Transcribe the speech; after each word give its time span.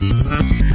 Mm-hmm. 0.00 0.67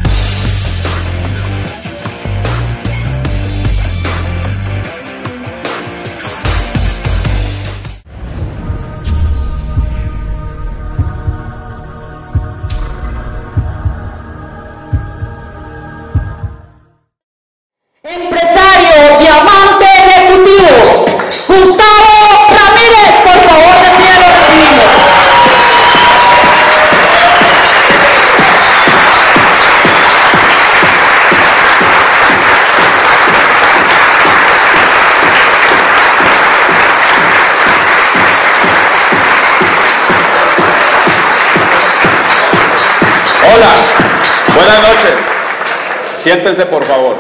Siéntense 46.34 46.66
por 46.66 46.84
favor. 46.84 47.16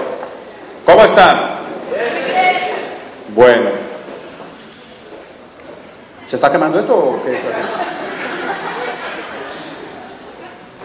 ¿Cómo 0.88 1.06
están? 1.06 1.38
Bueno. 3.36 3.69
¿Se 6.28 6.36
está 6.36 6.52
quemando 6.52 6.80
esto 6.80 6.95
o 6.95 7.23
qué 7.23 7.36
es 7.36 7.41
así? 7.41 7.67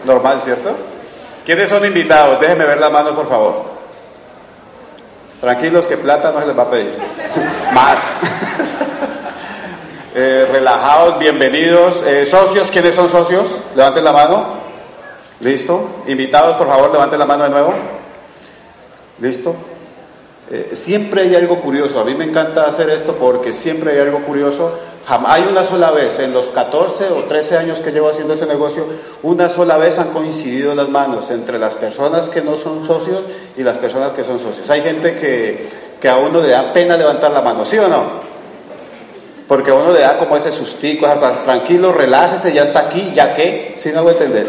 Normal, 0.05 0.39
¿cierto? 0.41 0.75
¿Quiénes 1.43 1.69
son 1.69 1.83
invitados? 1.83 2.39
Déjenme 2.39 2.65
ver 2.65 2.79
la 2.79 2.91
mano, 2.91 3.15
por 3.15 3.27
favor. 3.27 3.65
Tranquilos 5.41 5.87
que 5.87 5.97
plata 5.97 6.31
no 6.31 6.41
se 6.41 6.47
les 6.47 6.57
va 6.57 6.63
a 6.63 6.69
pedir. 6.69 6.97
Más. 7.73 7.99
Eh, 10.15 10.49
relajados, 10.51 11.19
bienvenidos. 11.19 12.03
Eh, 12.05 12.25
socios, 12.25 12.69
¿quiénes 12.71 12.95
son 12.95 13.09
socios? 13.11 13.45
Levanten 13.75 14.03
la 14.03 14.11
mano. 14.11 14.47
¿Listo? 15.39 16.01
Invitados, 16.07 16.57
por 16.57 16.67
favor, 16.67 16.91
levanten 16.91 17.19
la 17.19 17.25
mano 17.27 17.43
de 17.43 17.49
nuevo. 17.51 17.73
¿Listo? 19.21 19.55
Eh, 20.51 20.71
siempre 20.73 21.21
hay 21.21 21.35
algo 21.35 21.61
curioso. 21.61 21.99
A 21.99 22.03
mí 22.03 22.15
me 22.15 22.25
encanta 22.25 22.65
hacer 22.65 22.89
esto 22.89 23.13
porque 23.13 23.53
siempre 23.53 23.91
hay 23.91 23.99
algo 23.99 24.19
curioso. 24.19 24.71
Hay 25.07 25.47
una 25.49 25.63
sola 25.63 25.91
vez, 25.91 26.19
en 26.19 26.33
los 26.33 26.49
14 26.49 27.09
o 27.09 27.23
13 27.23 27.57
años 27.57 27.79
que 27.79 27.91
llevo 27.91 28.09
haciendo 28.09 28.35
ese 28.35 28.45
negocio, 28.45 28.85
una 29.23 29.49
sola 29.49 29.77
vez 29.77 29.97
han 29.97 30.09
coincidido 30.09 30.75
las 30.75 30.87
manos 30.87 31.31
entre 31.31 31.57
las 31.57 31.73
personas 31.75 32.29
que 32.29 32.41
no 32.41 32.55
son 32.55 32.85
socios 32.85 33.23
y 33.57 33.63
las 33.63 33.77
personas 33.77 34.11
que 34.11 34.23
son 34.23 34.37
socios. 34.37 34.69
Hay 34.69 34.81
gente 34.81 35.15
que, 35.15 35.67
que 35.99 36.09
a 36.09 36.17
uno 36.17 36.41
le 36.41 36.49
da 36.49 36.71
pena 36.73 36.95
levantar 36.95 37.31
la 37.31 37.41
mano, 37.41 37.65
¿sí 37.65 37.79
o 37.79 37.87
no? 37.87 38.29
Porque 39.47 39.71
a 39.71 39.73
uno 39.73 39.91
le 39.91 40.01
da 40.01 40.17
como 40.19 40.37
ese 40.37 40.51
sustico, 40.51 41.07
esas 41.07 41.17
cosas. 41.17 41.43
tranquilo, 41.43 41.91
relájese, 41.91 42.53
ya 42.53 42.63
está 42.63 42.81
aquí, 42.81 43.11
ya 43.15 43.33
que, 43.33 43.75
¿sí 43.79 43.91
no 43.91 44.03
voy 44.03 44.11
a 44.11 44.13
entender? 44.13 44.47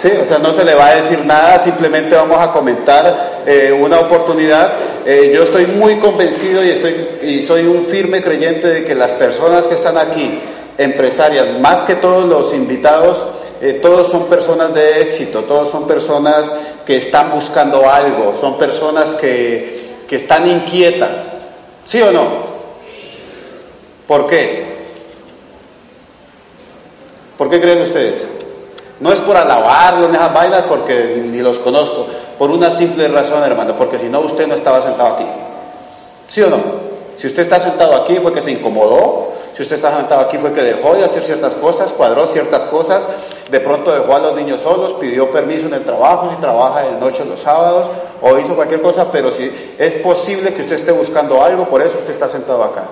Sí, 0.00 0.10
o 0.22 0.24
sea, 0.24 0.38
no 0.38 0.54
se 0.54 0.64
le 0.64 0.74
va 0.74 0.86
a 0.86 0.94
decir 0.94 1.26
nada, 1.26 1.58
simplemente 1.58 2.14
vamos 2.14 2.38
a 2.40 2.52
comentar 2.52 3.27
eh, 3.46 3.72
una 3.72 4.00
oportunidad. 4.00 4.72
Eh, 5.04 5.32
yo 5.34 5.42
estoy 5.42 5.66
muy 5.66 5.96
convencido 5.96 6.64
y, 6.64 6.70
estoy, 6.70 7.08
y 7.22 7.42
soy 7.42 7.66
un 7.66 7.84
firme 7.84 8.22
creyente 8.22 8.68
de 8.68 8.84
que 8.84 8.94
las 8.94 9.12
personas 9.12 9.66
que 9.66 9.74
están 9.74 9.96
aquí, 9.96 10.40
empresarias, 10.76 11.58
más 11.60 11.82
que 11.82 11.94
todos 11.96 12.24
los 12.24 12.54
invitados, 12.54 13.18
eh, 13.60 13.80
todos 13.82 14.08
son 14.08 14.26
personas 14.26 14.74
de 14.74 15.02
éxito, 15.02 15.42
todos 15.44 15.70
son 15.70 15.86
personas 15.86 16.52
que 16.86 16.96
están 16.96 17.32
buscando 17.32 17.88
algo, 17.90 18.34
son 18.40 18.58
personas 18.58 19.14
que, 19.14 19.96
que 20.06 20.16
están 20.16 20.48
inquietas. 20.48 21.28
¿Sí 21.84 22.00
o 22.02 22.12
no? 22.12 22.48
¿Por 24.06 24.26
qué? 24.26 24.64
¿Por 27.36 27.48
qué 27.48 27.60
creen 27.60 27.82
ustedes? 27.82 28.22
No 29.00 29.12
es 29.12 29.20
por 29.20 29.36
alabarlos 29.36 30.08
en 30.08 30.16
esas 30.16 30.34
vainas 30.34 30.62
porque 30.62 31.22
ni 31.24 31.38
los 31.38 31.58
conozco, 31.60 32.08
por 32.38 32.50
una 32.50 32.70
simple 32.70 33.08
razón, 33.08 33.42
hermano, 33.42 33.76
porque 33.76 33.98
si 33.98 34.08
no 34.08 34.20
usted 34.20 34.46
no 34.46 34.54
estaba 34.54 34.80
sentado 34.80 35.14
aquí. 35.14 35.26
¿Sí 36.28 36.40
o 36.42 36.48
no? 36.48 36.58
Si 37.16 37.26
usted 37.26 37.42
está 37.42 37.58
sentado 37.58 37.96
aquí 37.96 38.16
fue 38.16 38.32
que 38.32 38.40
se 38.40 38.52
incomodó, 38.52 39.32
si 39.56 39.62
usted 39.62 39.74
está 39.74 39.96
sentado 39.96 40.20
aquí 40.20 40.38
fue 40.38 40.52
que 40.52 40.62
dejó 40.62 40.94
de 40.94 41.04
hacer 41.04 41.24
ciertas 41.24 41.54
cosas, 41.56 41.92
cuadró 41.92 42.28
ciertas 42.28 42.62
cosas, 42.64 43.02
de 43.50 43.58
pronto 43.60 43.90
dejó 43.90 44.14
a 44.14 44.20
los 44.20 44.36
niños 44.36 44.60
solos, 44.60 44.94
pidió 45.00 45.32
permiso 45.32 45.66
en 45.66 45.74
el 45.74 45.84
trabajo, 45.84 46.30
si 46.30 46.40
trabaja 46.40 46.82
de 46.82 46.92
noche 46.92 47.24
los 47.24 47.40
sábados, 47.40 47.88
o 48.22 48.38
hizo 48.38 48.54
cualquier 48.54 48.80
cosa, 48.80 49.10
pero 49.10 49.32
si 49.32 49.74
es 49.76 49.96
posible 49.96 50.54
que 50.54 50.60
usted 50.60 50.76
esté 50.76 50.92
buscando 50.92 51.42
algo, 51.42 51.64
por 51.64 51.82
eso 51.82 51.98
usted 51.98 52.10
está 52.10 52.28
sentado 52.28 52.62
acá. 52.62 52.88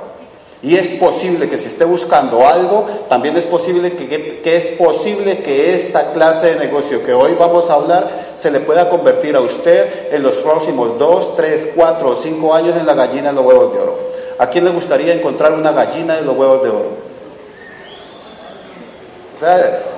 Y 0.67 0.75
es 0.75 0.89
posible 0.99 1.49
que 1.49 1.59
si 1.59 1.69
esté 1.69 1.85
buscando 1.85 2.45
algo, 2.45 2.85
también 3.09 3.37
es 3.37 3.47
posible 3.47 3.93
que, 3.93 4.09
que- 4.43 4.57
es 4.57 4.67
posible 4.67 5.39
que 5.39 5.77
esta 5.77 6.11
clase 6.13 6.55
de 6.55 6.57
negocio 6.57 7.05
que 7.05 7.15
hoy 7.15 7.37
vamos 7.39 7.71
a 7.71 7.75
hablar 7.75 8.33
se 8.35 8.51
le 8.51 8.59
pueda 8.59 8.91
convertir 8.91 9.37
a 9.37 9.41
usted 9.43 10.13
en 10.13 10.25
los 10.25 10.35
próximos 10.39 10.99
dos, 10.99 11.37
tres, 11.37 11.69
cuatro 11.77 12.09
o 12.09 12.17
cinco 12.17 12.53
años 12.53 12.77
en 12.77 12.85
la 12.85 12.95
gallina 12.95 13.29
de 13.29 13.35
los 13.37 13.45
huevos 13.47 13.73
de 13.75 13.79
oro. 13.81 13.99
¿A 14.39 14.49
quién 14.51 14.65
le 14.65 14.73
gustaría 14.73 15.15
encontrar 15.15 15.53
una 15.53 15.71
gallina 15.71 16.17
de 16.17 16.23
los 16.23 16.37
huevos 16.37 16.61
de 16.65 16.69
oro? 16.71 16.91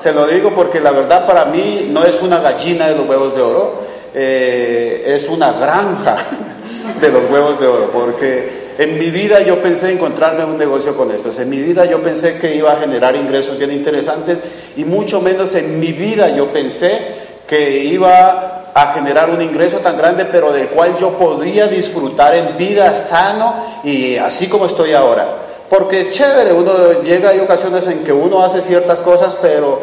Se 0.03 0.12
lo 0.12 0.27
digo 0.27 0.50
porque 0.50 0.81
la 0.81 0.91
verdad 0.91 1.27
para 1.27 1.47
mí 1.47 1.89
no 1.91 2.05
es 2.05 2.21
una 2.21 2.41
gallina 2.41 2.89
de 2.89 2.95
los 2.95 3.09
huevos 3.09 3.35
de 3.35 3.41
oro, 3.41 3.73
eh, 4.15 5.03
es 5.17 5.29
una 5.31 5.53
granja 5.53 6.17
de 7.00 7.09
los 7.11 7.23
huevos 7.31 7.59
de 7.59 7.67
oro, 7.67 7.91
porque 7.91 8.68
en 8.78 8.99
mi 8.99 9.11
vida 9.11 9.41
yo 9.41 9.61
pensé 9.61 9.93
encontrarme 9.93 10.44
un 10.44 10.56
negocio 10.56 10.97
con 10.97 11.11
estos, 11.11 11.39
en 11.39 11.50
mi 11.50 11.61
vida 11.61 11.84
yo 11.84 12.00
pensé 12.00 12.39
que 12.39 12.55
iba 12.55 12.72
a 12.72 12.77
generar 12.77 13.15
ingresos 13.16 13.59
bien 13.59 13.72
interesantes 13.72 14.41
y 14.77 14.84
mucho 14.84 15.21
menos 15.21 15.55
en 15.56 15.78
mi 15.81 15.93
vida 15.93 16.31
yo 16.31 16.47
pensé 16.47 17.28
que 17.47 17.84
iba 17.84 18.59
a 18.75 18.93
generar 18.93 19.31
un 19.31 19.43
ingreso 19.43 19.78
tan 19.78 19.97
grande, 19.97 20.27
pero 20.27 20.53
del 20.53 20.69
cual 20.69 20.97
yo 21.00 21.11
podría 21.11 21.67
disfrutar 21.67 22.34
en 22.34 22.56
vida 22.56 22.94
sano 22.94 23.55
y 23.83 24.17
así 24.17 24.49
como 24.49 24.67
estoy 24.67 24.93
ahora. 24.94 25.27
Porque 25.69 26.03
es 26.03 26.11
chévere, 26.12 26.53
uno 26.53 27.03
llega, 27.03 27.31
hay 27.31 27.41
ocasiones 27.41 27.87
en 27.88 28.05
que 28.05 28.12
uno 28.12 28.43
hace 28.43 28.62
ciertas 28.62 29.03
cosas, 29.03 29.37
pero, 29.43 29.81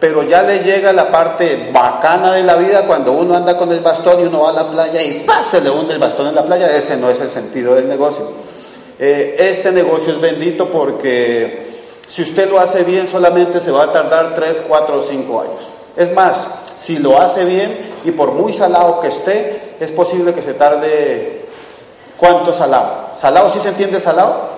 pero 0.00 0.22
ya 0.22 0.42
le 0.42 0.60
llega 0.60 0.92
la 0.92 1.10
parte 1.10 1.70
bacana 1.72 2.34
de 2.34 2.42
la 2.42 2.56
vida 2.56 2.82
cuando 2.86 3.12
uno 3.12 3.36
anda 3.36 3.56
con 3.56 3.72
el 3.72 3.80
bastón 3.80 4.20
y 4.20 4.24
uno 4.24 4.42
va 4.42 4.50
a 4.50 4.52
la 4.52 4.70
playa 4.70 5.02
y 5.02 5.24
¡pah! 5.26 5.42
se 5.42 5.60
le 5.60 5.70
hunde 5.70 5.94
el 5.94 5.98
bastón 5.98 6.28
en 6.28 6.34
la 6.34 6.44
playa. 6.44 6.74
Ese 6.76 6.96
no 6.96 7.10
es 7.10 7.20
el 7.20 7.28
sentido 7.28 7.74
del 7.74 7.88
negocio. 7.88 8.30
Eh, 8.98 9.36
este 9.38 9.72
negocio 9.72 10.12
es 10.12 10.20
bendito 10.20 10.68
porque 10.70 11.68
si 12.08 12.22
usted 12.22 12.48
lo 12.50 12.60
hace 12.60 12.84
bien 12.84 13.06
solamente 13.06 13.60
se 13.60 13.70
va 13.70 13.84
a 13.84 13.92
tardar 13.92 14.34
3, 14.34 14.64
4 14.68 14.96
o 14.96 15.02
5 15.02 15.40
años. 15.40 15.68
Es 15.96 16.12
más, 16.14 16.46
si 16.76 16.98
lo 16.98 17.20
hace 17.20 17.44
bien 17.44 17.78
y 18.04 18.12
por 18.12 18.32
muy 18.32 18.52
salado 18.52 19.00
que 19.00 19.08
esté, 19.08 19.74
es 19.80 19.92
posible 19.92 20.32
que 20.32 20.42
se 20.42 20.54
tarde... 20.54 21.44
¿Cuánto 22.16 22.52
salado? 22.52 23.10
¿Salado 23.20 23.52
sí 23.52 23.60
se 23.60 23.68
entiende 23.68 24.00
salado? 24.00 24.48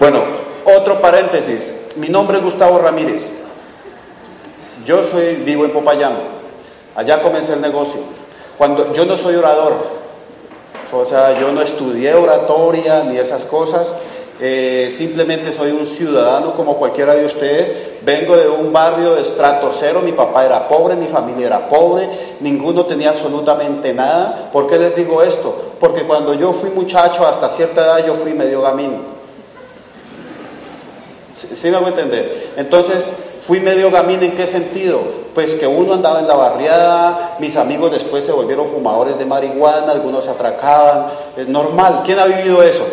Bueno, 0.00 0.22
otro 0.64 1.00
paréntesis. 1.00 1.72
Mi 1.96 2.08
nombre 2.08 2.38
es 2.38 2.44
Gustavo 2.44 2.78
Ramírez. 2.78 3.30
Yo 4.84 5.04
soy 5.04 5.36
vivo 5.36 5.64
en 5.64 5.72
Popayán. 5.72 6.14
Allá 6.94 7.22
comencé 7.22 7.52
el 7.52 7.60
negocio. 7.60 8.00
Cuando 8.58 8.92
yo 8.92 9.04
no 9.04 9.16
soy 9.16 9.36
orador, 9.36 9.74
o 10.92 11.04
sea, 11.04 11.38
yo 11.38 11.52
no 11.52 11.62
estudié 11.62 12.14
oratoria 12.14 13.04
ni 13.04 13.16
esas 13.16 13.44
cosas. 13.44 13.88
eh, 14.42 14.90
simplemente 14.90 15.52
soy 15.52 15.70
un 15.70 15.86
ciudadano 15.86 16.54
como 16.54 16.76
cualquiera 16.76 17.14
de 17.14 17.26
ustedes. 17.26 17.72
Vengo 18.02 18.36
de 18.36 18.48
un 18.48 18.72
barrio 18.72 19.14
de 19.14 19.22
estrato 19.22 19.70
cero. 19.78 20.00
Mi 20.02 20.12
papá 20.12 20.46
era 20.46 20.66
pobre, 20.66 20.96
mi 20.96 21.08
familia 21.08 21.46
era 21.48 21.68
pobre. 21.68 22.08
Ninguno 22.40 22.86
tenía 22.86 23.10
absolutamente 23.10 23.92
nada. 23.92 24.48
¿Por 24.50 24.66
qué 24.66 24.78
les 24.78 24.96
digo 24.96 25.22
esto? 25.22 25.72
Porque 25.78 26.04
cuando 26.04 26.32
yo 26.32 26.54
fui 26.54 26.70
muchacho, 26.70 27.26
hasta 27.26 27.50
cierta 27.50 27.84
edad, 27.84 28.06
yo 28.06 28.14
fui 28.14 28.32
medio 28.32 28.62
gamín. 28.62 29.02
¿Sí, 31.36 31.48
sí 31.54 31.70
me 31.70 31.76
hago 31.76 31.88
entender? 31.88 32.52
Entonces, 32.56 33.04
Fui 33.40 33.60
medio 33.60 33.90
gamín 33.90 34.22
en 34.22 34.32
qué 34.32 34.46
sentido? 34.46 35.00
Pues 35.34 35.54
que 35.54 35.66
uno 35.66 35.94
andaba 35.94 36.20
en 36.20 36.28
la 36.28 36.34
barriada, 36.34 37.36
mis 37.38 37.56
amigos 37.56 37.92
después 37.92 38.24
se 38.24 38.32
volvieron 38.32 38.68
fumadores 38.68 39.18
de 39.18 39.24
marihuana, 39.24 39.92
algunos 39.92 40.24
se 40.24 40.30
atracaban, 40.30 41.06
es 41.36 41.48
normal. 41.48 42.02
¿Quién 42.04 42.18
ha 42.18 42.26
vivido 42.26 42.62
eso? 42.62 42.84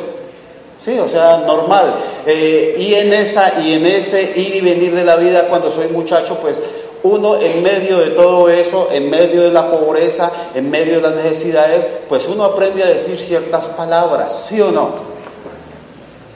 Sí, 0.84 0.98
o 1.00 1.10
sea, 1.10 1.40
normal. 1.40 1.96
Eh, 2.26 2.76
y, 2.80 2.94
en 2.94 3.12
esa, 3.12 3.60
y 3.60 3.74
en 3.74 3.86
ese 3.86 4.22
ir 4.40 4.56
y 4.56 4.62
venir 4.62 4.96
de 4.96 5.04
la 5.04 5.18
vida 5.18 5.48
cuando 5.50 5.70
soy 5.70 5.88
muchacho, 5.88 6.38
pues 6.42 6.56
uno 7.04 7.36
en 7.38 7.62
medio 7.62 8.00
de 8.00 8.12
todo 8.12 8.50
eso, 8.50 8.88
en 8.92 9.10
medio 9.10 9.42
de 9.42 9.52
la 9.52 9.70
pobreza, 9.70 10.32
en 10.56 10.70
medio 10.70 10.96
de 10.96 11.02
las 11.02 11.16
necesidades, 11.16 11.88
pues 12.08 12.26
uno 12.28 12.46
aprende 12.46 12.84
a 12.84 12.88
decir 12.88 13.20
ciertas 13.20 13.68
palabras, 13.68 14.46
¿sí 14.48 14.62
o 14.62 14.72
no? 14.72 14.92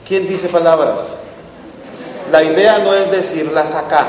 ¿Quién 0.06 0.28
dice 0.28 0.48
palabras? 0.48 0.98
La 2.32 2.42
idea 2.42 2.78
no 2.78 2.94
es 2.94 3.10
decirlas 3.10 3.72
acá, 3.74 4.06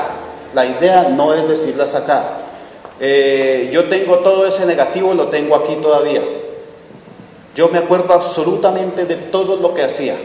la 0.52 0.66
idea 0.66 1.10
no 1.10 1.32
es 1.34 1.46
decirlas 1.46 1.94
acá. 1.94 2.24
Eh, 2.98 3.70
yo 3.72 3.84
tengo 3.84 4.18
todo 4.18 4.46
ese 4.46 4.66
negativo, 4.66 5.14
lo 5.14 5.28
tengo 5.28 5.54
aquí 5.54 5.76
todavía. 5.76 6.22
Yo 7.54 7.68
me 7.68 7.78
acuerdo 7.78 8.12
absolutamente 8.12 9.04
de 9.04 9.14
todo 9.16 9.56
lo 9.56 9.72
que 9.72 9.84
hacía 9.84 10.16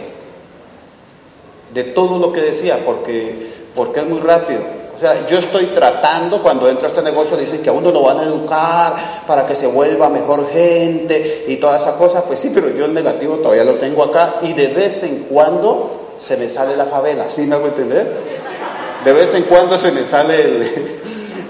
de 1.74 1.84
todo 1.84 2.18
lo 2.18 2.32
que 2.32 2.42
decía, 2.42 2.80
porque, 2.86 3.52
porque 3.76 4.02
es 4.02 4.08
muy 4.08 4.20
rápido. 4.20 4.62
O 4.96 5.00
sea, 5.00 5.26
yo 5.28 5.38
estoy 5.38 5.68
tratando, 5.68 6.42
cuando 6.42 6.68
entro 6.68 6.86
a 6.86 6.90
este 6.90 7.02
negocio, 7.02 7.38
dicen 7.38 7.62
que 7.62 7.70
a 7.70 7.74
uno 7.74 7.92
lo 7.92 8.04
van 8.04 8.20
a 8.20 8.24
educar 8.24 9.24
para 9.26 9.46
que 9.46 9.56
se 9.56 9.66
vuelva 9.66 10.10
mejor 10.10 10.50
gente 10.50 11.46
y 11.48 11.56
toda 11.56 11.78
esa 11.78 11.94
cosa. 11.94 12.24
Pues 12.24 12.40
sí, 12.40 12.52
pero 12.54 12.70
yo 12.70 12.86
el 12.86 12.94
negativo 12.94 13.36
todavía 13.36 13.64
lo 13.64 13.76
tengo 13.76 14.04
acá 14.04 14.36
y 14.42 14.54
de 14.54 14.68
vez 14.68 15.02
en 15.04 15.26
cuando 15.30 16.09
se 16.20 16.38
me 16.38 16.50
sale 16.50 16.76
la 16.76 16.86
favela, 16.86 17.30
¿sí 17.30 17.44
me 17.44 17.56
hago 17.56 17.68
entender? 17.68 18.08
De 19.04 19.14
vez 19.14 19.34
en 19.34 19.44
cuando 19.44 19.78
se 19.78 19.92
me 19.92 20.06
sale 20.06 20.42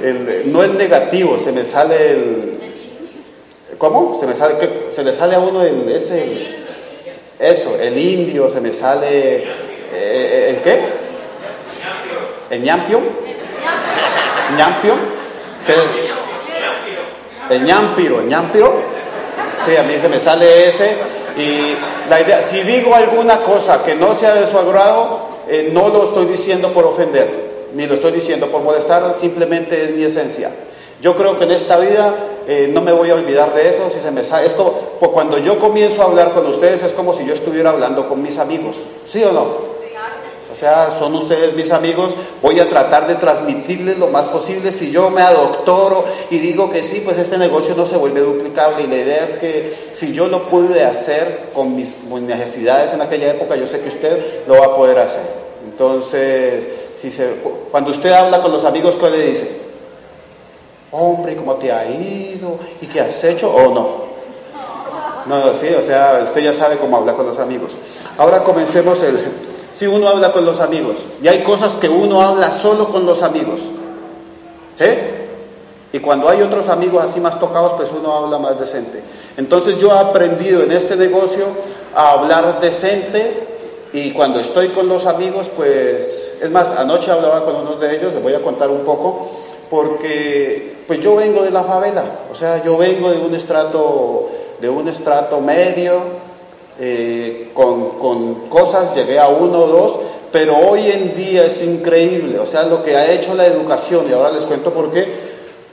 el, 0.03 0.43
no 0.51 0.63
el 0.63 0.77
negativo, 0.77 1.39
se 1.43 1.51
me 1.51 1.65
sale 1.65 2.11
el, 2.11 2.59
¿cómo? 3.77 4.17
Se 4.19 4.25
me 4.25 4.35
sale, 4.35 4.55
se 4.89 5.03
le 5.03 5.13
sale 5.13 5.35
a 5.35 5.39
uno 5.39 5.63
el, 5.63 5.89
ese, 5.89 6.57
eso, 7.39 7.77
el 7.79 7.97
indio, 7.97 8.49
se 8.49 8.61
me 8.61 8.71
sale 8.71 9.45
eh, 9.91 10.55
¿El 10.55 10.61
qué? 10.61 10.79
¿El 12.49 12.61
ñampio? 12.61 12.99
¿Ñampio? 14.57 14.93
¿Qué? 15.65 15.73
El 17.53 17.63
ñampiro, 17.63 18.19
¿el 18.19 18.27
ñampiro? 18.27 18.81
Sí, 19.65 19.75
a 19.75 19.83
mí 19.83 19.93
se 19.99 20.09
me 20.09 20.19
sale 20.19 20.69
ese. 20.69 20.97
Y 21.37 21.75
la 22.09 22.21
idea, 22.21 22.41
si 22.41 22.61
digo 22.63 22.93
alguna 22.95 23.41
cosa 23.43 23.83
que 23.83 23.95
no 23.95 24.15
sea 24.15 24.35
de 24.35 24.47
su 24.47 24.57
agrado, 24.57 25.19
eh, 25.47 25.69
no 25.71 25.89
lo 25.89 26.05
estoy 26.05 26.25
diciendo 26.25 26.69
por 26.69 26.85
ofender, 26.85 27.69
ni 27.73 27.85
lo 27.87 27.95
estoy 27.95 28.11
diciendo 28.11 28.47
por 28.47 28.61
molestar, 28.61 29.13
simplemente 29.13 29.83
es 29.83 29.91
mi 29.91 30.03
esencia. 30.03 30.51
Yo 31.01 31.15
creo 31.15 31.37
que 31.37 31.45
en 31.45 31.51
esta 31.51 31.77
vida 31.77 32.13
eh, 32.47 32.69
no 32.73 32.81
me 32.81 32.91
voy 32.91 33.09
a 33.09 33.13
olvidar 33.13 33.53
de 33.53 33.69
eso. 33.69 33.89
Si 33.89 34.01
se 34.01 34.11
me 34.11 34.23
sale, 34.23 34.47
esto, 34.47 34.97
pues 34.99 35.11
cuando 35.11 35.37
yo 35.37 35.59
comienzo 35.59 36.01
a 36.01 36.05
hablar 36.05 36.33
con 36.33 36.45
ustedes 36.47 36.83
es 36.83 36.93
como 36.93 37.13
si 37.13 37.25
yo 37.25 37.33
estuviera 37.33 37.69
hablando 37.69 38.09
con 38.09 38.21
mis 38.21 38.37
amigos, 38.37 38.77
¿sí 39.05 39.23
o 39.23 39.31
no? 39.31 39.68
O 40.59 40.61
sea, 40.61 40.91
son 40.99 41.15
ustedes 41.15 41.55
mis 41.55 41.71
amigos, 41.71 42.13
voy 42.41 42.59
a 42.59 42.67
tratar 42.67 43.07
de 43.07 43.15
transmitirles 43.15 43.97
lo 43.97 44.07
más 44.07 44.27
posible. 44.27 44.73
Si 44.73 44.91
yo 44.91 45.09
me 45.09 45.21
adoctoro 45.21 46.03
y 46.29 46.37
digo 46.37 46.69
que 46.69 46.83
sí, 46.83 46.99
pues 46.99 47.17
este 47.17 47.37
negocio 47.37 47.73
no 47.75 47.87
se 47.87 47.95
vuelve 47.95 48.19
duplicable. 48.19 48.83
Y 48.83 48.87
la 48.87 48.95
idea 48.97 49.23
es 49.23 49.31
que 49.35 49.91
si 49.93 50.11
yo 50.11 50.27
lo 50.27 50.49
pude 50.49 50.83
hacer 50.83 51.51
con 51.53 51.77
mis, 51.77 51.95
necesidades 52.03 52.91
en 52.91 52.99
aquella 52.99 53.31
época, 53.31 53.55
yo 53.55 53.67
sé 53.67 53.79
que 53.79 53.87
usted 53.87 54.45
lo 54.49 54.55
va 54.55 54.65
a 54.65 54.75
poder 54.75 54.99
hacer. 54.99 55.21
Entonces, 55.63 56.67
cuando 57.71 57.91
usted 57.91 58.11
habla 58.11 58.41
con 58.41 58.51
los 58.51 58.65
amigos, 58.65 58.97
¿qué 58.97 59.09
le 59.09 59.27
dice? 59.27 59.61
Hombre, 60.91 61.37
¿cómo 61.37 61.53
te 61.53 61.71
ha 61.71 61.89
ido? 61.89 62.57
¿Y 62.81 62.87
qué 62.87 62.99
has 62.99 63.23
hecho? 63.23 63.49
¿O 63.49 63.73
no? 63.73 64.09
No, 65.25 65.53
sí, 65.53 65.67
o 65.69 65.83
sea, 65.83 66.19
usted 66.25 66.41
ya 66.41 66.53
sabe 66.53 66.75
cómo 66.75 66.97
habla 66.97 67.13
con 67.13 67.27
los 67.27 67.39
amigos. 67.39 67.77
Ahora 68.17 68.43
comencemos 68.43 69.01
el, 69.01 69.47
si 69.73 69.87
uno 69.87 70.07
habla 70.07 70.31
con 70.31 70.45
los 70.45 70.59
amigos. 70.59 70.97
Y 71.21 71.27
hay 71.27 71.43
cosas 71.43 71.75
que 71.75 71.89
uno 71.89 72.21
habla 72.21 72.51
solo 72.51 72.89
con 72.89 73.05
los 73.05 73.21
amigos. 73.23 73.59
¿Sí? 74.75 74.85
Y 75.91 75.99
cuando 75.99 76.29
hay 76.29 76.41
otros 76.41 76.69
amigos 76.69 77.03
así 77.03 77.19
más 77.19 77.39
tocados, 77.39 77.73
pues 77.73 77.89
uno 77.91 78.13
habla 78.13 78.37
más 78.37 78.59
decente. 78.59 79.01
Entonces 79.37 79.77
yo 79.79 79.89
he 79.89 79.97
aprendido 79.97 80.61
en 80.63 80.71
este 80.71 80.95
negocio 80.95 81.45
a 81.95 82.11
hablar 82.11 82.61
decente 82.61 83.47
y 83.91 84.11
cuando 84.11 84.39
estoy 84.39 84.69
con 84.69 84.87
los 84.87 85.07
amigos, 85.07 85.49
pues, 85.55 86.33
es 86.41 86.51
más, 86.51 86.77
anoche 86.77 87.09
hablaba 87.09 87.43
con 87.43 87.55
uno 87.55 87.75
de 87.75 87.95
ellos, 87.95 88.13
les 88.13 88.21
voy 88.21 88.33
a 88.33 88.41
contar 88.41 88.69
un 88.69 88.81
poco, 88.81 89.31
porque 89.69 90.83
pues 90.85 90.99
yo 90.99 91.15
vengo 91.15 91.43
de 91.43 91.51
la 91.51 91.63
favela, 91.63 92.03
o 92.31 92.35
sea, 92.35 92.63
yo 92.63 92.77
vengo 92.77 93.09
de 93.09 93.17
un 93.17 93.33
estrato, 93.33 94.29
de 94.59 94.69
un 94.69 94.87
estrato 94.87 95.39
medio, 95.41 96.01
eh, 96.79 97.51
con, 97.53 97.97
con, 97.99 98.33
cosas, 98.49 98.95
llegué 98.95 99.19
a 99.19 99.27
uno 99.27 99.59
o 99.59 99.67
dos, 99.67 99.95
pero 100.31 100.57
hoy 100.57 100.89
en 100.89 101.15
día 101.15 101.45
es 101.45 101.61
increíble, 101.61 102.39
o 102.39 102.45
sea, 102.45 102.63
lo 102.63 102.83
que 102.83 102.95
ha 102.95 103.11
hecho 103.11 103.33
la 103.33 103.45
educación, 103.45 104.05
y 104.09 104.13
ahora 104.13 104.31
les 104.31 104.45
cuento 104.45 104.71
por 104.71 104.91
qué, 104.91 105.29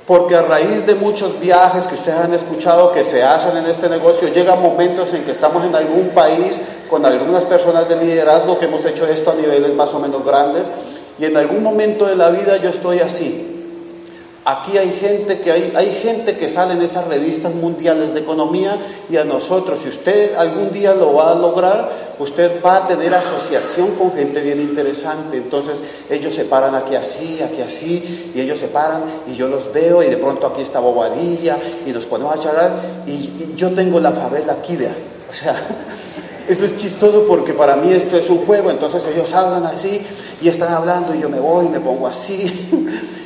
porque 0.06 0.34
a 0.34 0.42
raíz 0.42 0.86
de 0.86 0.94
muchos 0.94 1.38
viajes 1.40 1.86
que 1.86 1.94
ustedes 1.94 2.18
han 2.18 2.34
escuchado 2.34 2.92
que 2.92 3.04
se 3.04 3.22
hacen 3.22 3.56
en 3.56 3.66
este 3.66 3.88
negocio, 3.88 4.28
llegan 4.28 4.60
momentos 4.60 5.12
en 5.14 5.24
que 5.24 5.32
estamos 5.32 5.64
en 5.64 5.74
algún 5.74 6.08
país 6.08 6.58
con 6.88 7.04
algunas 7.04 7.44
personas 7.44 7.88
de 7.88 7.96
liderazgo 7.96 8.58
que 8.58 8.66
hemos 8.66 8.84
hecho 8.84 9.06
esto 9.06 9.30
a 9.30 9.34
niveles 9.34 9.74
más 9.74 9.92
o 9.94 10.00
menos 10.00 10.24
grandes, 10.24 10.68
y 11.18 11.24
en 11.24 11.36
algún 11.36 11.62
momento 11.62 12.06
de 12.06 12.16
la 12.16 12.30
vida 12.30 12.56
yo 12.56 12.70
estoy 12.70 13.00
así, 13.00 13.55
Aquí 14.48 14.78
hay 14.78 14.92
gente 14.92 15.40
que 15.40 15.50
hay, 15.50 15.72
hay 15.74 15.90
gente 15.90 16.36
que 16.36 16.48
sale 16.48 16.74
en 16.74 16.82
esas 16.82 17.08
revistas 17.08 17.52
mundiales 17.52 18.14
de 18.14 18.20
economía 18.20 18.78
y 19.10 19.16
a 19.16 19.24
nosotros, 19.24 19.80
si 19.82 19.88
usted 19.88 20.36
algún 20.36 20.70
día 20.72 20.94
lo 20.94 21.14
va 21.14 21.32
a 21.32 21.34
lograr, 21.34 21.90
usted 22.20 22.62
va 22.64 22.76
a 22.76 22.86
tener 22.86 23.12
asociación 23.12 23.96
con 23.96 24.12
gente 24.12 24.40
bien 24.42 24.60
interesante. 24.60 25.36
Entonces 25.38 25.82
ellos 26.08 26.32
se 26.32 26.44
paran 26.44 26.76
aquí 26.76 26.94
así, 26.94 27.40
aquí 27.42 27.60
así, 27.60 28.30
y 28.36 28.40
ellos 28.40 28.60
se 28.60 28.68
paran 28.68 29.02
y 29.26 29.34
yo 29.34 29.48
los 29.48 29.72
veo 29.72 30.00
y 30.00 30.10
de 30.10 30.16
pronto 30.16 30.46
aquí 30.46 30.62
está 30.62 30.78
Bobadilla 30.78 31.58
y 31.84 31.90
nos 31.90 32.04
ponemos 32.06 32.36
a 32.36 32.38
charlar 32.38 32.70
y, 33.04 33.52
yo 33.56 33.72
tengo 33.72 33.98
la 33.98 34.12
favela 34.12 34.52
aquí, 34.52 34.76
vea. 34.76 34.94
O 35.28 35.34
sea, 35.34 35.56
eso 36.48 36.64
es 36.66 36.76
chistoso 36.76 37.24
porque 37.26 37.52
para 37.52 37.74
mí 37.74 37.92
esto 37.92 38.16
es 38.16 38.30
un 38.30 38.46
juego, 38.46 38.70
entonces 38.70 39.02
ellos 39.12 39.32
hablan 39.32 39.66
así 39.66 40.02
y 40.40 40.48
están 40.48 40.72
hablando 40.72 41.16
y 41.16 41.20
yo 41.20 41.28
me 41.28 41.40
voy 41.40 41.66
y 41.66 41.68
me 41.68 41.80
pongo 41.80 42.06
así. 42.06 42.70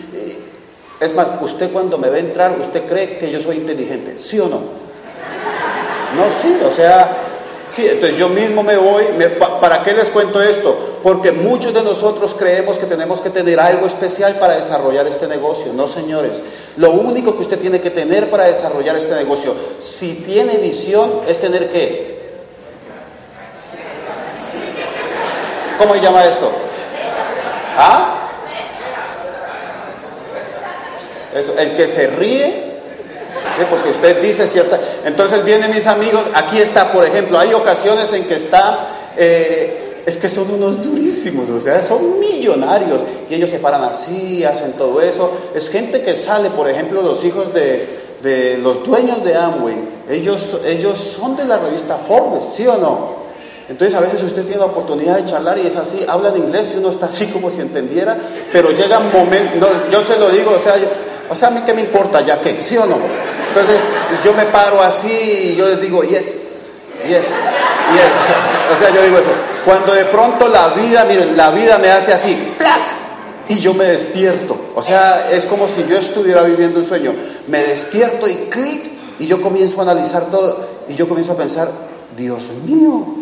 Es 1.00 1.14
más, 1.14 1.29
usted 1.41 1.73
cuando 1.73 1.97
me 1.97 2.11
ve 2.11 2.19
entrar, 2.19 2.55
usted 2.61 2.85
cree 2.87 3.17
que 3.17 3.31
yo 3.31 3.41
soy 3.41 3.56
inteligente, 3.56 4.19
¿sí 4.19 4.38
o 4.38 4.49
no? 4.49 4.59
No, 6.16 6.25
sí, 6.42 6.59
o 6.62 6.71
sea, 6.71 7.16
sí, 7.71 7.87
entonces 7.87 8.19
yo 8.19 8.28
mismo 8.28 8.62
me 8.62 8.76
voy, 8.76 9.04
¿para 9.62 9.83
qué 9.83 9.95
les 9.95 10.11
cuento 10.11 10.42
esto? 10.42 10.99
Porque 11.02 11.33
muchos 11.33 11.73
de 11.73 11.83
nosotros 11.83 12.37
creemos 12.38 12.76
que 12.76 12.85
tenemos 12.85 13.23
que 13.23 13.30
tener 13.30 13.59
algo 13.59 13.87
especial 13.87 14.38
para 14.38 14.57
desarrollar 14.57 15.07
este 15.07 15.26
negocio. 15.26 15.73
No, 15.73 15.88
señores, 15.88 16.42
lo 16.76 16.90
único 16.90 17.35
que 17.35 17.42
usted 17.42 17.59
tiene 17.59 17.80
que 17.80 17.90
tener 17.90 18.28
para 18.28 18.45
desarrollar 18.45 18.97
este 18.97 19.14
negocio, 19.14 19.54
si 19.80 20.16
tiene 20.16 20.59
visión, 20.59 21.23
es 21.26 21.40
tener 21.40 21.71
qué? 21.71 22.21
¿Cómo 25.78 25.95
se 25.95 26.00
llama 26.02 26.26
esto? 26.26 26.52
¿Ah? 27.78 28.29
El 31.34 31.76
que 31.76 31.87
se 31.87 32.08
ríe, 32.08 32.70
porque 33.68 33.90
usted 33.90 34.20
dice 34.22 34.46
cierta... 34.46 34.80
Entonces 35.04 35.44
vienen 35.44 35.70
mis 35.70 35.87
amigos, 35.87 36.22
aquí 36.34 36.58
está, 36.58 36.92
por 36.92 37.04
ejemplo, 37.04 37.38
hay 37.38 37.54
ocasiones 37.54 38.12
en 38.12 38.25
que 38.25 38.34
está... 38.34 38.88
Eh, 39.16 39.87
es 40.06 40.16
que 40.16 40.28
son 40.28 40.50
unos 40.50 40.82
durísimos, 40.82 41.50
o 41.50 41.60
sea, 41.60 41.82
son 41.82 42.18
millonarios 42.18 43.02
y 43.28 43.34
ellos 43.34 43.50
se 43.50 43.58
paran 43.58 43.84
así, 43.84 44.42
hacen 44.44 44.72
todo 44.72 45.00
eso. 45.00 45.30
Es 45.54 45.68
gente 45.68 46.02
que 46.02 46.16
sale, 46.16 46.50
por 46.50 46.68
ejemplo, 46.68 47.02
los 47.02 47.22
hijos 47.25 47.52
de, 47.52 48.00
de 48.22 48.58
los 48.58 48.84
dueños 48.84 49.22
de 49.25 49.34
Amway, 49.37 49.76
ellos, 50.08 50.56
ellos 50.64 50.99
son 50.99 51.37
de 51.37 51.44
la 51.44 51.58
revista 51.58 51.96
Forbes, 51.96 52.46
¿sí 52.54 52.66
o 52.66 52.76
no? 52.78 53.20
Entonces 53.68 53.96
a 53.96 54.00
veces 54.00 54.22
usted 54.25 54.42
tiene 54.42 54.58
la 54.58 54.66
oportunidad 54.66 55.18
de 55.18 55.30
charlar 55.30 55.56
y 55.58 55.68
es 55.68 55.76
así, 55.76 56.04
habla 56.08 56.30
en 56.30 56.38
inglés 56.38 56.72
y 56.75 56.78
uno 56.78 56.90
está 56.90 57.06
así 57.06 57.26
como 57.26 57.50
si 57.50 57.60
entendiera, 57.60 58.18
pero 58.52 58.70
llega 58.70 58.99
un 58.99 59.12
momento, 59.12 59.70
yo 59.92 60.02
se 60.02 60.18
lo 60.18 60.28
digo, 60.30 60.56
o 60.58 60.62
sea, 60.62 60.75
o 61.30 61.34
sea, 61.34 61.49
a 61.49 61.50
mí 61.52 61.60
qué 61.64 61.72
me 61.72 61.82
importa, 61.82 62.20
ya 62.20 62.40
que, 62.40 62.60
¿sí 62.60 62.76
o 62.76 62.84
no? 62.87 62.96
Entonces 63.49 63.80
yo 64.25 64.34
me 64.34 64.46
paro 64.46 64.82
así 64.82 65.08
y 65.08 65.54
yo 65.56 65.68
les 65.68 65.80
digo, 65.80 66.02
yes, 66.02 66.26
yes, 67.06 67.22
yes. 67.22 67.22
O 68.76 68.78
sea, 68.78 68.90
yo 68.90 69.02
digo 69.02 69.18
eso. 69.18 69.30
Cuando 69.64 69.92
de 69.94 70.04
pronto 70.06 70.49
la 70.49 70.68
vida, 70.68 71.04
miren, 71.04 71.37
la 71.37 71.50
vida 71.50 71.78
me 71.78 71.90
hace 71.90 72.12
así, 72.12 72.54
¡plac! 72.58 72.80
y 73.49 73.58
yo 73.58 73.75
me 73.75 73.84
despierto. 73.84 74.56
O 74.75 74.82
sea, 74.82 75.28
es 75.30 75.44
como 75.44 75.66
si 75.66 75.84
yo 75.88 75.99
estuviera 75.99 76.42
viviendo 76.42 76.78
un 76.78 76.84
sueño. 76.84 77.12
Me 77.49 77.62
despierto 77.64 78.28
y 78.28 78.34
clic, 78.49 78.92
y 79.18 79.26
yo 79.26 79.40
comienzo 79.40 79.80
a 79.80 79.82
analizar 79.82 80.26
todo, 80.30 80.66
y 80.88 80.94
yo 80.94 81.08
comienzo 81.08 81.32
a 81.32 81.37
pensar, 81.37 81.68
Dios 82.16 82.42
mío, 82.64 83.19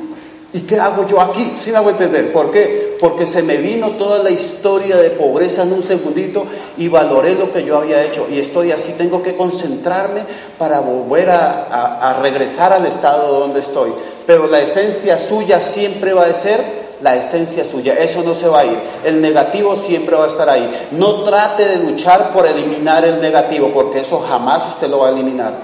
¿y 0.52 0.60
qué 0.60 0.78
hago 0.78 1.06
yo 1.06 1.20
aquí? 1.20 1.52
Sí 1.56 1.70
me 1.70 1.78
hago 1.78 1.90
entender. 1.90 2.32
¿Por 2.32 2.50
qué? 2.50 2.96
Porque 3.00 3.26
se 3.26 3.42
me 3.42 3.58
vino 3.58 3.90
toda 3.92 4.22
la 4.22 4.30
historia 4.30 4.96
de 4.96 5.10
pobreza 5.10 5.62
en 5.62 5.72
un 5.72 5.82
segundito 5.82 6.46
y 6.76 6.88
valoré 6.88 7.34
lo 7.34 7.52
que 7.52 7.64
yo 7.64 7.78
había 7.78 8.04
hecho. 8.04 8.26
Y 8.30 8.38
estoy 8.38 8.72
así, 8.72 8.92
tengo 8.92 9.22
que 9.22 9.36
concentrarme 9.36 10.22
para 10.58 10.80
volver 10.80 11.30
a, 11.30 12.10
a 12.10 12.20
regresar 12.20 12.72
al 12.72 12.86
estado 12.86 13.38
donde 13.40 13.60
estoy. 13.60 13.92
Pero 14.26 14.46
la 14.46 14.60
esencia 14.60 15.18
suya 15.18 15.60
siempre 15.60 16.12
va 16.12 16.24
a 16.24 16.34
ser 16.34 16.88
la 17.00 17.16
esencia 17.16 17.64
suya, 17.64 17.94
eso 17.94 18.22
no 18.22 18.34
se 18.34 18.48
va 18.48 18.60
a 18.60 18.66
ir. 18.66 18.78
El 19.04 19.20
negativo 19.20 19.76
siempre 19.76 20.16
va 20.16 20.24
a 20.24 20.28
estar 20.28 20.48
ahí. 20.48 20.68
No 20.92 21.22
trate 21.22 21.66
de 21.66 21.76
luchar 21.76 22.32
por 22.32 22.46
eliminar 22.46 23.04
el 23.04 23.20
negativo, 23.20 23.70
porque 23.72 24.00
eso 24.00 24.20
jamás 24.28 24.66
usted 24.68 24.88
lo 24.88 24.98
va 24.98 25.08
a 25.08 25.10
eliminar. 25.12 25.54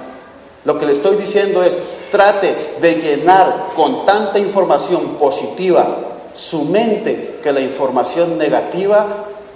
Lo 0.64 0.78
que 0.78 0.86
le 0.86 0.92
estoy 0.92 1.16
diciendo 1.16 1.62
es, 1.62 1.76
trate 2.14 2.76
de 2.80 2.94
llenar 2.94 3.70
con 3.74 4.06
tanta 4.06 4.38
información 4.38 5.16
positiva 5.18 5.96
su 6.36 6.64
mente 6.64 7.40
que 7.42 7.52
la 7.52 7.60
información 7.60 8.38
negativa 8.38 9.04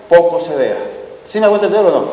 poco 0.09 0.41
se 0.41 0.57
vea. 0.57 0.77
¿Sí 1.25 1.39
me 1.39 1.47
a 1.47 1.51
entender 1.51 1.85
o 1.85 1.91
no? 1.91 2.05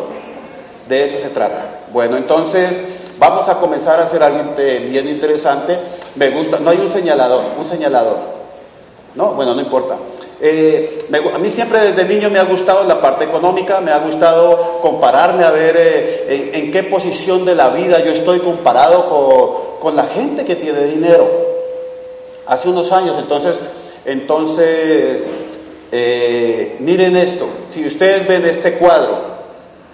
De 0.87 1.03
eso 1.03 1.17
se 1.17 1.29
trata. 1.29 1.79
Bueno, 1.91 2.15
entonces 2.15 2.79
vamos 3.17 3.49
a 3.49 3.55
comenzar 3.55 3.99
a 3.99 4.03
hacer 4.03 4.21
algo 4.21 4.53
bien 4.55 5.07
interesante. 5.07 5.79
Me 6.15 6.29
gusta, 6.29 6.59
no 6.59 6.69
hay 6.69 6.77
un 6.77 6.93
señalador, 6.93 7.43
un 7.57 7.65
señalador. 7.65 8.19
No, 9.15 9.33
bueno, 9.33 9.55
no 9.55 9.61
importa. 9.61 9.97
Eh, 10.41 11.07
a 11.33 11.37
mí 11.37 11.49
siempre 11.49 11.79
desde 11.91 12.05
niño 12.05 12.29
me 12.29 12.39
ha 12.39 12.43
gustado 12.43 12.83
la 12.83 12.99
parte 12.99 13.23
económica, 13.23 13.79
me 13.79 13.91
ha 13.91 13.99
gustado 13.99 14.79
compararme 14.81 15.43
a 15.43 15.51
ver 15.51 15.75
eh, 15.77 16.51
en, 16.53 16.71
qué 16.71 16.83
posición 16.83 17.45
de 17.45 17.55
la 17.55 17.69
vida 17.69 18.03
yo 18.03 18.11
estoy 18.11 18.39
comparado 18.39 19.69
con, 19.79 19.95
la 19.95 20.03
gente 20.03 20.45
que 20.45 20.55
tiene 20.55 20.83
dinero. 20.85 21.27
Hace 22.47 22.69
unos 22.69 22.91
años, 22.91 23.17
entonces, 23.19 23.55
entonces 24.03 25.27
eh, 25.91 26.75
miren 26.79 27.15
esto, 27.15 27.47
si 27.71 27.85
ustedes 27.85 28.27
ven 28.27 28.45
este 28.45 28.73
cuadro, 28.73 29.35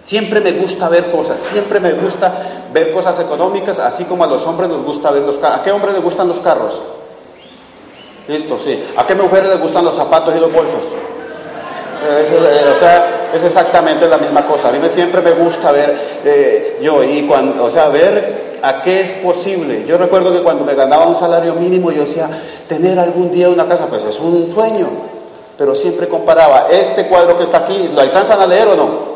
Siempre 0.03 0.41
me 0.41 0.51
gusta 0.53 0.89
ver 0.89 1.12
cosas, 1.12 1.39
siempre 1.39 1.79
me 1.79 1.93
gusta 1.93 2.67
ver 2.74 2.91
cosas 2.91 3.19
económicas, 3.19 3.79
así 3.79 4.03
como 4.05 4.24
a 4.24 4.27
los 4.27 4.45
hombres 4.45 4.69
nos 4.69 4.83
gusta 4.83 5.12
ver 5.12 5.21
los 5.21 5.38
carros. 5.38 5.60
¿A 5.60 5.63
qué 5.63 5.71
hombre 5.71 5.91
les 5.93 6.01
gustan 6.01 6.27
los 6.27 6.39
carros? 6.39 6.81
Listo, 8.31 8.57
sí. 8.57 8.81
¿A 8.95 9.05
qué 9.05 9.13
mujeres 9.13 9.50
les 9.50 9.59
gustan 9.59 9.83
los 9.83 9.93
zapatos 9.93 10.33
y 10.33 10.39
los 10.39 10.53
bolsos? 10.53 10.79
Eh, 12.03 12.27
eh, 12.31 12.73
o 12.73 12.79
sea, 12.79 13.29
es 13.33 13.43
exactamente 13.43 14.07
la 14.07 14.17
misma 14.17 14.47
cosa. 14.47 14.69
A 14.69 14.71
mí 14.71 14.79
me, 14.79 14.88
siempre 14.88 15.21
me 15.21 15.31
gusta 15.31 15.73
ver, 15.73 15.97
eh, 16.23 16.79
yo, 16.81 17.03
y 17.03 17.27
cuando, 17.27 17.65
o 17.65 17.69
sea, 17.69 17.89
ver 17.89 18.59
a 18.61 18.81
qué 18.81 19.01
es 19.01 19.13
posible. 19.15 19.83
Yo 19.85 19.97
recuerdo 19.97 20.31
que 20.31 20.41
cuando 20.43 20.63
me 20.63 20.75
ganaba 20.75 21.07
un 21.07 21.19
salario 21.19 21.55
mínimo, 21.55 21.91
yo 21.91 22.03
decía, 22.03 22.29
tener 22.69 22.97
algún 23.00 23.33
día 23.33 23.50
una 23.50 23.67
casa, 23.67 23.88
pues 23.88 24.05
es 24.05 24.17
un 24.17 24.50
sueño. 24.53 24.88
Pero 25.57 25.75
siempre 25.75 26.07
comparaba, 26.07 26.67
este 26.71 27.07
cuadro 27.07 27.38
que 27.38 27.43
está 27.43 27.57
aquí, 27.57 27.89
¿lo 27.93 28.00
alcanzan 28.00 28.39
a 28.39 28.47
leer 28.47 28.69
o 28.69 28.75
no? 28.77 29.11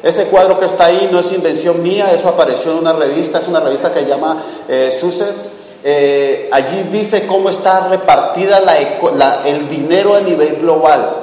Ese 0.00 0.26
cuadro 0.26 0.60
que 0.60 0.66
está 0.66 0.86
ahí 0.86 1.08
no 1.10 1.18
es 1.18 1.32
invención 1.32 1.82
mía, 1.82 2.12
eso 2.12 2.28
apareció 2.28 2.70
en 2.70 2.78
una 2.78 2.92
revista, 2.92 3.40
es 3.40 3.48
una 3.48 3.58
revista 3.58 3.92
que 3.92 4.00
se 4.00 4.06
llama 4.06 4.42
eh, 4.68 4.96
Suces 5.00 5.51
eh, 5.84 6.48
allí 6.52 6.84
dice 6.92 7.26
cómo 7.26 7.50
está 7.50 7.88
repartida 7.88 8.60
el 9.44 9.68
dinero 9.68 10.14
a 10.14 10.20
nivel 10.20 10.56
global, 10.56 11.16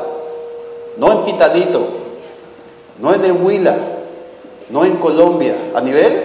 no 0.97 1.11
en 1.11 1.25
Pitalito, 1.25 1.87
no 2.99 3.13
en 3.13 3.23
el 3.23 3.31
Huila, 3.31 3.75
no 4.69 4.83
en 4.83 4.97
Colombia, 4.97 5.55
a 5.73 5.81
nivel 5.81 6.23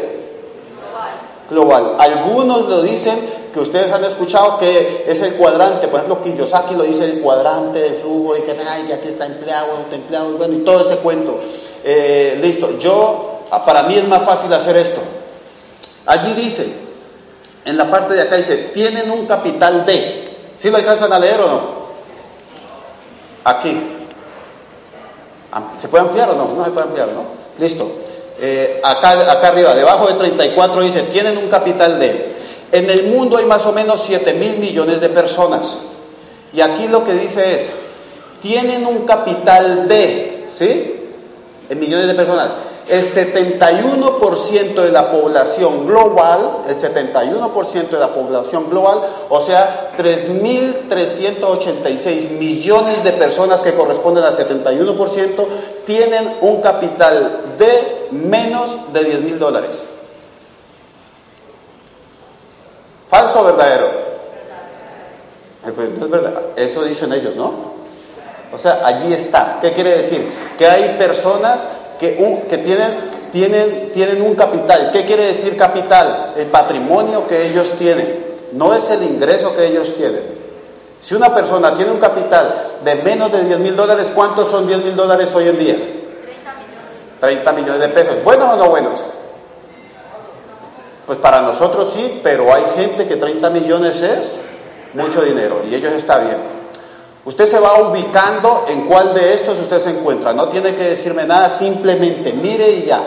global. 1.49 1.97
Algunos 1.99 2.69
lo 2.69 2.83
dicen 2.83 3.45
que 3.53 3.61
ustedes 3.61 3.93
han 3.93 4.05
escuchado 4.05 4.59
que 4.59 5.05
es 5.07 5.23
el 5.23 5.35
cuadrante, 5.35 5.87
por 5.87 6.00
ejemplo, 6.00 6.23
Kiyosaki 6.23 6.75
lo 6.75 6.83
dice 6.83 7.05
el 7.05 7.21
cuadrante 7.21 7.79
de 7.81 7.91
flujo 8.00 8.37
y 8.37 8.41
que, 8.41 8.50
aquí 8.53 9.09
está 9.09 9.26
empleado, 9.26 9.69
bueno, 10.37 10.55
y 10.55 10.64
todo 10.64 10.81
ese 10.81 10.97
cuento. 10.97 11.38
Eh, 11.85 12.37
listo, 12.43 12.79
yo, 12.81 13.43
para 13.64 13.85
mí 13.85 13.95
es 13.95 14.09
más 14.09 14.25
fácil 14.25 14.53
hacer 14.53 14.76
esto. 14.76 15.00
Allí 16.07 16.33
dice, 16.35 16.85
en 17.64 17.76
la 17.76 17.90
parte 17.90 18.14
de 18.14 18.23
acá 18.23 18.37
dice, 18.37 18.71
tienen 18.75 19.11
un 19.11 19.26
capital 19.26 19.87
de. 19.87 20.28
¿Sí 20.59 20.71
lo 20.71 20.76
alcanzan 20.76 21.12
a 21.12 21.18
leer 21.18 21.40
o 21.40 21.47
no? 21.47 21.61
Aquí. 23.44 23.76
¿Se 25.78 25.88
puede 25.88 26.04
ampliar 26.04 26.30
o 26.30 26.35
no? 26.35 26.54
No 26.56 26.64
se 26.64 26.71
puede 26.71 26.87
ampliar, 26.87 27.09
¿no? 27.09 27.25
Listo. 27.59 27.90
Eh, 28.40 28.80
acá, 28.83 29.11
acá 29.11 29.49
arriba, 29.49 29.75
debajo 29.75 30.09
de 30.09 30.14
34 30.14 30.83
dice, 30.83 31.02
tienen 31.02 31.38
un 31.38 31.49
capital 31.49 31.99
de. 31.99 32.35
En 32.73 32.90
el 32.90 33.04
mundo 33.04 33.37
hay 33.37 33.44
más 33.44 33.64
o 33.66 33.73
menos 33.73 34.02
7 34.06 34.35
mil 34.35 34.59
millones 34.59 35.00
de 35.00 35.09
personas. 35.09 35.78
Y 36.52 36.61
aquí 36.61 36.88
lo 36.88 37.04
que 37.04 37.14
dice 37.14 37.56
es, 37.56 37.66
tienen 38.42 38.87
un 38.87 39.06
capital 39.06 39.88
de, 39.88 40.49
¿sí? 40.52 41.00
En 41.71 41.80
millones 41.80 42.09
de 42.09 42.14
personas 42.14 42.50
el 42.88 43.12
71% 43.12 44.75
de 44.75 44.91
la 44.91 45.11
población 45.11 45.87
global, 45.87 46.59
el 46.69 46.76
71% 46.76 47.88
de 47.88 47.99
la 47.99 48.12
población 48.12 48.69
global, 48.69 49.00
o 49.31 49.41
sea, 49.41 49.93
3.386 49.97 52.29
millones 52.31 53.03
de 53.03 53.12
personas 53.12 53.62
que 53.62 53.73
corresponden 53.75 54.25
al 54.25 54.37
71%, 54.37 55.47
tienen 55.87 56.35
un 56.43 56.61
capital 56.61 57.55
de 57.59 58.09
menos 58.11 58.93
de 58.93 59.05
10 59.05 59.21
mil 59.23 59.38
dólares. 59.38 59.76
¿Falso 63.09 63.41
o 63.41 63.45
verdadero? 63.45 64.05
Eh, 65.67 65.73
pues 65.75 66.11
verdad. 66.11 66.43
Eso 66.57 66.85
dicen 66.85 67.11
ellos, 67.12 67.37
¿no? 67.37 67.75
O 68.53 68.59
sea, 68.59 68.81
allí 68.85 69.14
está. 69.14 69.59
¿Qué 69.61 69.73
quiere 69.73 69.99
decir? 69.99 70.33
Que 70.59 70.67
hay 70.67 70.97
personas 70.99 71.64
que, 71.99 72.59
tienen, 72.65 73.11
tienen, 73.33 73.91
tienen 73.93 74.23
un 74.23 74.35
capital. 74.35 74.91
¿Qué 74.93 75.05
quiere 75.05 75.27
decir 75.27 75.57
capital? 75.57 76.35
El 76.37 76.47
patrimonio 76.47 77.27
que 77.27 77.47
ellos 77.49 77.71
tienen. 77.79 78.25
No 78.53 78.75
es 78.75 78.89
el 78.91 79.03
ingreso 79.03 79.55
que 79.57 79.67
ellos 79.67 79.95
tienen. 79.95 80.23
Si 81.01 81.15
una 81.15 81.35
persona 81.35 81.77
tiene 81.77 81.93
un 81.93 81.99
capital 81.99 82.55
de 82.85 82.95
menos 82.97 83.31
de 83.31 83.45
10 83.45 83.59
mil 83.59 83.77
dólares, 83.77 84.11
¿cuántos 84.15 84.49
son 84.49 84.67
10 84.67 84.85
mil 84.85 84.97
dólares 84.97 85.35
hoy 85.35 85.49
en 85.49 85.59
día? 85.59 85.77
30 87.21 87.53
millones 87.53 87.81
de 87.81 87.89
pesos. 87.89 88.25
¿Buenos 88.25 88.49
o 88.55 88.57
no 88.57 88.71
buenos? 88.71 89.01
Pues 91.07 91.19
para 91.19 91.43
nosotros 91.43 91.93
sí, 91.95 92.21
pero 92.23 92.53
hay 92.53 92.65
gente 92.77 93.07
que 93.07 93.17
30 93.17 93.51
millones 93.51 94.01
es 94.01 94.33
mucho 94.95 95.21
dinero 95.21 95.63
y 95.69 95.75
ellos 95.75 95.93
está 95.93 96.19
bien. 96.19 96.39
Usted 97.25 97.49
se 97.49 97.59
va 97.59 97.81
ubicando 97.81 98.66
en 98.69 98.83
cuál 98.83 99.14
de 99.14 99.33
estos 99.35 99.59
usted 99.59 99.78
se 99.78 99.90
encuentra. 99.90 100.35
No 100.35 100.49
tiene 100.49 100.75
que 100.75 100.85
decirme 100.85 101.25
nada, 101.25 101.49
simplemente 101.49 102.35
mire 102.35 102.71
y 102.71 102.85
ya. 102.85 103.02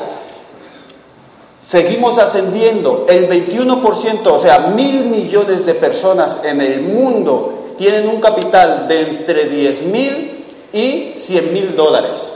Seguimos 1.68 2.18
ascendiendo. 2.18 3.06
El 3.08 3.30
21%, 3.30 4.26
o 4.26 4.42
sea, 4.42 4.60
mil 4.76 5.06
millones 5.06 5.66
de 5.66 5.76
personas 5.76 6.40
en 6.44 6.62
el 6.62 6.82
mundo 6.82 7.76
tienen 7.78 8.10
un 8.10 8.20
capital 8.20 8.88
de 8.88 9.02
entre 9.02 9.46
10 9.46 9.82
mil 9.84 10.46
y 10.74 11.14
100 11.18 11.54
mil 11.54 11.76
dólares. 11.76 12.28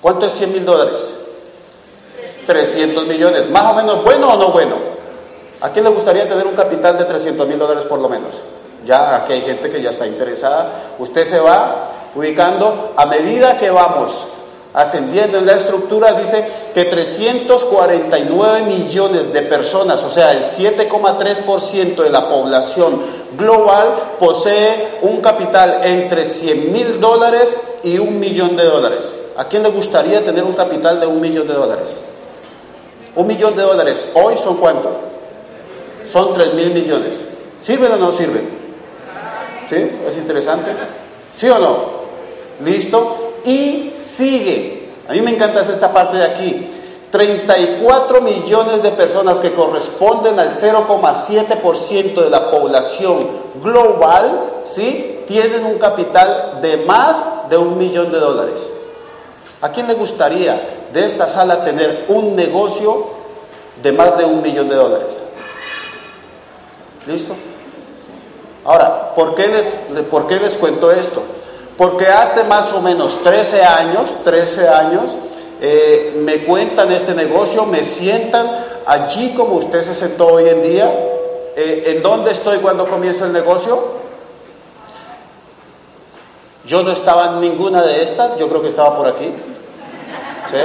¿Cuánto 0.00 0.26
es 0.26 0.32
100 0.34 0.52
mil 0.52 0.64
dólares? 0.64 1.02
300 2.46 3.06
millones. 3.06 3.50
¿Más 3.50 3.72
o 3.72 3.74
menos 3.74 4.02
bueno 4.02 4.32
o 4.32 4.36
no 4.36 4.48
bueno? 4.52 4.76
¿A 5.60 5.70
quién 5.70 5.84
le 5.84 5.90
gustaría 5.90 6.28
tener 6.28 6.46
un 6.46 6.54
capital 6.54 6.96
de 6.96 7.04
300 7.04 7.46
mil 7.46 7.58
dólares 7.58 7.84
por 7.84 7.98
lo 7.98 8.08
menos? 8.08 8.30
Ya 8.86 9.16
aquí 9.16 9.32
hay 9.34 9.42
gente 9.42 9.68
que 9.68 9.82
ya 9.82 9.90
está 9.90 10.06
interesada. 10.06 10.94
Usted 10.98 11.26
se 11.26 11.40
va 11.40 11.90
ubicando 12.14 12.94
a 12.96 13.04
medida 13.04 13.58
que 13.58 13.70
vamos 13.70 14.12
ascendiendo 14.76 15.38
en 15.38 15.46
la 15.46 15.54
estructura, 15.54 16.12
dice 16.12 16.46
que 16.74 16.84
349 16.84 18.62
millones 18.64 19.32
de 19.32 19.40
personas, 19.42 20.04
o 20.04 20.10
sea, 20.10 20.32
el 20.32 20.42
7,3% 20.42 21.96
de 21.96 22.10
la 22.10 22.28
población 22.28 23.00
global 23.38 23.88
posee 24.18 24.98
un 25.00 25.22
capital 25.22 25.80
entre 25.82 26.26
100 26.26 26.72
mil 26.72 27.00
dólares 27.00 27.56
y 27.84 27.98
un 27.98 28.20
millón 28.20 28.54
de 28.54 28.64
dólares. 28.64 29.14
¿A 29.38 29.46
quién 29.46 29.62
le 29.62 29.70
gustaría 29.70 30.22
tener 30.22 30.44
un 30.44 30.52
capital 30.52 31.00
de 31.00 31.06
un 31.06 31.22
millón 31.22 31.48
de 31.48 31.54
dólares? 31.54 31.98
Un 33.14 33.26
millón 33.26 33.56
de 33.56 33.62
dólares, 33.62 34.06
hoy 34.12 34.34
son 34.44 34.58
cuánto? 34.58 34.90
Son 36.12 36.34
3 36.34 36.52
mil 36.52 36.72
millones. 36.72 37.14
¿Sirven 37.62 37.92
o 37.92 37.96
no 37.96 38.12
sirven? 38.12 38.55
¿Sí? 39.68 39.90
¿Es 40.08 40.16
interesante? 40.16 40.70
¿Sí 41.34 41.48
o 41.48 41.58
no? 41.58 41.76
¿Listo? 42.64 43.32
Y 43.44 43.92
sigue. 43.96 44.88
A 45.08 45.12
mí 45.12 45.20
me 45.20 45.32
encanta 45.32 45.60
esta 45.60 45.92
parte 45.92 46.16
de 46.16 46.24
aquí. 46.24 46.72
34 47.10 48.20
millones 48.20 48.82
de 48.82 48.90
personas 48.90 49.38
que 49.38 49.52
corresponden 49.52 50.38
al 50.38 50.50
0,7% 50.50 52.14
de 52.14 52.30
la 52.30 52.50
población 52.50 53.28
global, 53.62 54.62
¿sí? 54.70 55.20
Tienen 55.26 55.64
un 55.64 55.78
capital 55.78 56.58
de 56.60 56.78
más 56.78 57.48
de 57.48 57.56
un 57.56 57.78
millón 57.78 58.12
de 58.12 58.18
dólares. 58.18 58.60
¿A 59.60 59.70
quién 59.70 59.88
le 59.88 59.94
gustaría 59.94 60.88
de 60.92 61.06
esta 61.06 61.28
sala 61.28 61.64
tener 61.64 62.04
un 62.08 62.36
negocio 62.36 63.06
de 63.82 63.92
más 63.92 64.18
de 64.18 64.24
un 64.24 64.42
millón 64.42 64.68
de 64.68 64.74
dólares? 64.74 65.14
¿Listo? 67.06 67.34
Ahora, 68.66 69.14
¿por 69.14 69.36
qué 69.36 69.46
les, 69.46 69.66
por 70.10 70.26
qué 70.26 70.40
les 70.40 70.54
cuento 70.54 70.90
esto? 70.90 71.22
Porque 71.78 72.08
hace 72.08 72.42
más 72.44 72.72
o 72.72 72.80
menos 72.80 73.22
13 73.22 73.62
años, 73.62 74.10
13 74.24 74.68
años, 74.68 75.14
eh, 75.60 76.14
me 76.18 76.44
cuentan 76.44 76.90
este 76.90 77.14
negocio, 77.14 77.64
me 77.64 77.84
sientan 77.84 78.64
allí 78.84 79.34
como 79.34 79.56
usted 79.56 79.84
se 79.84 79.94
sentó 79.94 80.26
hoy 80.26 80.48
en 80.48 80.62
día. 80.64 80.90
Eh, 81.54 81.94
¿En 81.94 82.02
dónde 82.02 82.32
estoy 82.32 82.58
cuando 82.58 82.88
comienza 82.88 83.26
el 83.26 83.32
negocio? 83.32 83.96
Yo 86.64 86.82
no 86.82 86.90
estaba 86.90 87.26
en 87.26 87.40
ninguna 87.42 87.82
de 87.82 88.02
estas, 88.02 88.36
yo 88.36 88.48
creo 88.48 88.62
que 88.62 88.70
estaba 88.70 88.96
por 88.96 89.06
aquí. 89.06 89.32
¿Sí? 90.50 90.58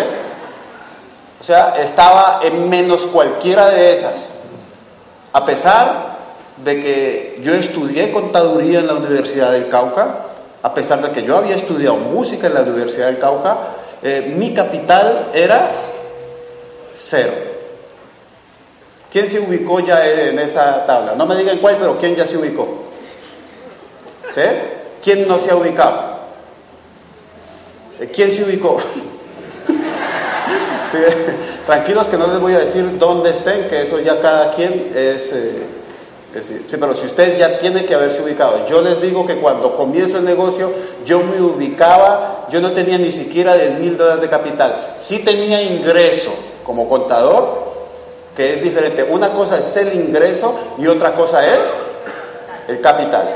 O 1.39 1.43
sea, 1.43 1.75
estaba 1.77 2.39
en 2.41 2.67
menos 2.67 3.01
cualquiera 3.01 3.69
de 3.69 3.93
esas. 3.93 4.29
A 5.33 5.45
pesar 5.45 6.20
de 6.63 6.81
que 6.81 7.39
yo 7.41 7.53
estudié 7.55 8.11
contaduría 8.11 8.79
en 8.79 8.87
la 8.87 8.95
Universidad 8.95 9.51
del 9.51 9.67
Cauca, 9.69 10.25
a 10.61 10.73
pesar 10.73 11.01
de 11.01 11.11
que 11.11 11.23
yo 11.23 11.37
había 11.37 11.55
estudiado 11.55 11.95
música 11.95 12.47
en 12.47 12.53
la 12.53 12.61
Universidad 12.61 13.07
del 13.07 13.19
Cauca, 13.19 13.57
eh, 14.03 14.33
mi 14.37 14.53
capital 14.53 15.29
era 15.33 15.71
cero. 16.97 17.31
¿Quién 19.11 19.27
se 19.27 19.39
ubicó 19.39 19.79
ya 19.79 20.07
en 20.07 20.39
esa 20.39 20.85
tabla? 20.85 21.15
No 21.15 21.25
me 21.25 21.35
digan 21.35 21.57
cuál, 21.57 21.77
pero 21.77 21.97
¿quién 21.97 22.15
ya 22.15 22.25
se 22.25 22.37
ubicó? 22.37 22.67
¿Sí? 24.33 24.41
¿Quién 25.03 25.27
no 25.27 25.39
se 25.39 25.51
ha 25.51 25.55
ubicado? 25.55 26.19
Eh, 27.99 28.09
¿Quién 28.13 28.31
se 28.31 28.43
ubicó? 28.43 28.77
tranquilos 31.65 32.07
que 32.07 32.17
no 32.17 32.27
les 32.27 32.39
voy 32.39 32.53
a 32.53 32.59
decir 32.59 32.97
dónde 32.97 33.31
estén, 33.31 33.67
que 33.67 33.83
eso 33.83 33.99
ya 33.99 34.21
cada 34.21 34.53
quien 34.53 34.91
es... 34.95 35.33
Eh, 35.33 35.80
sí, 36.39 36.65
pero 36.69 36.95
si 36.95 37.05
usted 37.05 37.37
ya 37.37 37.59
tiene 37.59 37.85
que 37.85 37.93
haberse 37.93 38.21
ubicado. 38.21 38.65
Yo 38.67 38.81
les 38.81 39.01
digo 39.01 39.25
que 39.25 39.35
cuando 39.35 39.75
comienzo 39.75 40.17
el 40.17 40.25
negocio, 40.25 40.71
yo 41.05 41.19
me 41.19 41.41
ubicaba, 41.41 42.47
yo 42.49 42.61
no 42.61 42.71
tenía 42.71 42.97
ni 42.97 43.11
siquiera 43.11 43.55
10 43.55 43.79
mil 43.79 43.97
dólares 43.97 44.21
de 44.21 44.29
capital. 44.29 44.95
Sí 44.97 45.19
tenía 45.19 45.61
ingreso 45.61 46.31
como 46.65 46.87
contador, 46.87 47.71
que 48.35 48.55
es 48.55 48.63
diferente. 48.63 49.03
Una 49.03 49.31
cosa 49.31 49.59
es 49.59 49.75
el 49.75 49.93
ingreso 49.93 50.55
y 50.77 50.87
otra 50.87 51.11
cosa 51.13 51.45
es 51.45 51.69
el 52.69 52.79
capital. 52.79 53.27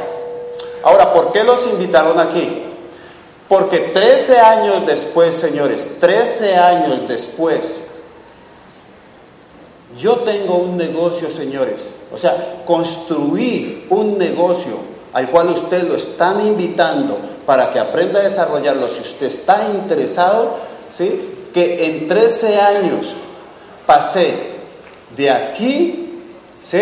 Ahora, 0.84 1.14
¿por 1.14 1.32
qué 1.32 1.44
los 1.44 1.66
invitaron 1.68 2.20
aquí? 2.20 2.64
Porque 3.50 3.80
13 3.80 4.40
años 4.40 4.86
después, 4.88 5.36
señores, 5.36 6.00
13 6.00 6.56
años 6.56 7.08
después, 7.08 7.82
yo 10.00 10.18
tengo 10.20 10.56
un 10.58 10.78
negocio, 10.78 11.30
señores. 11.30 11.95
O 12.14 12.18
sea, 12.18 12.64
construir 12.66 13.88
un 13.90 14.18
negocio 14.18 14.96
al 15.14 15.30
cual 15.30 15.50
usted 15.50 15.84
lo 15.84 15.96
están 15.96 16.46
invitando 16.46 17.18
para 17.46 17.72
que 17.72 17.80
aprenda 17.80 18.20
a 18.20 18.24
desarrollarlo, 18.24 18.90
si 18.90 19.02
usted 19.02 19.28
está 19.28 19.70
interesado, 19.74 20.56
¿sí? 20.96 21.50
que 21.54 21.86
en 21.86 22.08
13 22.08 22.60
años 22.60 23.14
pasé 23.86 24.34
de 25.16 25.30
aquí 25.30 26.20
¿sí? 26.62 26.82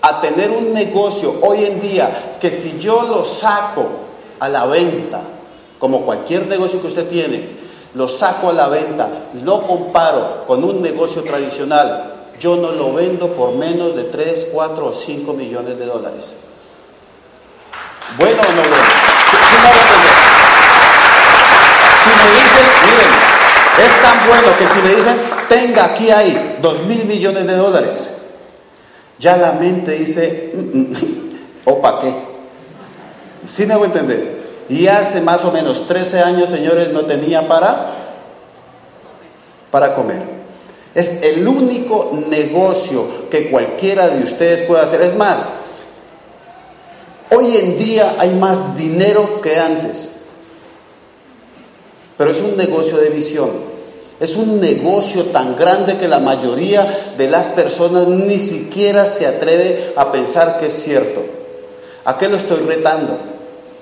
a 0.00 0.20
tener 0.20 0.50
un 0.50 0.72
negocio 0.72 1.40
hoy 1.42 1.64
en 1.64 1.80
día 1.80 2.36
que 2.40 2.50
si 2.52 2.78
yo 2.78 3.02
lo 3.02 3.24
saco 3.24 3.86
a 4.38 4.48
la 4.48 4.66
venta, 4.66 5.22
como 5.78 6.02
cualquier 6.02 6.46
negocio 6.46 6.80
que 6.80 6.88
usted 6.88 7.08
tiene, 7.08 7.64
lo 7.94 8.08
saco 8.08 8.50
a 8.50 8.52
la 8.52 8.68
venta, 8.68 9.08
lo 9.42 9.62
comparo 9.62 10.44
con 10.46 10.62
un 10.62 10.82
negocio 10.82 11.22
tradicional, 11.22 12.13
yo 12.40 12.56
no 12.56 12.72
lo 12.72 12.92
vendo 12.92 13.28
por 13.34 13.54
menos 13.54 13.94
de 13.96 14.04
3, 14.04 14.48
4 14.52 14.86
o 14.86 14.94
5 14.94 15.32
millones 15.32 15.78
de 15.78 15.86
dólares. 15.86 16.32
¿Bueno 18.18 18.40
o 18.40 18.52
no 18.52 18.62
bueno? 18.62 18.84
Si 22.04 22.10
me 22.10 22.26
dicen, 22.34 22.66
miren, 22.84 23.34
es 23.86 24.02
tan 24.02 24.28
bueno 24.28 24.58
que 24.58 24.66
si 24.66 24.78
me 24.82 24.94
dicen, 24.94 25.16
tenga, 25.48 25.84
aquí 25.86 26.10
hay 26.10 26.58
2 26.60 26.82
mil 26.84 27.04
millones 27.06 27.46
de 27.46 27.56
dólares, 27.56 28.08
ya 29.18 29.36
la 29.36 29.52
mente 29.52 29.92
dice, 29.92 30.52
mm, 30.54 30.78
mm, 30.78 30.94
¿o 31.64 31.80
para 31.80 32.00
qué? 32.00 32.14
¿Sí 33.46 33.66
me 33.66 33.74
hago 33.74 33.84
entender? 33.84 34.44
Y 34.68 34.86
hace 34.86 35.20
más 35.20 35.44
o 35.44 35.50
menos 35.50 35.86
13 35.86 36.20
años, 36.22 36.50
señores, 36.50 36.90
no 36.92 37.04
tenía 37.04 37.46
para, 37.46 37.92
para 39.70 39.94
comer. 39.94 40.43
Es 40.94 41.22
el 41.22 41.46
único 41.46 42.12
negocio 42.28 43.28
que 43.30 43.50
cualquiera 43.50 44.08
de 44.08 44.22
ustedes 44.22 44.62
puede 44.62 44.82
hacer. 44.82 45.02
Es 45.02 45.16
más, 45.16 45.40
hoy 47.30 47.56
en 47.56 47.76
día 47.78 48.14
hay 48.18 48.30
más 48.30 48.76
dinero 48.76 49.40
que 49.40 49.56
antes. 49.56 50.10
Pero 52.16 52.30
es 52.30 52.40
un 52.40 52.56
negocio 52.56 52.96
de 52.98 53.10
visión. 53.10 53.74
Es 54.20 54.36
un 54.36 54.60
negocio 54.60 55.24
tan 55.26 55.56
grande 55.56 55.96
que 55.96 56.06
la 56.06 56.20
mayoría 56.20 57.14
de 57.18 57.28
las 57.28 57.48
personas 57.48 58.06
ni 58.06 58.38
siquiera 58.38 59.06
se 59.06 59.26
atreve 59.26 59.92
a 59.96 60.12
pensar 60.12 60.60
que 60.60 60.66
es 60.66 60.74
cierto. 60.74 61.24
¿A 62.04 62.16
qué 62.16 62.28
lo 62.28 62.36
estoy 62.36 62.58
retando? 62.58 63.18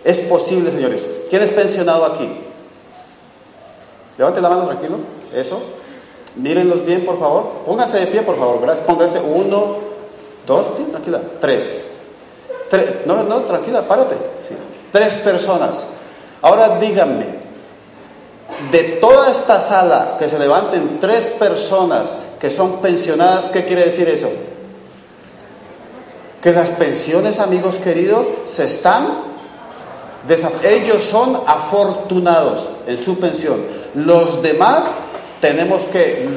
Es 0.02 0.20
posible, 0.20 0.70
señores. 0.70 1.02
¿Quién 1.28 1.42
es 1.42 1.50
pensionado 1.50 2.06
aquí? 2.06 2.28
Levante 4.16 4.40
la 4.40 4.48
mano 4.48 4.66
tranquilo. 4.66 4.96
Eso. 5.34 5.60
Mírenlos 6.36 6.84
bien, 6.84 7.04
por 7.04 7.18
favor. 7.18 7.62
Pónganse 7.66 8.00
de 8.00 8.06
pie, 8.06 8.22
por 8.22 8.38
favor. 8.38 8.60
Gracias. 8.60 8.86
Pónganse 8.86 9.20
uno, 9.20 9.76
dos, 10.46 10.66
sí, 10.76 10.84
tranquila. 10.90 11.20
Tres. 11.40 11.82
No, 13.04 13.22
no, 13.24 13.40
tranquila, 13.42 13.86
párate. 13.86 14.16
Tres 14.90 15.14
personas. 15.16 15.84
Ahora 16.40 16.78
díganme, 16.78 17.26
de 18.70 18.82
toda 19.00 19.30
esta 19.30 19.60
sala 19.60 20.16
que 20.18 20.28
se 20.28 20.38
levanten 20.38 20.98
tres 20.98 21.26
personas 21.26 22.16
que 22.40 22.50
son 22.50 22.80
pensionadas, 22.80 23.50
¿qué 23.52 23.64
quiere 23.64 23.84
decir 23.84 24.08
eso? 24.08 24.28
Que 26.40 26.52
las 26.52 26.70
pensiones, 26.70 27.38
amigos 27.38 27.76
queridos, 27.76 28.26
se 28.46 28.64
están 28.64 29.32
ellos 30.62 31.02
son 31.02 31.40
afortunados 31.46 32.68
en 32.86 32.96
su 32.96 33.18
pensión. 33.18 33.60
Los 33.94 34.40
demás 34.42 34.86
tenemos 35.42 35.82
que, 35.86 36.28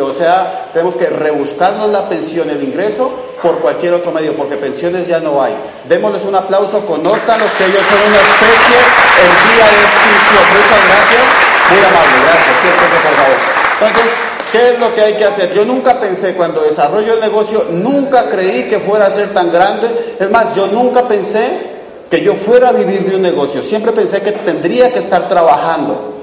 o 0.00 0.12
sea, 0.14 0.70
tenemos 0.72 0.94
que 0.94 1.06
rebuscarnos 1.06 1.90
la 1.90 2.08
pensión, 2.08 2.48
el 2.48 2.62
ingreso 2.62 3.10
por 3.42 3.58
cualquier 3.58 3.92
otro 3.94 4.12
medio, 4.12 4.36
porque 4.36 4.56
pensiones 4.56 5.08
ya 5.08 5.18
no 5.18 5.42
hay. 5.42 5.52
Démosles 5.88 6.22
un 6.22 6.36
aplauso, 6.36 6.86
conózcanos 6.86 7.50
que 7.58 7.64
ellos 7.64 7.82
son 7.90 7.98
una 8.08 8.20
especie 8.20 8.78
en 9.18 9.30
vía 9.50 9.66
de 9.66 9.82
extinción. 9.82 10.44
Muchas 10.54 10.82
gracias, 10.86 11.24
muy 11.70 11.78
amable, 11.80 12.16
gracias, 12.22 12.56
siempre 12.62 12.86
por 13.02 13.14
favor. 13.16 13.38
Entonces, 13.80 14.12
¿qué 14.52 14.70
es 14.70 14.78
lo 14.78 14.94
que 14.94 15.00
hay 15.00 15.14
que 15.14 15.24
hacer? 15.24 15.52
Yo 15.54 15.64
nunca 15.64 15.98
pensé, 15.98 16.34
cuando 16.34 16.62
desarrollo 16.62 17.14
el 17.14 17.20
negocio, 17.20 17.66
nunca 17.68 18.30
creí 18.30 18.68
que 18.68 18.78
fuera 18.78 19.06
a 19.06 19.10
ser 19.10 19.34
tan 19.34 19.50
grande. 19.50 19.88
Es 20.20 20.30
más, 20.30 20.54
yo 20.54 20.68
nunca 20.68 21.08
pensé 21.08 21.72
que 22.08 22.20
yo 22.20 22.36
fuera 22.36 22.68
a 22.68 22.72
vivir 22.72 23.10
de 23.10 23.16
un 23.16 23.22
negocio. 23.22 23.60
Siempre 23.60 23.90
pensé 23.90 24.22
que 24.22 24.30
tendría 24.30 24.92
que 24.92 25.00
estar 25.00 25.28
trabajando. 25.28 26.21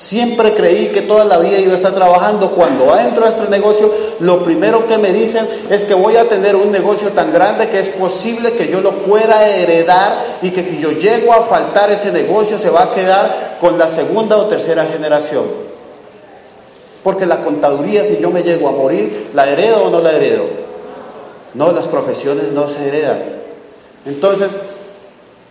Siempre 0.00 0.54
creí 0.54 0.88
que 0.88 1.02
toda 1.02 1.26
la 1.26 1.36
vida 1.36 1.58
iba 1.58 1.74
a 1.74 1.76
estar 1.76 1.94
trabajando. 1.94 2.50
Cuando 2.52 2.98
entro 2.98 3.26
a 3.26 3.28
este 3.28 3.46
negocio, 3.48 3.92
lo 4.20 4.42
primero 4.42 4.88
que 4.88 4.96
me 4.96 5.12
dicen 5.12 5.46
es 5.68 5.84
que 5.84 5.92
voy 5.92 6.16
a 6.16 6.26
tener 6.26 6.56
un 6.56 6.72
negocio 6.72 7.10
tan 7.10 7.30
grande 7.32 7.68
que 7.68 7.80
es 7.80 7.90
posible 7.90 8.52
que 8.52 8.68
yo 8.68 8.80
lo 8.80 8.92
pueda 9.04 9.46
heredar 9.46 10.38
y 10.40 10.50
que 10.50 10.62
si 10.62 10.80
yo 10.80 10.92
llego 10.92 11.34
a 11.34 11.44
faltar 11.44 11.90
ese 11.90 12.12
negocio 12.12 12.58
se 12.58 12.70
va 12.70 12.84
a 12.84 12.94
quedar 12.94 13.58
con 13.60 13.78
la 13.78 13.90
segunda 13.90 14.38
o 14.38 14.46
tercera 14.46 14.86
generación. 14.86 15.44
Porque 17.04 17.26
la 17.26 17.44
contaduría, 17.44 18.06
si 18.06 18.16
yo 18.16 18.30
me 18.30 18.42
llego 18.42 18.68
a 18.68 18.72
morir, 18.72 19.30
¿la 19.34 19.50
heredo 19.50 19.84
o 19.84 19.90
no 19.90 20.00
la 20.00 20.12
heredo? 20.12 20.44
No, 21.52 21.72
las 21.72 21.88
profesiones 21.88 22.52
no 22.52 22.68
se 22.68 22.88
heredan. 22.88 23.18
Entonces, 24.06 24.56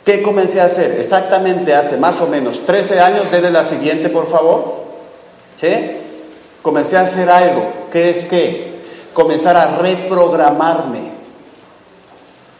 ¿qué 0.10 0.24
comencé 0.24 0.60
a 0.60 0.66
hacer? 0.66 1.00
Exactamente 1.00 1.76
hace 1.76 1.96
más 1.96 2.20
o 2.20 2.26
menos 2.26 2.66
13 2.66 3.00
años, 3.00 3.30
denle 3.32 3.52
la 3.52 3.64
siguiente 3.64 4.10
por 4.10 4.28
favor. 4.28 4.86
¿Sí? 5.56 5.68
Comencé 6.64 6.98
a 6.98 7.02
hacer 7.02 7.30
algo. 7.30 7.68
¿Qué 7.92 8.10
es 8.10 8.26
qué? 8.26 8.80
Comenzar 9.14 9.56
a 9.56 9.78
reprogramarme. 9.78 11.12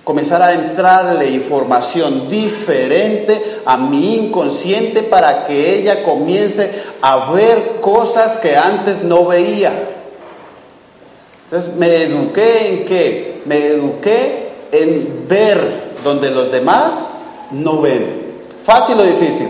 Comenzar 0.04 0.44
a 0.44 0.54
entrarle 0.54 1.32
información 1.32 2.30
diferente 2.30 3.62
a 3.66 3.78
mi 3.78 4.26
inconsciente 4.26 5.02
para 5.02 5.48
que 5.48 5.74
ella 5.74 6.04
comience 6.04 6.70
a 7.02 7.32
ver 7.32 7.80
cosas 7.82 8.38
que 8.38 8.56
antes 8.56 9.02
no 9.02 9.26
veía. 9.26 9.74
Entonces 11.46 11.76
me 11.78 12.04
eduqué 12.04 12.68
en 12.68 12.86
qué? 12.86 13.42
Me 13.46 13.66
eduqué 13.70 14.50
en 14.72 15.26
ver 15.28 15.90
donde 16.04 16.30
los 16.30 16.52
demás 16.52 17.10
no 17.52 17.82
ven. 17.82 18.30
¿Fácil 18.66 19.00
o 19.00 19.04
difícil? 19.04 19.48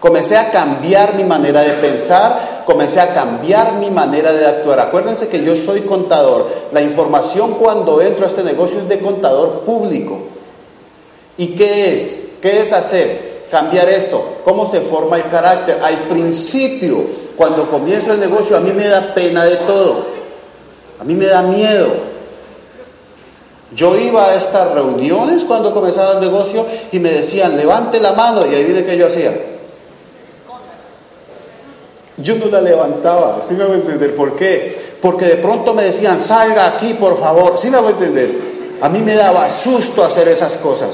Comencé 0.00 0.36
a 0.36 0.50
cambiar 0.50 1.14
mi 1.14 1.24
manera 1.24 1.62
de 1.62 1.72
pensar, 1.74 2.62
comencé 2.66 3.00
a 3.00 3.14
cambiar 3.14 3.74
mi 3.74 3.90
manera 3.90 4.32
de 4.32 4.46
actuar. 4.46 4.78
Acuérdense 4.78 5.28
que 5.28 5.42
yo 5.42 5.56
soy 5.56 5.80
contador. 5.80 6.48
La 6.72 6.82
información 6.82 7.54
cuando 7.54 8.00
entro 8.00 8.24
a 8.24 8.28
este 8.28 8.44
negocio 8.44 8.78
es 8.78 8.88
de 8.88 8.98
contador 8.98 9.60
público. 9.60 10.18
¿Y 11.38 11.48
qué 11.48 11.94
es? 11.94 12.18
¿Qué 12.40 12.60
es 12.60 12.72
hacer? 12.72 13.46
Cambiar 13.50 13.88
esto. 13.88 14.36
¿Cómo 14.44 14.70
se 14.70 14.80
forma 14.80 15.16
el 15.16 15.28
carácter? 15.28 15.80
Al 15.82 16.04
principio, 16.08 17.04
cuando 17.36 17.68
comienzo 17.70 18.12
el 18.12 18.20
negocio, 18.20 18.56
a 18.56 18.60
mí 18.60 18.72
me 18.72 18.88
da 18.88 19.14
pena 19.14 19.44
de 19.44 19.56
todo. 19.56 20.04
A 21.00 21.04
mí 21.04 21.14
me 21.14 21.26
da 21.26 21.42
miedo. 21.42 22.15
Yo 23.74 23.96
iba 23.98 24.26
a 24.26 24.34
estas 24.36 24.72
reuniones 24.72 25.44
cuando 25.44 25.74
comenzaba 25.74 26.14
el 26.14 26.20
negocio 26.20 26.66
y 26.92 27.00
me 27.00 27.10
decían, 27.10 27.56
levante 27.56 28.00
la 28.00 28.12
mano, 28.12 28.46
y 28.46 28.54
ahí 28.54 28.64
viene 28.64 28.84
que 28.84 28.96
yo 28.96 29.06
hacía. 29.06 29.32
Yo 32.18 32.36
no 32.36 32.46
la 32.46 32.60
levantaba, 32.60 33.40
¿sí 33.46 33.54
me 33.54 33.64
voy 33.64 33.74
a 33.74 33.80
entender 33.80 34.14
por 34.14 34.36
qué? 34.36 34.96
Porque 35.02 35.26
de 35.26 35.36
pronto 35.36 35.74
me 35.74 35.84
decían, 35.84 36.18
salga 36.18 36.66
aquí, 36.66 36.94
por 36.94 37.20
favor, 37.20 37.58
¿sí 37.58 37.70
me 37.70 37.78
voy 37.78 37.88
a 37.88 37.96
entender? 37.96 38.30
A 38.80 38.88
mí 38.88 39.00
me 39.00 39.14
daba 39.14 39.50
susto 39.50 40.04
hacer 40.04 40.28
esas 40.28 40.56
cosas. 40.56 40.90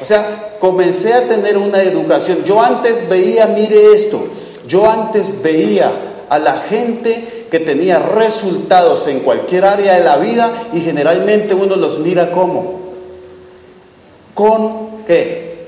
O 0.00 0.04
sea, 0.04 0.56
comencé 0.60 1.14
a 1.14 1.26
tener 1.28 1.56
una 1.56 1.82
educación. 1.82 2.44
Yo 2.44 2.60
antes 2.60 3.08
veía, 3.08 3.46
mire 3.46 3.94
esto, 3.94 4.22
yo 4.66 4.88
antes 4.88 5.42
veía 5.42 5.92
a 6.28 6.38
la 6.38 6.58
gente 6.60 7.41
que 7.52 7.60
tenía 7.60 7.98
resultados 7.98 9.06
en 9.08 9.20
cualquier 9.20 9.66
área 9.66 9.96
de 9.96 10.02
la 10.02 10.16
vida 10.16 10.70
y 10.72 10.80
generalmente 10.80 11.54
uno 11.54 11.76
los 11.76 11.98
mira 11.98 12.32
como, 12.32 12.80
¿con 14.32 15.04
qué? 15.06 15.66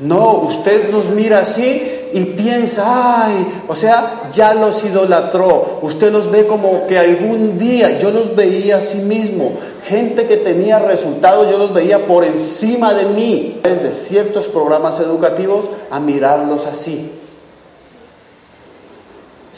No, 0.00 0.40
usted 0.48 0.90
los 0.90 1.10
mira 1.10 1.42
así 1.42 1.80
y 2.12 2.24
piensa, 2.24 3.26
ay, 3.26 3.62
o 3.68 3.76
sea, 3.76 4.28
ya 4.32 4.52
los 4.54 4.84
idolatró. 4.84 5.78
Usted 5.82 6.10
los 6.10 6.28
ve 6.28 6.48
como 6.48 6.88
que 6.88 6.98
algún 6.98 7.56
día, 7.56 8.00
yo 8.00 8.10
los 8.10 8.34
veía 8.34 8.78
a 8.78 8.80
sí 8.80 8.98
mismo. 8.98 9.58
Gente 9.86 10.26
que 10.26 10.38
tenía 10.38 10.80
resultados, 10.80 11.48
yo 11.48 11.56
los 11.56 11.72
veía 11.72 12.04
por 12.08 12.24
encima 12.24 12.94
de 12.94 13.04
mí. 13.04 13.60
Desde 13.62 13.94
ciertos 13.94 14.48
programas 14.48 14.98
educativos 14.98 15.66
a 15.88 16.00
mirarlos 16.00 16.66
así. 16.66 17.12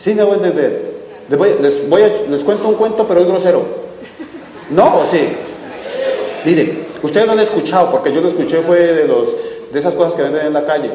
¿Sí 0.00 0.14
me 0.14 0.22
voy 0.22 0.32
a 0.32 0.36
entender? 0.36 0.90
Les, 1.28 1.78
les, 2.30 2.42
cuento 2.42 2.68
un 2.68 2.74
cuento, 2.76 3.06
pero 3.06 3.20
es 3.20 3.26
grosero. 3.26 3.62
¿No 4.70 4.96
o 4.96 5.06
sí? 5.10 5.28
Miren, 6.46 6.86
ustedes 7.02 7.26
no 7.26 7.34
lo 7.34 7.40
han 7.40 7.46
escuchado, 7.46 7.90
porque 7.90 8.10
yo 8.10 8.22
lo 8.22 8.28
escuché 8.28 8.62
fue 8.62 8.78
de 8.80 9.06
los 9.06 9.28
de 9.70 9.78
esas 9.78 9.94
cosas 9.94 10.14
que 10.14 10.22
venden 10.22 10.46
en 10.46 10.52
la 10.54 10.64
calle. 10.64 10.90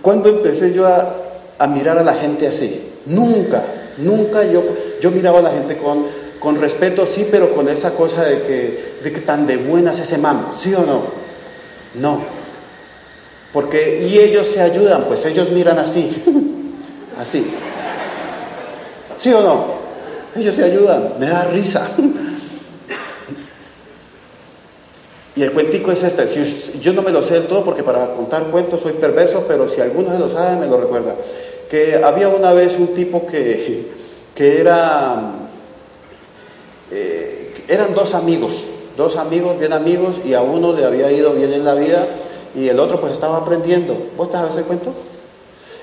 ¿Cuándo 0.00 0.28
empecé 0.28 0.72
yo 0.72 0.86
a, 0.86 1.66
mirar 1.66 1.98
a 1.98 2.04
la 2.04 2.14
gente 2.14 2.46
así? 2.46 2.88
Nunca, 3.06 3.64
nunca 3.98 4.44
yo, 4.44 4.62
yo 5.00 5.10
miraba 5.10 5.40
a 5.40 5.42
la 5.42 5.50
gente 5.50 5.76
con, 5.78 6.06
con 6.38 6.60
respeto, 6.60 7.04
sí, 7.04 7.26
pero 7.28 7.52
con 7.52 7.68
esa 7.68 7.90
cosa 7.90 8.24
de 8.24 8.42
que, 8.42 8.94
de 9.02 9.12
que 9.12 9.20
tan 9.20 9.48
de 9.48 9.56
buenas 9.56 9.98
ese 9.98 10.18
man, 10.18 10.50
¿sí 10.54 10.72
o 10.72 10.86
no? 10.86 11.02
No. 11.94 12.20
Porque, 13.52 14.06
y 14.06 14.18
ellos 14.20 14.46
se 14.46 14.60
ayudan, 14.60 15.04
pues 15.06 15.24
ellos 15.26 15.50
miran 15.50 15.78
así, 15.78 16.22
así. 17.18 17.46
¿Sí 19.16 19.32
o 19.32 19.40
no? 19.40 19.64
Ellos 20.36 20.54
se 20.54 20.64
ayudan, 20.64 21.14
me 21.18 21.28
da 21.28 21.44
risa. 21.44 21.88
Y 25.34 25.42
el 25.42 25.52
cuentico 25.52 25.92
es 25.92 26.02
este, 26.02 26.26
yo 26.80 26.94
no 26.94 27.02
me 27.02 27.10
lo 27.10 27.22
sé 27.22 27.34
del 27.34 27.46
todo 27.46 27.62
porque 27.62 27.82
para 27.82 28.14
contar 28.14 28.44
cuentos 28.44 28.80
soy 28.80 28.92
perverso, 28.94 29.44
pero 29.46 29.68
si 29.68 29.82
alguno 29.82 30.10
se 30.10 30.18
lo 30.18 30.30
sabe 30.30 30.58
me 30.58 30.66
lo 30.66 30.80
recuerda. 30.80 31.14
Que 31.70 31.96
había 32.02 32.28
una 32.28 32.54
vez 32.54 32.76
un 32.78 32.94
tipo 32.94 33.26
que, 33.26 33.86
que 34.34 34.60
era, 34.60 35.32
eh, 36.90 37.54
eran 37.68 37.94
dos 37.94 38.14
amigos, 38.14 38.64
dos 38.96 39.16
amigos, 39.16 39.58
bien 39.58 39.74
amigos, 39.74 40.16
y 40.24 40.32
a 40.32 40.40
uno 40.40 40.72
le 40.72 40.86
había 40.86 41.12
ido 41.12 41.34
bien 41.34 41.52
en 41.52 41.66
la 41.66 41.74
vida 41.74 42.06
y 42.54 42.68
el 42.70 42.80
otro 42.80 42.98
pues 42.98 43.12
estaba 43.12 43.36
aprendiendo. 43.36 43.94
¿Vos 44.16 44.30
te 44.30 44.38
sabes 44.38 44.56
el 44.56 44.64
cuento? 44.64 44.94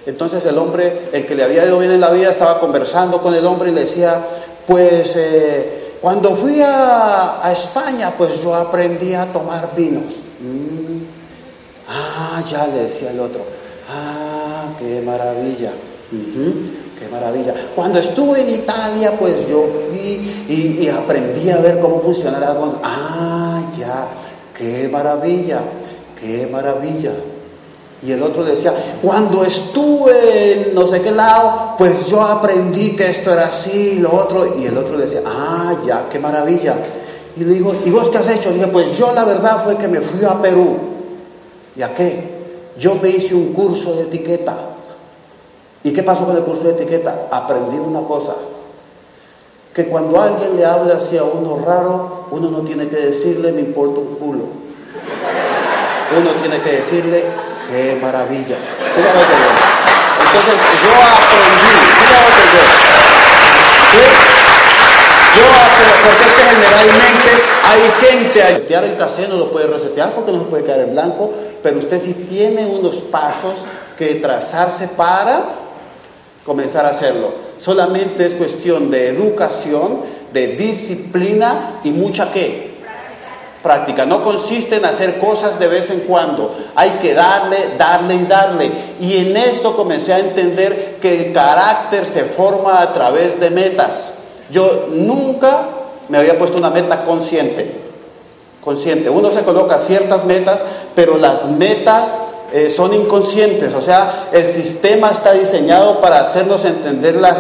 Entonces 0.05 0.45
el 0.45 0.57
hombre, 0.57 1.09
el 1.13 1.25
que 1.25 1.35
le 1.35 1.43
había 1.43 1.65
ido 1.65 1.79
bien 1.79 1.91
en 1.91 2.01
la 2.01 2.11
vida, 2.11 2.29
estaba 2.29 2.59
conversando 2.59 3.21
con 3.21 3.33
el 3.33 3.45
hombre 3.45 3.71
y 3.71 3.73
le 3.73 3.81
decía, 3.81 4.21
pues... 4.67 5.13
Eh, 5.15 5.79
cuando 6.03 6.35
fui 6.35 6.59
a, 6.61 7.49
España, 7.53 8.13
pues 8.17 8.43
yo 8.43 8.53
aprendí 8.53 9.13
a 9.13 9.25
tomar 9.31 9.69
vinos. 9.73 10.13
Mm. 10.41 10.99
Ah, 11.87 12.43
ya 12.45 12.67
le 12.67 12.83
decía 12.83 13.11
el 13.11 13.21
otro. 13.21 13.39
Ah, 13.89 14.65
qué 14.77 15.01
maravilla. 15.01 15.71
qué 16.11 17.07
maravilla. 17.09 17.53
Cuando 17.73 17.99
estuve 17.99 18.41
en 18.41 18.49
Italia, 18.49 19.13
pues 19.17 19.47
yo 19.47 19.65
fui 19.89 20.45
y, 20.49 20.89
aprendí 20.89 21.49
a 21.49 21.59
ver 21.59 21.79
cómo 21.79 22.01
funcionaba 22.01 22.51
el 22.51 22.71
Ah, 22.83 23.61
ya, 23.79 24.07
qué 24.57 24.89
maravilla, 24.89 25.61
qué 26.19 26.49
maravilla. 26.51 27.13
Y 28.05 28.11
el 28.11 28.21
otro 28.21 28.43
decía, 28.43 28.73
cuando 29.01 29.43
estuve 29.43 30.69
en 30.69 30.75
no 30.75 30.87
sé 30.87 31.01
qué 31.01 31.11
lado, 31.11 31.75
pues 31.77 32.07
yo 32.07 32.21
aprendí 32.21 32.95
que 32.95 33.09
esto 33.09 33.31
era 33.31 33.47
así, 33.47 33.95
lo 33.95 34.13
otro. 34.13 34.59
Y 34.59 34.65
el 34.65 34.77
otro 34.77 34.97
decía, 34.97 35.21
ah, 35.25 35.75
ya, 35.85 36.09
qué 36.11 36.19
maravilla. 36.19 36.75
Y 37.37 37.45
le 37.45 37.53
digo, 37.53 37.73
¿y 37.85 37.89
vos 37.89 38.09
qué 38.09 38.17
has 38.17 38.29
hecho? 38.29 38.49
Y 38.49 38.55
dije, 38.55 38.67
pues 38.67 38.97
yo 38.97 39.13
la 39.13 39.23
verdad 39.23 39.63
fue 39.63 39.77
que 39.77 39.87
me 39.87 40.01
fui 40.01 40.25
a 40.25 40.41
Perú. 40.41 40.77
¿Y 41.75 41.81
a 41.81 41.93
qué? 41.93 42.33
Yo 42.77 42.95
me 42.95 43.09
hice 43.09 43.33
un 43.33 43.53
curso 43.53 43.95
de 43.95 44.03
etiqueta. 44.03 44.57
¿Y 45.83 45.91
qué 45.91 46.03
pasó 46.03 46.25
con 46.25 46.35
el 46.35 46.43
curso 46.43 46.63
de 46.63 46.71
etiqueta? 46.71 47.27
Aprendí 47.31 47.77
una 47.77 48.01
cosa, 48.01 48.35
que 49.73 49.85
cuando 49.85 50.21
alguien 50.21 50.55
le 50.55 50.65
habla 50.65 50.97
así 50.97 51.17
a 51.17 51.23
uno 51.23 51.59
raro, 51.65 52.27
uno 52.31 52.49
no 52.49 52.59
tiene 52.59 52.87
que 52.87 52.95
decirle, 52.97 53.51
me 53.51 53.61
importa 53.61 53.99
un 53.99 54.15
culo. 54.15 54.43
Uno 56.17 56.31
tiene 56.41 56.59
que 56.61 56.71
decirle, 56.73 57.23
¡Qué 57.73 57.97
maravilla! 57.99 58.55
¿Sí 58.55 59.01
Entonces 59.01 60.57
yo 60.83 60.93
aprendí, 61.17 61.73
¿sí 63.89 64.03
Yo 65.35 65.45
aprendí, 65.57 65.95
porque 66.05 66.23
es 66.23 66.33
que 66.33 66.43
generalmente 66.53 67.29
hay 67.63 67.81
gente 67.99 68.43
resetear 68.43 68.83
el 68.83 68.95
casero, 68.95 69.37
lo 69.37 69.51
puede 69.51 69.65
resetear 69.65 70.11
porque 70.11 70.31
no 70.31 70.39
se 70.41 70.45
puede 70.45 70.63
quedar 70.65 70.81
en 70.81 70.91
blanco, 70.91 71.33
pero 71.63 71.79
usted 71.79 71.99
sí 71.99 72.13
tiene 72.29 72.63
unos 72.67 72.97
pasos 72.97 73.55
que 73.97 74.15
trazarse 74.15 74.89
para 74.89 75.41
comenzar 76.45 76.85
a 76.85 76.89
hacerlo. 76.89 77.33
Solamente 77.59 78.27
es 78.27 78.35
cuestión 78.35 78.91
de 78.91 79.07
educación, 79.09 80.01
de 80.31 80.49
disciplina 80.49 81.79
y 81.83 81.89
mucha 81.89 82.31
qué? 82.31 82.62
Práctica. 83.63 84.05
No 84.05 84.23
consiste 84.23 84.75
en 84.75 84.85
hacer 84.85 85.17
cosas 85.17 85.57
de 85.57 85.67
vez 85.67 85.89
en 85.89 86.01
cuando. 86.01 86.55
Hay 86.75 86.91
que 87.01 87.13
darle, 87.13 87.75
darle 87.77 88.15
y 88.15 88.25
darle. 88.25 88.71
Y 88.99 89.17
en 89.17 89.37
esto 89.37 89.75
comencé 89.75 90.13
a 90.13 90.19
entender 90.19 90.97
que 91.01 91.27
el 91.27 91.33
carácter 91.33 92.05
se 92.05 92.25
forma 92.25 92.81
a 92.81 92.93
través 92.93 93.39
de 93.39 93.49
metas. 93.49 94.11
Yo 94.51 94.87
nunca 94.91 95.67
me 96.09 96.17
había 96.17 96.37
puesto 96.37 96.57
una 96.57 96.69
meta 96.69 97.05
consciente. 97.05 97.81
Consciente. 98.61 99.09
Uno 99.09 99.31
se 99.31 99.43
coloca 99.43 99.79
ciertas 99.79 100.25
metas, 100.25 100.63
pero 100.93 101.17
las 101.17 101.45
metas 101.45 102.09
eh, 102.53 102.69
son 102.69 102.93
inconscientes, 102.93 103.73
o 103.73 103.81
sea, 103.81 104.29
el 104.31 104.51
sistema 104.51 105.09
está 105.09 105.33
diseñado 105.33 105.99
para 105.99 106.21
hacernos 106.21 106.63
entender 106.63 107.15
las, 107.15 107.35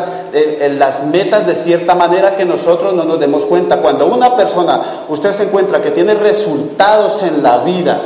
las 0.77 1.05
metas 1.05 1.45
de 1.45 1.53
cierta 1.53 1.93
manera 1.93 2.35
que 2.35 2.45
nosotros 2.45 2.95
no 2.95 3.03
nos 3.03 3.19
demos 3.19 3.45
cuenta. 3.45 3.77
Cuando 3.77 4.07
una 4.07 4.35
persona, 4.35 5.05
usted 5.09 5.31
se 5.31 5.43
encuentra 5.43 5.83
que 5.83 5.91
tiene 5.91 6.15
resultados 6.15 7.21
en 7.21 7.43
la 7.43 7.59
vida, 7.59 8.01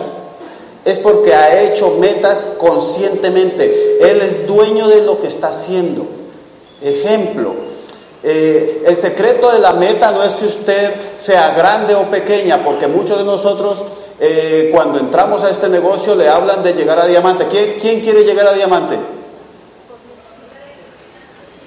es 0.84 1.00
porque 1.00 1.34
ha 1.34 1.62
hecho 1.62 1.96
metas 2.00 2.46
conscientemente. 2.58 4.00
Él 4.02 4.22
es 4.22 4.46
dueño 4.46 4.89
de 4.89 5.02
lo 5.02 5.22
que 5.22 5.28
está 5.28 5.50
haciendo. 5.50 6.06
Ejemplo, 6.82 7.54
eh, 8.24 8.84
el 8.86 8.98
secreto 8.98 9.52
de 9.52 9.60
la 9.60 9.74
meta 9.74 10.12
no 10.12 10.24
es 10.24 10.34
que 10.36 10.48
usted 10.48 10.93
sea 11.20 11.54
grande 11.56 11.96
o 11.96 12.04
pequeña, 12.04 12.63
porque 12.63 12.88
muchos 12.88 13.17
de 13.17 13.24
nosotros 13.24 13.82
eh, 14.19 14.69
cuando 14.73 14.99
entramos 14.99 15.43
a 15.43 15.51
este 15.51 15.69
negocio 15.69 16.15
le 16.15 16.27
hablan 16.27 16.63
de 16.63 16.73
llegar 16.73 16.99
a 16.99 17.06
diamante. 17.06 17.45
¿Quién, 17.47 18.01
quiere 18.01 18.23
llegar 18.23 18.47
a 18.47 18.53
diamante? 18.53 18.97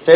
¿Sí? 0.05 0.11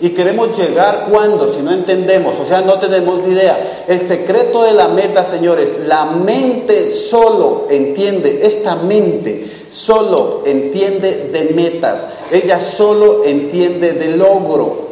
Y 0.00 0.10
queremos 0.10 0.56
llegar 0.56 1.06
cuando, 1.10 1.52
si 1.52 1.60
no 1.60 1.72
entendemos, 1.72 2.38
o 2.38 2.46
sea, 2.46 2.60
no 2.60 2.78
tenemos 2.78 3.20
ni 3.22 3.34
idea. 3.34 3.84
El 3.86 4.06
secreto 4.06 4.62
de 4.62 4.72
la 4.72 4.88
meta, 4.88 5.24
señores, 5.24 5.76
la 5.86 6.06
mente 6.06 6.94
solo 6.94 7.66
entiende, 7.68 8.40
esta 8.42 8.76
mente 8.76 9.66
solo 9.70 10.42
entiende 10.46 11.30
de 11.32 11.52
metas, 11.54 12.04
ella 12.30 12.60
solo 12.60 13.24
entiende 13.24 13.92
de 13.92 14.16
logro. 14.16 14.87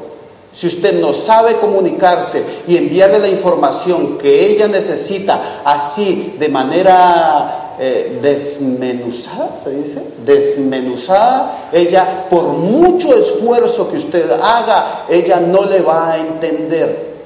Si 0.57 0.67
usted 0.67 0.99
no 0.99 1.13
sabe 1.13 1.57
comunicarse 1.57 2.43
y 2.67 2.79
enviarle 2.79 3.19
la 3.19 3.29
información 3.29 4.17
que 4.17 4.47
ella 4.47 4.67
necesita 4.67 5.61
así 5.63 6.35
de 6.39 6.49
manera 6.49 7.75
eh, 7.79 8.19
desmenuzada, 8.23 9.51
se 9.63 9.71
dice, 9.73 10.03
desmenuzada, 10.25 11.69
ella 11.71 12.25
por 12.31 12.45
mucho 12.55 13.15
esfuerzo 13.15 13.91
que 13.91 13.99
usted 13.99 14.31
haga, 14.31 15.05
ella 15.11 15.41
no 15.41 15.67
le 15.67 15.83
va 15.83 16.13
a 16.13 16.19
entender. 16.21 17.17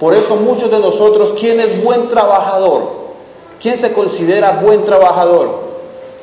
Por 0.00 0.12
eso 0.12 0.34
muchos 0.34 0.68
de 0.68 0.80
nosotros, 0.80 1.34
¿quién 1.38 1.60
es 1.60 1.80
buen 1.84 2.08
trabajador? 2.08 3.02
¿Quién 3.60 3.78
se 3.78 3.92
considera 3.92 4.60
buen 4.60 4.84
trabajador? 4.84 5.62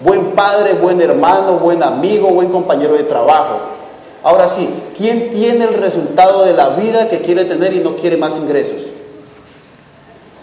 Buen 0.01 0.32
padre, 0.32 0.73
buen 0.73 0.99
hermano, 0.99 1.60
buen 1.60 1.82
amigo, 1.82 2.27
buen 2.27 2.49
compañero 2.49 2.95
de 2.95 3.03
trabajo. 3.03 3.78
Ahora 4.23 4.49
sí, 4.49 4.69
¿quién 4.97 5.32
tiene 5.32 5.65
el 5.65 5.75
resultado 5.75 6.43
de 6.43 6.53
la 6.53 6.69
vida 6.69 7.08
que 7.08 7.19
quiere 7.19 7.45
tener 7.45 7.73
y 7.73 7.79
no 7.79 7.95
quiere 7.95 8.17
más 8.17 8.36
ingresos? 8.38 8.88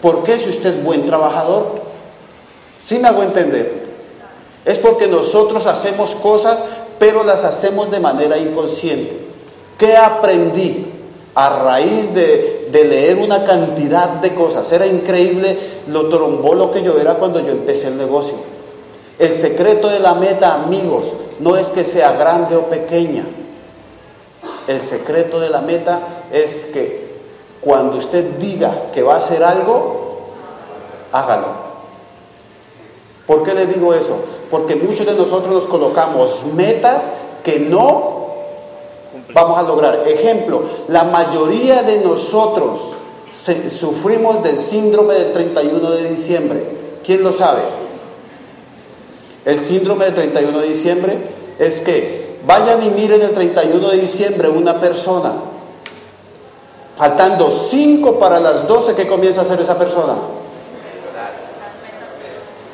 ¿Por 0.01 0.23
qué 0.23 0.39
si 0.39 0.49
usted 0.49 0.77
es 0.77 0.83
buen 0.83 1.05
trabajador? 1.05 1.81
Sí 2.85 2.97
me 2.97 3.07
hago 3.07 3.23
entender. 3.23 3.87
Es 4.65 4.79
porque 4.79 5.07
nosotros 5.07 5.65
hacemos 5.65 6.15
cosas, 6.15 6.59
pero 6.99 7.23
las 7.23 7.43
hacemos 7.43 7.91
de 7.91 7.99
manera 7.99 8.37
inconsciente. 8.37 9.19
¿Qué 9.77 9.95
aprendí? 9.95 10.93
A 11.35 11.63
raíz 11.63 12.13
de, 12.15 12.69
de 12.71 12.83
leer 12.83 13.17
una 13.17 13.45
cantidad 13.45 14.09
de 14.21 14.33
cosas. 14.33 14.71
Era 14.71 14.87
increíble 14.87 15.57
lo 15.87 16.09
trombolo 16.09 16.71
que 16.71 16.81
yo 16.81 16.99
era 16.99 17.15
cuando 17.15 17.39
yo 17.39 17.51
empecé 17.51 17.89
el 17.89 17.97
negocio. 17.97 18.35
El 19.19 19.33
secreto 19.33 19.87
de 19.87 19.99
la 19.99 20.15
meta, 20.15 20.55
amigos, 20.55 21.05
no 21.39 21.57
es 21.57 21.67
que 21.67 21.85
sea 21.85 22.13
grande 22.13 22.55
o 22.55 22.63
pequeña. 22.63 23.23
El 24.67 24.81
secreto 24.81 25.39
de 25.39 25.49
la 25.49 25.61
meta 25.61 26.25
es 26.31 26.65
que 26.67 27.07
cuando 27.61 27.97
usted 27.97 28.37
diga 28.37 28.91
que 28.93 29.01
va 29.01 29.15
a 29.15 29.17
hacer 29.17 29.43
algo, 29.43 30.19
hágalo. 31.11 31.67
¿Por 33.25 33.43
qué 33.43 33.53
le 33.53 33.65
digo 33.65 33.93
eso? 33.93 34.17
Porque 34.51 34.75
muchos 34.75 35.05
de 35.05 35.13
nosotros 35.13 35.53
nos 35.53 35.67
colocamos 35.67 36.43
metas 36.53 37.09
que 37.43 37.59
no 37.59 38.27
vamos 39.33 39.57
a 39.57 39.63
lograr. 39.63 40.07
Ejemplo, 40.07 40.63
la 40.87 41.03
mayoría 41.05 41.83
de 41.83 41.99
nosotros 41.99 42.79
sufrimos 43.69 44.43
del 44.43 44.59
síndrome 44.59 45.13
del 45.15 45.33
31 45.33 45.91
de 45.91 46.09
diciembre. 46.09 46.63
¿Quién 47.05 47.23
lo 47.23 47.31
sabe? 47.31 47.61
El 49.45 49.59
síndrome 49.59 50.05
del 50.05 50.13
31 50.13 50.59
de 50.59 50.67
diciembre 50.67 51.17
es 51.57 51.79
que 51.81 52.26
vayan 52.47 52.81
y 52.81 52.89
miren 52.89 53.21
el 53.21 53.31
31 53.31 53.89
de 53.89 53.97
diciembre 53.97 54.49
una 54.49 54.79
persona. 54.79 55.33
Faltando 56.95 57.67
5 57.69 58.17
para 58.17 58.39
las 58.39 58.67
12, 58.67 58.95
¿qué 58.95 59.07
comienza 59.07 59.41
a 59.41 59.43
hacer 59.43 59.61
esa 59.61 59.77
persona? 59.77 60.15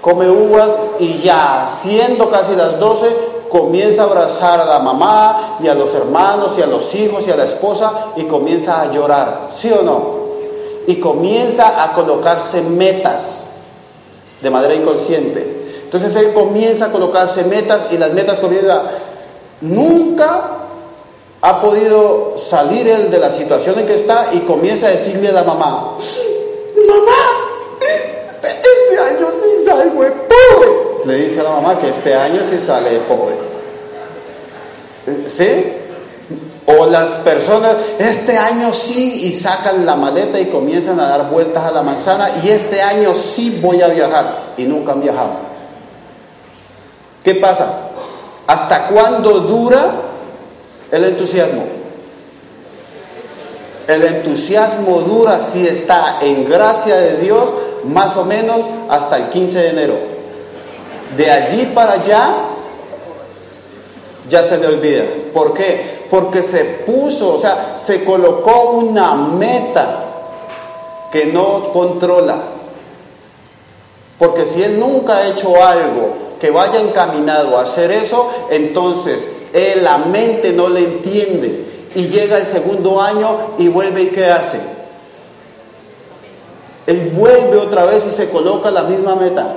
come 0.04 0.30
uvas 0.30 0.74
y 1.00 1.20
ya 1.20 1.66
siendo 1.66 2.30
casi 2.30 2.58
las 2.58 2.78
12 2.78 3.08
comienza 3.50 4.02
a 4.02 4.06
abrazar 4.06 4.60
a 4.60 4.66
la 4.66 4.80
mamá 4.80 5.58
y 5.64 5.70
a 5.70 5.74
los 5.74 5.94
hermanos 5.94 6.52
y 6.58 6.62
a 6.62 6.68
los 6.68 6.94
hijos 6.94 7.26
y 7.26 7.32
a 7.32 7.38
la 7.38 7.46
esposa 7.46 8.08
y 8.18 8.24
comienza 8.24 8.82
a 8.82 8.92
llorar, 8.92 9.48
¿sí 9.54 9.72
o 9.72 9.82
no? 9.82 10.24
Y 10.88 10.98
comienza 10.98 11.82
a 11.82 11.94
colocarse 11.94 12.62
metas 12.62 13.46
de 14.42 14.50
manera 14.50 14.76
inconsciente. 14.76 15.82
Entonces 15.86 16.14
él 16.18 16.34
comienza 16.34 16.86
a 16.86 16.92
colocarse 16.92 17.46
metas 17.46 17.84
y 17.90 17.98
las 17.98 18.12
metas 18.12 18.42
comienzan, 18.42 18.82
nunca 19.64 20.42
ha 21.42 21.62
podido 21.62 22.36
salir 22.50 22.88
él 22.88 23.10
de 23.10 23.20
la 23.20 23.32
situación 23.32 23.80
en 23.80 23.86
que 23.86 23.96
está 23.96 24.30
y 24.32 24.40
comienza 24.40 24.88
a 24.88 24.92
decirle 24.92 25.30
a 25.30 25.34
la 25.34 25.44
mamá, 25.44 25.98
mamá, 26.88 27.44
este 28.42 29.00
año 29.00 29.28
sí 29.42 29.66
salgo 29.66 30.00
pobre. 30.00 30.72
Le 31.06 31.16
dice 31.26 31.40
a 31.42 31.44
la 31.44 31.50
mamá 31.52 31.78
que 31.80 31.90
este 31.90 32.14
año 32.16 32.42
sí 32.50 32.58
sale 32.58 33.00
pobre. 33.00 33.36
¿Sí? 35.28 35.74
O 36.66 36.86
las 36.86 37.10
personas, 37.20 37.76
este 38.00 38.38
año 38.38 38.72
sí, 38.72 39.26
y 39.26 39.34
sacan 39.34 39.86
la 39.86 39.98
maleta 39.98 40.40
y 40.40 40.46
comienzan 40.46 40.98
a 41.00 41.10
dar 41.10 41.30
vueltas 41.30 41.62
a 41.62 41.72
la 41.72 41.84
manzana, 41.84 42.30
y 42.42 42.50
este 42.50 42.82
año 42.82 43.14
sí 43.14 43.60
voy 43.62 43.82
a 43.82 43.90
viajar, 43.90 44.54
y 44.56 44.64
nunca 44.64 44.94
han 44.94 45.02
viajado. 45.02 45.32
¿Qué 47.22 47.36
pasa? 47.36 47.83
¿Hasta 48.48 48.88
cuándo 48.88 49.40
dura 49.40 49.92
el 50.92 51.04
entusiasmo? 51.06 51.64
El 53.88 54.04
entusiasmo 54.04 55.02
dura 55.02 55.40
si 55.40 55.68
está 55.68 56.20
en 56.22 56.50
gracia 56.50 56.96
de 56.96 57.18
Dios 57.18 57.50
más 57.86 58.16
o 58.16 58.24
menos 58.24 58.62
hasta 58.90 59.18
el 59.18 59.30
15 59.30 59.60
de 59.60 59.70
enero. 59.70 59.96
De 61.18 61.30
allí 61.30 61.72
para 61.74 61.94
allá 61.94 62.34
ya 64.30 64.44
se 64.44 64.58
le 64.58 64.68
olvida. 64.68 65.04
¿Por 65.34 65.54
qué? 65.54 66.08
Porque 66.10 66.44
se 66.44 66.64
puso, 66.86 67.36
o 67.36 67.42
sea, 67.42 67.76
se 67.78 68.04
colocó 68.04 68.72
una 68.72 69.14
meta 69.14 70.06
que 71.12 71.26
no 71.28 71.72
controla. 71.72 72.38
Porque 74.18 74.46
si 74.46 74.64
él 74.64 74.80
nunca 74.80 75.18
ha 75.18 75.28
hecho 75.28 75.62
algo 75.64 76.33
que 76.44 76.52
vaya 76.52 76.82
encaminado 76.82 77.58
a 77.58 77.62
hacer 77.62 77.90
eso, 77.90 78.30
entonces 78.50 79.26
él, 79.54 79.82
la 79.82 80.00
mente 80.00 80.52
no 80.52 80.68
le 80.68 80.82
entiende. 80.82 81.64
Y 81.96 82.10
llega 82.10 82.38
el 82.38 82.46
segundo 82.46 83.00
año 83.00 83.54
y 83.58 83.70
vuelve 83.70 84.02
y 84.02 84.08
¿qué 84.08 84.26
hace? 84.26 84.60
Él 86.86 87.14
vuelve 87.16 87.56
otra 87.60 87.86
vez 87.86 88.06
y 88.06 88.14
se 88.14 88.30
coloca 88.30 88.72
la 88.72 88.84
misma 88.84 89.16
meta. 89.16 89.56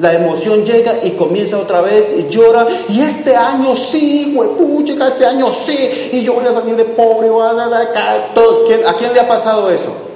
La 0.00 0.12
emoción 0.12 0.64
llega 0.64 1.04
y 1.04 1.12
comienza 1.12 1.56
otra 1.56 1.82
vez 1.82 2.08
y 2.18 2.28
llora. 2.28 2.66
Y 2.88 3.00
este 3.00 3.36
año 3.36 3.76
sí, 3.76 4.34
huepuchica, 4.36 5.06
este 5.06 5.26
año 5.26 5.52
sí. 5.52 6.10
Y 6.14 6.22
yo 6.22 6.32
voy 6.32 6.46
a 6.46 6.52
salir 6.52 6.74
de 6.74 6.84
pobre. 6.84 7.28
¿A 7.28 8.94
quién 8.98 9.14
le 9.14 9.20
ha 9.20 9.28
pasado 9.28 9.70
eso? 9.70 10.13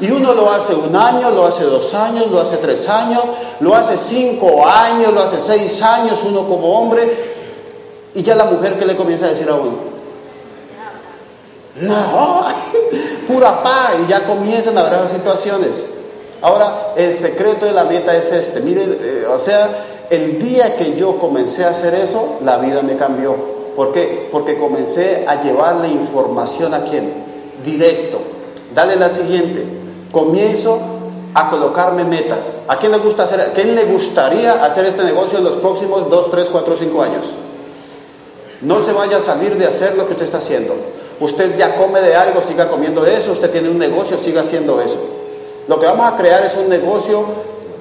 Y 0.00 0.10
uno 0.10 0.32
lo 0.32 0.50
hace 0.50 0.74
un 0.74 0.94
año, 0.96 1.30
lo 1.30 1.46
hace 1.46 1.64
dos 1.64 1.92
años, 1.92 2.30
lo 2.30 2.40
hace 2.40 2.56
tres 2.56 2.88
años, 2.88 3.22
lo 3.60 3.74
hace 3.74 3.96
cinco 3.98 4.66
años, 4.66 5.12
lo 5.12 5.20
hace 5.20 5.38
seis 5.40 5.80
años, 5.82 6.20
uno 6.24 6.46
como 6.48 6.78
hombre. 6.78 7.30
Y 8.14 8.22
ya 8.22 8.34
la 8.34 8.44
mujer 8.44 8.78
que 8.78 8.86
le 8.86 8.96
comienza 8.96 9.26
a 9.26 9.28
decir 9.28 9.48
a 9.48 9.54
uno, 9.54 9.90
no, 11.76 12.48
pura 13.28 13.62
paz 13.62 13.96
y 14.04 14.10
ya 14.10 14.24
comienzan 14.24 14.76
a 14.76 14.80
haber 14.80 14.94
esas 14.94 15.12
situaciones. 15.12 15.84
Ahora, 16.42 16.94
el 16.96 17.14
secreto 17.14 17.66
de 17.66 17.72
la 17.72 17.84
meta 17.84 18.16
es 18.16 18.32
este. 18.32 18.60
Mire, 18.60 18.84
eh, 18.84 19.26
o 19.28 19.38
sea, 19.38 19.68
el 20.08 20.42
día 20.42 20.76
que 20.76 20.96
yo 20.96 21.18
comencé 21.18 21.64
a 21.64 21.70
hacer 21.70 21.94
eso, 21.94 22.38
la 22.42 22.58
vida 22.58 22.82
me 22.82 22.96
cambió. 22.96 23.36
¿Por 23.76 23.92
qué? 23.92 24.28
Porque 24.32 24.58
comencé 24.58 25.24
a 25.28 25.40
llevarle 25.42 25.88
información 25.88 26.74
a 26.74 26.84
quién? 26.84 27.12
Directo. 27.64 28.18
Dale 28.74 28.96
la 28.96 29.10
siguiente. 29.10 29.79
Comienzo 30.12 30.78
a 31.34 31.50
colocarme 31.50 32.04
metas. 32.04 32.58
¿A 32.68 32.76
quién 32.76 32.92
le 32.92 32.98
gusta 32.98 33.24
hacer, 33.24 33.52
quién 33.54 33.74
le 33.74 33.84
gustaría 33.84 34.64
hacer 34.64 34.86
este 34.86 35.04
negocio 35.04 35.38
en 35.38 35.44
los 35.44 35.54
próximos 35.54 36.08
2, 36.10 36.30
3, 36.30 36.48
4, 36.50 36.76
5 36.76 37.02
años? 37.02 37.26
No 38.62 38.84
se 38.84 38.92
vaya 38.92 39.18
a 39.18 39.20
salir 39.20 39.56
de 39.56 39.66
hacer 39.66 39.96
lo 39.96 40.06
que 40.06 40.12
usted 40.12 40.24
está 40.24 40.38
haciendo. 40.38 40.74
Usted 41.20 41.56
ya 41.56 41.76
come 41.76 42.00
de 42.00 42.14
algo, 42.16 42.42
siga 42.46 42.68
comiendo 42.68 43.06
eso. 43.06 43.32
Usted 43.32 43.50
tiene 43.50 43.68
un 43.68 43.78
negocio, 43.78 44.18
siga 44.18 44.40
haciendo 44.40 44.80
eso. 44.80 44.98
Lo 45.68 45.78
que 45.78 45.86
vamos 45.86 46.12
a 46.12 46.16
crear 46.16 46.44
es 46.44 46.56
un 46.56 46.68
negocio 46.68 47.24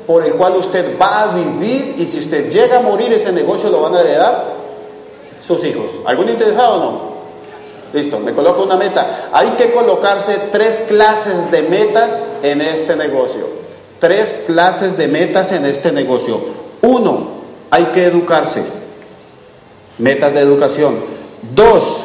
por 0.05 0.25
el 0.25 0.33
cual 0.33 0.55
usted 0.55 0.97
va 0.99 1.23
a 1.23 1.27
vivir 1.35 1.95
y 1.97 2.05
si 2.05 2.19
usted 2.19 2.51
llega 2.51 2.77
a 2.77 2.81
morir, 2.81 3.13
ese 3.13 3.31
negocio 3.31 3.69
lo 3.69 3.81
van 3.81 3.95
a 3.95 4.01
heredar 4.01 4.45
sus 5.45 5.63
hijos. 5.65 5.85
¿Algún 6.05 6.29
interesado 6.29 6.75
o 6.75 6.79
no? 6.79 7.08
Listo, 7.93 8.19
me 8.19 8.33
coloco 8.33 8.63
una 8.63 8.77
meta. 8.77 9.29
Hay 9.33 9.49
que 9.51 9.71
colocarse 9.71 10.37
tres 10.51 10.83
clases 10.87 11.49
de 11.51 11.63
metas 11.63 12.15
en 12.43 12.61
este 12.61 12.95
negocio. 12.95 13.47
Tres 13.99 14.43
clases 14.45 14.97
de 14.97 15.07
metas 15.07 15.51
en 15.51 15.65
este 15.65 15.91
negocio. 15.91 16.39
Uno, 16.81 17.39
hay 17.71 17.85
que 17.85 18.05
educarse. 18.05 18.63
Metas 19.97 20.33
de 20.33 20.39
educación. 20.41 20.99
Dos, 21.53 22.03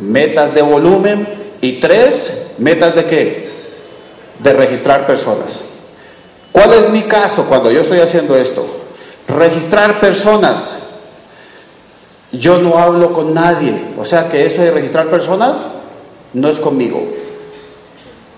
metas 0.00 0.54
de 0.54 0.62
volumen 0.62 1.28
y 1.60 1.80
tres, 1.80 2.32
metas 2.58 2.94
de 2.94 3.04
qué? 3.04 3.50
De 4.38 4.52
registrar 4.52 5.06
personas. 5.06 5.60
¿Cuál 6.52 6.72
es 6.72 6.90
mi 6.90 7.02
caso 7.02 7.44
cuando 7.44 7.70
yo 7.70 7.82
estoy 7.82 8.00
haciendo 8.00 8.34
esto? 8.36 8.66
Registrar 9.28 10.00
personas. 10.00 10.77
Yo 12.32 12.58
no 12.58 12.78
hablo 12.78 13.12
con 13.12 13.32
nadie. 13.34 13.72
O 13.98 14.04
sea 14.04 14.28
que 14.28 14.46
eso 14.46 14.62
de 14.62 14.70
registrar 14.70 15.06
personas 15.08 15.66
no 16.34 16.48
es 16.48 16.58
conmigo. 16.58 17.02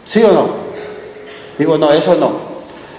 ¿Sí 0.04 0.22
o 0.22 0.32
no? 0.32 0.48
Digo, 1.58 1.76
no, 1.76 1.92
eso 1.92 2.14
no. 2.14 2.50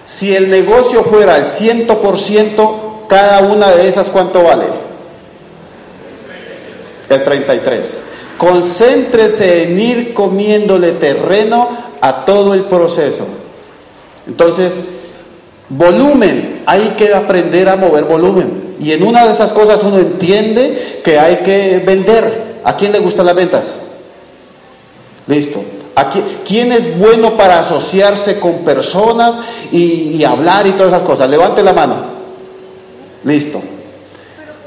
Si 0.05 0.35
el 0.35 0.49
negocio 0.49 1.03
fuera 1.03 1.37
el 1.37 1.45
100%, 1.45 3.07
cada 3.07 3.41
una 3.41 3.71
de 3.71 3.87
esas, 3.87 4.09
¿cuánto 4.09 4.43
vale? 4.43 4.65
El 7.09 7.23
33. 7.23 7.99
Concéntrese 8.37 9.63
en 9.63 9.79
ir 9.79 10.13
comiéndole 10.13 10.93
terreno 10.93 11.69
a 11.99 12.25
todo 12.25 12.53
el 12.53 12.63
proceso. 12.63 13.25
Entonces, 14.27 14.73
volumen, 15.69 16.63
hay 16.65 16.95
que 16.97 17.13
aprender 17.13 17.69
a 17.69 17.75
mover 17.75 18.05
volumen. 18.05 18.70
Y 18.81 18.91
en 18.93 19.03
una 19.03 19.25
de 19.25 19.33
esas 19.33 19.51
cosas 19.51 19.83
uno 19.83 19.99
entiende 19.99 21.01
que 21.03 21.19
hay 21.19 21.37
que 21.37 21.81
vender. 21.85 22.51
¿A 22.63 22.75
quién 22.75 22.91
le 22.91 22.99
gustan 22.99 23.27
las 23.27 23.35
ventas? 23.35 23.65
Listo. 25.27 25.61
Aquí, 25.93 26.21
¿Quién 26.47 26.71
es 26.71 26.97
bueno 26.97 27.37
para 27.37 27.59
asociarse 27.59 28.39
con 28.39 28.59
personas 28.59 29.39
y, 29.71 30.15
y 30.15 30.23
hablar 30.23 30.65
y 30.65 30.71
todas 30.71 30.93
esas 30.93 31.03
cosas? 31.03 31.29
Levante 31.29 31.61
la 31.61 31.73
mano. 31.73 31.95
Listo. 33.23 33.61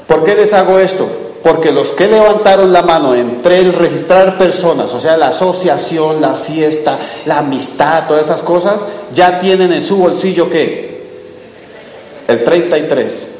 ¿Por 0.07 0.23
qué 0.23 0.35
les 0.35 0.53
hago 0.53 0.79
esto? 0.79 1.05
Porque 1.43 1.73
los 1.73 1.89
que 1.89 2.07
levantaron 2.07 2.71
la 2.71 2.83
mano 2.83 3.13
entre 3.13 3.59
el 3.59 3.73
registrar 3.73 4.37
personas, 4.37 4.93
o 4.93 5.01
sea, 5.01 5.17
la 5.17 5.27
asociación, 5.27 6.21
la 6.21 6.35
fiesta, 6.35 6.97
la 7.25 7.39
amistad, 7.39 8.07
todas 8.07 8.25
esas 8.25 8.41
cosas, 8.41 8.81
ya 9.13 9.41
tienen 9.41 9.73
en 9.73 9.83
su 9.83 9.97
bolsillo 9.97 10.49
qué? 10.49 11.03
El 12.27 12.43
33. 12.43 13.34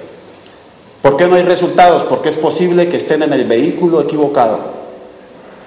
¿Por 1.06 1.18
qué 1.18 1.28
no 1.28 1.36
hay 1.36 1.44
resultados? 1.44 2.02
Porque 2.06 2.30
es 2.30 2.36
posible 2.36 2.90
que 2.90 2.98
estén 2.98 3.22
en 3.22 3.32
el 3.32 3.46
vehículo 3.46 4.02
equivocado. 4.02 4.58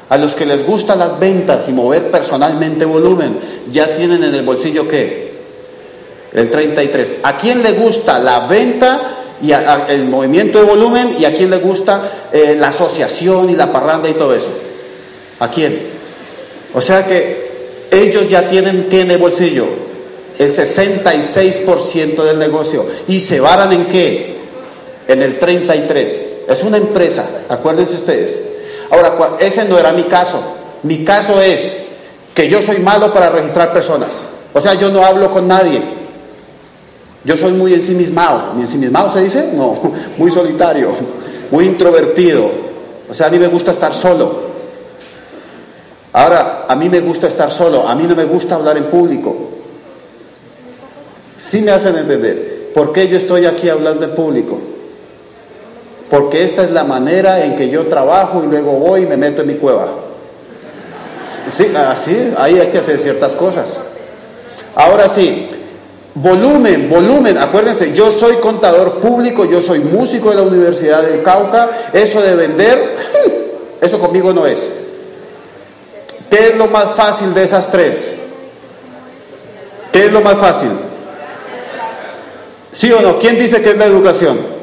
A 0.09 0.19
los 0.19 0.35
que 0.35 0.45
les 0.45 0.67
gustan 0.67 0.99
las 0.99 1.21
ventas 1.21 1.69
y 1.69 1.73
mover 1.73 2.11
personalmente 2.11 2.85
volumen, 2.85 3.39
ya 3.71 3.95
tienen 3.95 4.25
en 4.25 4.35
el 4.35 4.43
bolsillo 4.43 4.89
qué? 4.89 5.31
El 6.33 6.51
33. 6.51 7.19
¿A 7.23 7.37
quién 7.37 7.63
le 7.63 7.71
gusta 7.75 8.19
la 8.19 8.49
venta 8.49 9.19
y 9.41 9.53
el 9.53 10.07
movimiento 10.07 10.59
de 10.59 10.65
volumen 10.65 11.15
y 11.21 11.25
a 11.25 11.33
quién 11.33 11.51
le 11.51 11.59
gusta 11.59 12.31
eh, 12.33 12.57
la 12.59 12.71
asociación 12.71 13.49
y 13.49 13.55
la 13.55 13.71
parranda 13.71 14.09
y 14.09 14.15
todo 14.15 14.35
eso? 14.35 14.51
¿A 15.39 15.49
quién? 15.53 15.83
O 16.75 16.81
sea 16.81 17.07
que 17.07 17.87
ellos 17.93 18.29
ya 18.29 18.51
tienen 18.51 18.89
que 18.89 19.03
en 19.03 19.13
el 19.13 19.19
bolsillo 19.19 19.67
el 20.37 20.53
66% 20.53 22.25
del 22.25 22.41
negocio 22.41 22.87
y 23.07 23.21
se 23.21 23.39
varan 23.39 23.73
en 23.73 23.85
qué? 23.85 24.38
En 25.09 25.23
el 25.23 25.39
33. 25.39 26.27
Es 26.47 26.63
una 26.63 26.77
empresa, 26.77 27.25
acuérdense 27.49 27.95
ustedes. 27.95 28.39
Ahora, 28.91 29.37
ese 29.41 29.65
no 29.65 29.79
era 29.79 29.93
mi 29.93 30.05
caso. 30.05 30.41
Mi 30.83 31.05
caso 31.05 31.41
es 31.41 31.75
que 32.35 32.49
yo 32.49 32.63
soy 32.63 32.79
malo 32.79 33.13
para 33.13 33.31
registrar 33.31 33.73
personas. 33.73 34.11
O 34.53 34.61
sea, 34.61 34.75
yo 34.75 34.91
no 34.91 35.05
hablo 35.05 35.33
con 35.33 35.49
nadie. 35.49 35.83
Yo 37.25 37.37
soy 37.37 37.53
muy 37.53 37.75
ensimismado. 37.75 38.55
¿Mi 38.55 38.63
ensimismado 38.63 39.13
se 39.13 39.23
dice? 39.23 39.51
No, 39.53 39.93
muy 40.19 40.31
solitario, 40.31 40.93
muy 41.51 41.65
introvertido. 41.65 42.51
O 43.11 43.15
sea, 43.15 43.27
a 43.27 43.31
mí 43.31 43.39
me 43.39 43.49
gusta 43.49 43.73
estar 43.73 43.93
solo. 43.93 44.49
Ahora, 46.13 46.67
a 46.69 46.75
mí 46.75 46.89
me 46.89 47.01
gusta 47.01 47.27
estar 47.27 47.51
solo, 47.51 47.87
a 47.87 47.95
mí 47.95 48.05
no 48.05 48.15
me 48.17 48.25
gusta 48.25 48.55
hablar 48.55 48.77
en 48.77 48.85
público. 48.85 49.35
Sí 51.37 51.61
me 51.61 51.71
hacen 51.71 51.97
entender. 51.97 52.71
¿Por 52.75 52.93
qué 52.93 53.09
yo 53.09 53.19
estoy 53.19 53.47
aquí 53.47 53.69
hablando 53.69 54.05
en 54.05 54.15
público? 54.15 54.59
Porque 56.11 56.45
esta 56.45 56.63
es 56.63 56.71
la 56.71 56.85
manera 56.85 57.45
en 57.45 57.57
que 57.57 57.69
yo 57.69 57.87
trabajo 57.87 58.43
y 58.43 58.47
luego 58.47 58.73
voy 58.73 59.03
y 59.03 59.07
me 59.07 59.17
meto 59.17 59.43
en 59.43 59.49
mi 59.49 59.55
cueva. 59.55 59.89
Sí, 61.49 61.73
así, 61.77 62.33
ahí 62.37 62.59
hay 62.59 62.69
que 62.69 62.79
hacer 62.79 62.99
ciertas 62.99 63.35
cosas. 63.35 63.77
Ahora 64.75 65.09
sí, 65.11 65.49
volumen, 66.15 66.89
volumen, 66.89 67.37
acuérdense, 67.37 67.93
yo 67.93 68.11
soy 68.11 68.37
contador 68.37 69.01
público, 69.01 69.45
yo 69.45 69.61
soy 69.61 69.81
músico 69.81 70.31
de 70.31 70.37
la 70.37 70.43
Universidad 70.43 71.03
del 71.03 71.23
Cauca, 71.23 71.91
eso 71.93 72.23
de 72.23 72.35
vender, 72.35 72.97
eso 73.81 73.99
conmigo 73.99 74.33
no 74.33 74.47
es. 74.47 74.71
¿Qué 76.31 76.49
es 76.49 76.57
lo 76.57 76.69
más 76.69 76.95
fácil 76.95 77.35
de 77.35 77.45
esas 77.45 77.71
tres? 77.71 78.13
¿Qué 79.93 80.07
es 80.07 80.13
lo 80.13 80.21
más 80.21 80.37
fácil? 80.37 80.71
¿Sí 82.71 82.93
o 82.93 83.01
no? 83.01 83.19
¿Quién 83.19 83.39
dice 83.39 83.63
que 83.63 83.71
es 83.71 83.79
la 83.79 83.87
educación? 83.87 84.58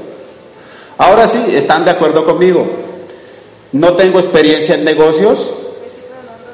Ahora 0.98 1.28
sí, 1.28 1.44
están 1.54 1.86
de 1.86 1.92
acuerdo 1.92 2.26
conmigo. 2.26 2.66
No 3.72 3.94
tengo 3.94 4.20
experiencia 4.20 4.76
en 4.76 4.86
negocios, 4.86 5.52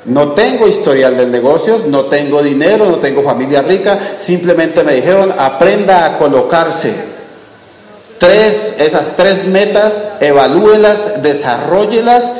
no 0.05 0.31
tengo 0.31 0.67
historial 0.67 1.15
de 1.15 1.27
negocios, 1.27 1.85
no 1.85 2.05
tengo 2.05 2.41
dinero, 2.41 2.85
no 2.85 2.97
tengo 2.97 3.21
familia 3.21 3.61
rica, 3.61 4.15
simplemente 4.17 4.83
me 4.83 4.95
dijeron 4.95 5.33
aprenda 5.37 6.05
a 6.05 6.17
colocarse. 6.17 7.11
Tres, 8.17 8.75
esas 8.79 9.15
tres 9.15 9.45
metas, 9.45 10.05
evalúelas, 10.19 11.21
desarrollelas 11.21 12.31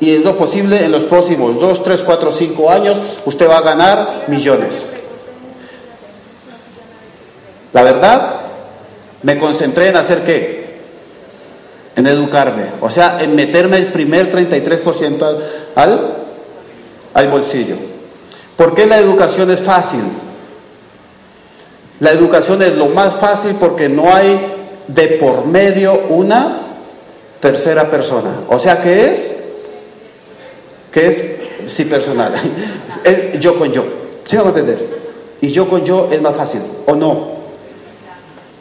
y 0.00 0.16
es 0.16 0.24
lo 0.24 0.36
posible 0.36 0.84
en 0.84 0.92
los 0.92 1.04
próximos 1.04 1.60
dos, 1.60 1.82
tres, 1.84 2.02
cuatro, 2.02 2.32
cinco 2.32 2.70
años 2.70 2.98
usted 3.24 3.48
va 3.48 3.58
a 3.58 3.62
ganar 3.62 4.24
millones. 4.28 4.86
La 7.72 7.82
verdad, 7.82 8.40
me 9.22 9.38
concentré 9.38 9.88
en 9.88 9.96
hacer 9.96 10.24
qué? 10.24 10.61
En 12.02 12.08
educarme, 12.08 12.64
o 12.80 12.90
sea, 12.90 13.22
en 13.22 13.36
meterme 13.36 13.76
el 13.76 13.86
primer 13.92 14.30
33% 14.32 15.36
al, 15.76 16.14
al, 17.14 17.28
bolsillo. 17.28 17.76
¿Por 18.56 18.74
qué 18.74 18.86
la 18.86 18.98
educación 18.98 19.52
es 19.52 19.60
fácil? 19.60 20.00
La 22.00 22.10
educación 22.10 22.60
es 22.62 22.72
lo 22.72 22.88
más 22.88 23.14
fácil 23.14 23.54
porque 23.54 23.88
no 23.88 24.12
hay 24.12 24.40
de 24.88 25.06
por 25.20 25.46
medio 25.46 26.06
una 26.08 26.58
tercera 27.38 27.88
persona. 27.88 28.40
O 28.48 28.58
sea, 28.58 28.82
¿qué 28.82 29.04
es? 29.12 29.30
¿Qué 30.90 31.06
es? 31.06 31.72
Sí, 31.72 31.84
personal. 31.84 32.32
Es 33.04 33.38
yo 33.38 33.56
con 33.56 33.72
yo. 33.72 33.84
¿Sí 34.24 34.36
vamos 34.36 34.56
a 34.56 34.58
entender? 34.58 34.88
Y 35.40 35.52
yo 35.52 35.68
con 35.68 35.84
yo 35.84 36.08
es 36.10 36.20
más 36.20 36.34
fácil, 36.34 36.62
¿o 36.86 36.96
no? 36.96 37.28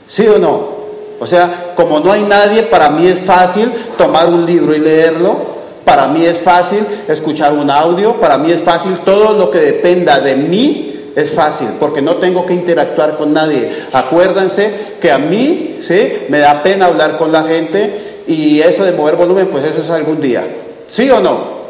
¿Sí 0.07 0.27
o 0.27 0.37
no? 0.37 0.80
O 1.21 1.27
sea, 1.27 1.73
como 1.75 1.99
no 1.99 2.11
hay 2.11 2.23
nadie, 2.23 2.63
para 2.63 2.89
mí 2.89 3.05
es 3.05 3.19
fácil 3.19 3.71
tomar 3.95 4.27
un 4.27 4.43
libro 4.43 4.73
y 4.73 4.79
leerlo, 4.79 5.37
para 5.85 6.07
mí 6.07 6.25
es 6.25 6.39
fácil 6.39 6.83
escuchar 7.07 7.53
un 7.53 7.69
audio, 7.69 8.19
para 8.19 8.39
mí 8.39 8.51
es 8.51 8.59
fácil 8.61 8.97
todo 9.05 9.33
lo 9.33 9.51
que 9.51 9.59
dependa 9.59 10.19
de 10.19 10.35
mí 10.35 11.11
es 11.15 11.29
fácil, 11.29 11.67
porque 11.79 12.01
no 12.01 12.15
tengo 12.15 12.43
que 12.43 12.55
interactuar 12.55 13.17
con 13.17 13.33
nadie. 13.33 13.71
Acuérdense 13.93 14.95
que 14.99 15.11
a 15.11 15.19
mí, 15.19 15.77
¿sí? 15.81 16.23
Me 16.29 16.39
da 16.39 16.63
pena 16.63 16.87
hablar 16.87 17.19
con 17.19 17.31
la 17.31 17.43
gente 17.43 18.23
y 18.25 18.59
eso 18.59 18.83
de 18.83 18.91
mover 18.91 19.15
volumen, 19.15 19.49
pues 19.51 19.63
eso 19.63 19.81
es 19.83 19.91
algún 19.91 20.19
día. 20.19 20.43
¿Sí 20.87 21.07
o 21.11 21.19
no? 21.19 21.60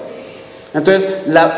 Entonces, 0.74 1.06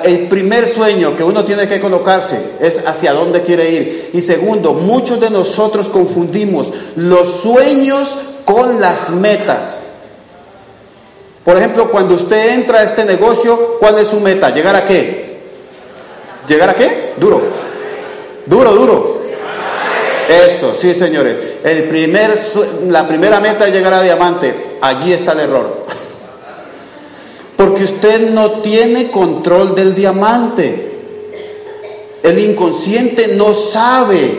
el 0.03 0.27
primer 0.27 0.73
sueño 0.73 1.15
que 1.15 1.23
uno 1.23 1.45
tiene 1.45 1.67
que 1.67 1.79
colocarse 1.79 2.39
es 2.59 2.79
hacia 2.85 3.13
dónde 3.13 3.43
quiere 3.43 3.69
ir. 3.69 4.09
Y 4.13 4.21
segundo, 4.21 4.73
muchos 4.73 5.19
de 5.19 5.29
nosotros 5.29 5.87
confundimos 5.87 6.67
los 6.95 7.41
sueños 7.41 8.11
con 8.43 8.81
las 8.81 9.09
metas. 9.11 9.83
Por 11.45 11.57
ejemplo, 11.57 11.91
cuando 11.91 12.15
usted 12.15 12.53
entra 12.53 12.79
a 12.79 12.83
este 12.83 13.05
negocio, 13.05 13.77
¿cuál 13.79 13.99
es 13.99 14.07
su 14.07 14.19
meta? 14.19 14.49
¿Llegar 14.49 14.75
a 14.75 14.85
qué? 14.85 15.41
¿Llegar 16.47 16.71
a 16.71 16.75
qué? 16.75 17.13
Duro. 17.17 17.41
Duro, 18.45 18.73
duro. 18.73 19.21
Eso, 20.27 20.73
sí, 20.75 20.93
señores. 20.95 21.35
El 21.63 21.83
primer, 21.83 22.31
la 22.87 23.07
primera 23.07 23.39
meta 23.39 23.67
es 23.67 23.73
llegar 23.73 23.93
a 23.93 24.01
diamante. 24.01 24.77
Allí 24.81 25.13
está 25.13 25.33
el 25.33 25.41
error. 25.41 25.85
Porque 27.55 27.83
usted 27.83 28.29
no 28.31 28.61
tiene 28.61 29.09
control 29.09 29.75
del 29.75 29.95
diamante. 29.95 30.91
El 32.23 32.39
inconsciente 32.39 33.27
no 33.29 33.53
sabe 33.53 34.31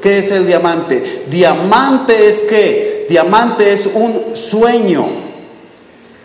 qué 0.00 0.18
es 0.18 0.30
el 0.30 0.46
diamante. 0.46 1.24
Diamante 1.28 2.28
es 2.28 2.42
qué? 2.42 3.06
Diamante 3.08 3.72
es 3.72 3.86
un 3.86 4.34
sueño. 4.34 5.23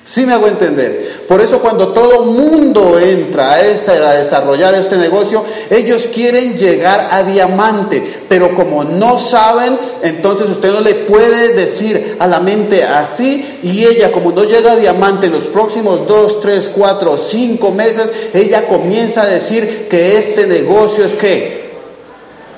Sí 0.09 0.25
me 0.25 0.33
hago 0.33 0.47
entender. 0.47 1.23
Por 1.27 1.39
eso 1.39 1.59
cuando 1.59 1.89
todo 1.89 2.25
mundo 2.25 2.97
entra 2.97 3.51
a, 3.51 3.57
a 3.57 4.13
desarrollar 4.15 4.73
este 4.73 4.97
negocio, 4.97 5.45
ellos 5.69 6.09
quieren 6.11 6.57
llegar 6.57 7.09
a 7.11 7.21
diamante, 7.21 8.01
pero 8.27 8.55
como 8.55 8.83
no 8.83 9.19
saben, 9.19 9.77
entonces 10.01 10.49
usted 10.49 10.71
no 10.71 10.81
le 10.81 10.95
puede 10.95 11.53
decir 11.53 12.15
a 12.17 12.25
la 12.25 12.39
mente 12.39 12.83
así 12.83 13.59
y 13.61 13.85
ella 13.85 14.11
como 14.11 14.31
no 14.31 14.45
llega 14.45 14.71
a 14.71 14.77
diamante 14.77 15.27
en 15.27 15.33
los 15.33 15.43
próximos 15.43 16.07
dos, 16.07 16.41
tres, 16.41 16.71
cuatro, 16.75 17.15
cinco 17.15 17.69
meses, 17.69 18.11
ella 18.33 18.65
comienza 18.65 19.21
a 19.21 19.27
decir 19.27 19.87
que 19.87 20.17
este 20.17 20.47
negocio 20.47 21.05
es 21.05 21.13
que 21.13 21.69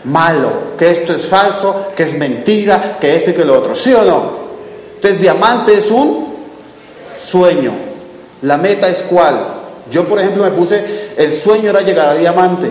malo, 0.05 0.51
que 0.79 0.89
esto 0.89 1.11
es 1.11 1.25
falso, 1.25 1.87
que 1.97 2.03
es 2.03 2.17
mentira, 2.17 2.97
que 2.97 3.13
esto 3.13 3.31
y 3.31 3.33
que 3.33 3.43
lo 3.43 3.59
otro. 3.59 3.75
¿Sí 3.75 3.93
o 3.93 4.03
no? 4.03 4.39
Entonces 4.95 5.19
diamante 5.19 5.73
es 5.73 5.91
un 5.91 6.30
sueño. 7.31 7.71
La 8.41 8.57
meta 8.57 8.87
es 8.89 8.99
cuál. 9.03 9.39
Yo, 9.89 10.05
por 10.05 10.19
ejemplo, 10.19 10.43
me 10.43 10.51
puse, 10.51 11.11
el 11.17 11.39
sueño 11.39 11.69
era 11.69 11.81
llegar 11.81 12.09
a 12.09 12.15
diamante. 12.15 12.69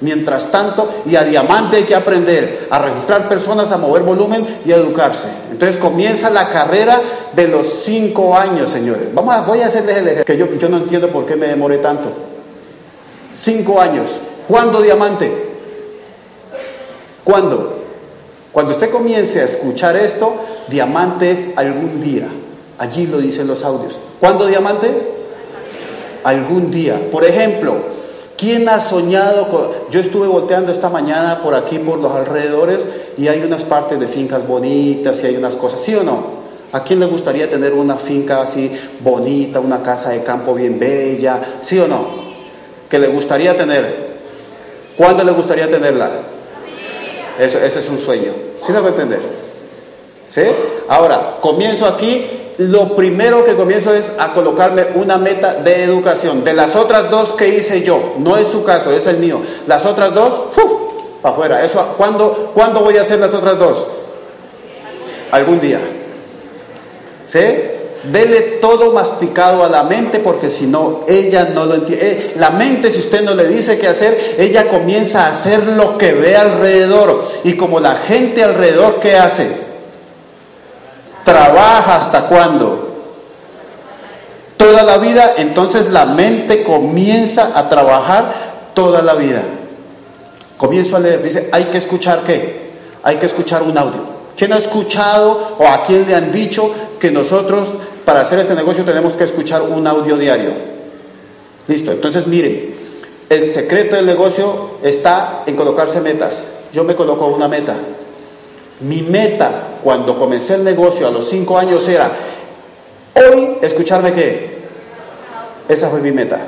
Mientras 0.00 0.50
tanto, 0.52 0.88
y 1.06 1.16
a 1.16 1.24
diamante 1.24 1.78
hay 1.78 1.82
que 1.82 1.94
aprender 1.94 2.68
a 2.70 2.78
registrar 2.78 3.28
personas, 3.28 3.72
a 3.72 3.78
mover 3.78 4.02
volumen 4.02 4.60
y 4.64 4.70
a 4.70 4.76
educarse. 4.76 5.26
Entonces 5.50 5.76
comienza 5.76 6.30
la 6.30 6.48
carrera 6.50 7.00
de 7.34 7.48
los 7.48 7.82
cinco 7.84 8.36
años, 8.36 8.70
señores. 8.70 9.12
Vamos 9.12 9.34
a, 9.34 9.40
voy 9.40 9.60
a 9.60 9.66
hacerles 9.66 9.96
el 9.96 10.08
ejemplo, 10.08 10.24
que 10.24 10.58
yo, 10.58 10.68
no 10.68 10.76
entiendo 10.76 11.08
por 11.08 11.26
qué 11.26 11.34
me 11.34 11.48
demoré 11.48 11.78
tanto. 11.78 12.12
Cinco 13.34 13.80
años. 13.80 14.06
¿Cuándo 14.46 14.80
diamante? 14.80 15.32
¿Cuándo? 17.24 17.78
Cuando 18.52 18.72
usted 18.74 18.90
comience 18.90 19.40
a 19.40 19.44
escuchar 19.44 19.96
esto, 19.96 20.36
diamante 20.68 21.32
es 21.32 21.44
algún 21.56 22.00
día. 22.00 22.28
Allí 22.78 23.06
lo 23.06 23.18
dicen 23.18 23.46
los 23.46 23.64
audios. 23.64 23.98
¿Cuándo 24.20 24.46
diamante? 24.46 24.88
Algún 26.24 26.70
día. 26.70 27.00
Por 27.10 27.24
ejemplo, 27.24 27.76
¿Quién 28.38 28.68
ha 28.68 28.78
soñado? 28.78 29.74
Yo 29.90 29.98
estuve 29.98 30.28
volteando 30.28 30.70
esta 30.70 30.88
mañana 30.88 31.40
por 31.42 31.56
aquí, 31.56 31.80
por 31.80 31.98
los 31.98 32.12
alrededores, 32.12 32.84
y 33.16 33.26
hay 33.26 33.40
unas 33.40 33.64
partes 33.64 33.98
de 33.98 34.06
fincas 34.06 34.46
bonitas 34.46 35.18
y 35.24 35.26
hay 35.26 35.36
unas 35.36 35.56
cosas, 35.56 35.80
¿sí 35.80 35.92
o 35.96 36.04
no? 36.04 36.38
¿A 36.70 36.84
quién 36.84 37.00
le 37.00 37.06
gustaría 37.06 37.50
tener 37.50 37.72
una 37.72 37.96
finca 37.96 38.42
así 38.42 38.70
bonita, 39.00 39.58
una 39.58 39.82
casa 39.82 40.10
de 40.10 40.22
campo 40.22 40.54
bien 40.54 40.78
bella? 40.78 41.40
¿Sí 41.62 41.80
o 41.80 41.88
no? 41.88 42.06
¿Que 42.88 43.00
le 43.00 43.08
gustaría 43.08 43.56
tener? 43.56 44.08
¿Cuándo 44.96 45.24
le 45.24 45.32
gustaría 45.32 45.68
tenerla? 45.68 46.08
Eso, 47.40 47.58
ese 47.58 47.80
es 47.80 47.88
un 47.88 47.98
sueño. 47.98 48.32
¿Sí 48.64 48.70
me 48.70 48.78
va 48.78 48.90
a? 48.90 49.47
¿Sí? 50.28 50.42
Ahora, 50.88 51.36
comienzo 51.40 51.86
aquí. 51.86 52.30
Lo 52.58 52.96
primero 52.96 53.44
que 53.44 53.54
comienzo 53.54 53.94
es 53.94 54.10
a 54.18 54.32
colocarme 54.32 54.84
una 54.96 55.16
meta 55.16 55.54
de 55.54 55.84
educación. 55.84 56.42
De 56.42 56.52
las 56.52 56.74
otras 56.74 57.08
dos 57.08 57.34
que 57.34 57.48
hice 57.48 57.82
yo, 57.82 58.14
no 58.18 58.36
es 58.36 58.48
su 58.48 58.64
caso, 58.64 58.90
es 58.90 59.06
el 59.06 59.18
mío. 59.18 59.40
Las 59.68 59.86
otras 59.86 60.12
dos, 60.12 60.32
para 61.22 61.34
afuera. 61.34 61.64
Eso, 61.64 61.94
¿cuándo, 61.96 62.50
¿Cuándo 62.54 62.80
voy 62.80 62.96
a 62.96 63.02
hacer 63.02 63.20
las 63.20 63.32
otras 63.32 63.58
dos? 63.60 63.86
Algún 65.30 65.60
día. 65.60 65.78
¿Sí? 67.28 67.44
Dele 68.10 68.58
todo 68.60 68.92
masticado 68.92 69.62
a 69.62 69.68
la 69.68 69.84
mente 69.84 70.18
porque 70.18 70.50
si 70.50 70.66
no, 70.66 71.04
ella 71.06 71.50
no 71.54 71.64
lo 71.64 71.76
entiende. 71.76 72.10
Eh, 72.10 72.34
la 72.38 72.50
mente, 72.50 72.90
si 72.90 72.98
usted 72.98 73.22
no 73.22 73.34
le 73.34 73.46
dice 73.46 73.78
qué 73.78 73.86
hacer, 73.86 74.36
ella 74.36 74.68
comienza 74.68 75.26
a 75.26 75.30
hacer 75.30 75.64
lo 75.64 75.96
que 75.96 76.12
ve 76.12 76.36
alrededor. 76.36 77.24
Y 77.44 77.54
como 77.54 77.78
la 77.78 77.94
gente 77.96 78.42
alrededor, 78.42 78.98
¿qué 78.98 79.14
hace? 79.14 79.67
Trabaja 81.28 81.96
hasta 81.96 82.26
cuándo? 82.26 82.88
Toda 84.56 84.82
la 84.82 84.98
vida, 84.98 85.34
entonces 85.36 85.90
la 85.90 86.06
mente 86.06 86.64
comienza 86.64 87.52
a 87.54 87.68
trabajar 87.68 88.72
toda 88.74 89.02
la 89.02 89.14
vida. 89.14 89.42
Comienzo 90.56 90.96
a 90.96 91.00
leer, 91.00 91.22
dice, 91.22 91.48
hay 91.52 91.64
que 91.64 91.78
escuchar 91.78 92.20
qué? 92.26 92.68
Hay 93.02 93.16
que 93.16 93.26
escuchar 93.26 93.62
un 93.62 93.76
audio. 93.78 94.18
¿Quién 94.36 94.52
ha 94.52 94.58
escuchado 94.58 95.56
o 95.58 95.66
a 95.66 95.84
quién 95.84 96.06
le 96.06 96.14
han 96.14 96.32
dicho 96.32 96.72
que 96.98 97.10
nosotros 97.10 97.68
para 98.04 98.22
hacer 98.22 98.38
este 98.38 98.54
negocio 98.54 98.84
tenemos 98.84 99.12
que 99.14 99.24
escuchar 99.24 99.62
un 99.62 99.86
audio 99.86 100.16
diario? 100.16 100.50
Listo, 101.68 101.92
entonces 101.92 102.26
miren, 102.26 102.74
el 103.28 103.52
secreto 103.52 103.96
del 103.96 104.06
negocio 104.06 104.78
está 104.82 105.42
en 105.46 105.54
colocarse 105.54 106.00
metas. 106.00 106.42
Yo 106.72 106.82
me 106.84 106.96
coloco 106.96 107.26
una 107.26 107.46
meta. 107.46 107.74
Mi 108.80 109.02
meta 109.02 109.78
cuando 109.82 110.18
comencé 110.18 110.54
el 110.54 110.64
negocio 110.64 111.08
a 111.08 111.10
los 111.10 111.28
cinco 111.28 111.58
años 111.58 111.86
era, 111.88 112.10
hoy 113.14 113.58
escucharme 113.60 114.12
qué. 114.12 114.58
Esa 115.68 115.88
fue 115.88 116.00
mi 116.00 116.12
meta. 116.12 116.40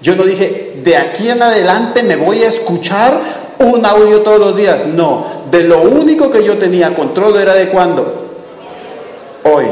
Yo 0.00 0.14
no 0.14 0.24
dije, 0.24 0.80
de 0.82 0.96
aquí 0.96 1.28
en 1.28 1.42
adelante 1.42 2.02
me 2.02 2.16
voy 2.16 2.42
a 2.44 2.48
escuchar 2.48 3.18
un 3.58 3.84
audio 3.84 4.22
todos 4.22 4.38
los 4.38 4.56
días. 4.56 4.86
No, 4.86 5.24
de 5.50 5.64
lo 5.64 5.82
único 5.82 6.30
que 6.30 6.44
yo 6.44 6.58
tenía 6.58 6.94
control 6.94 7.38
era 7.38 7.54
de 7.54 7.68
cuándo. 7.68 8.28
Hoy. 9.44 9.66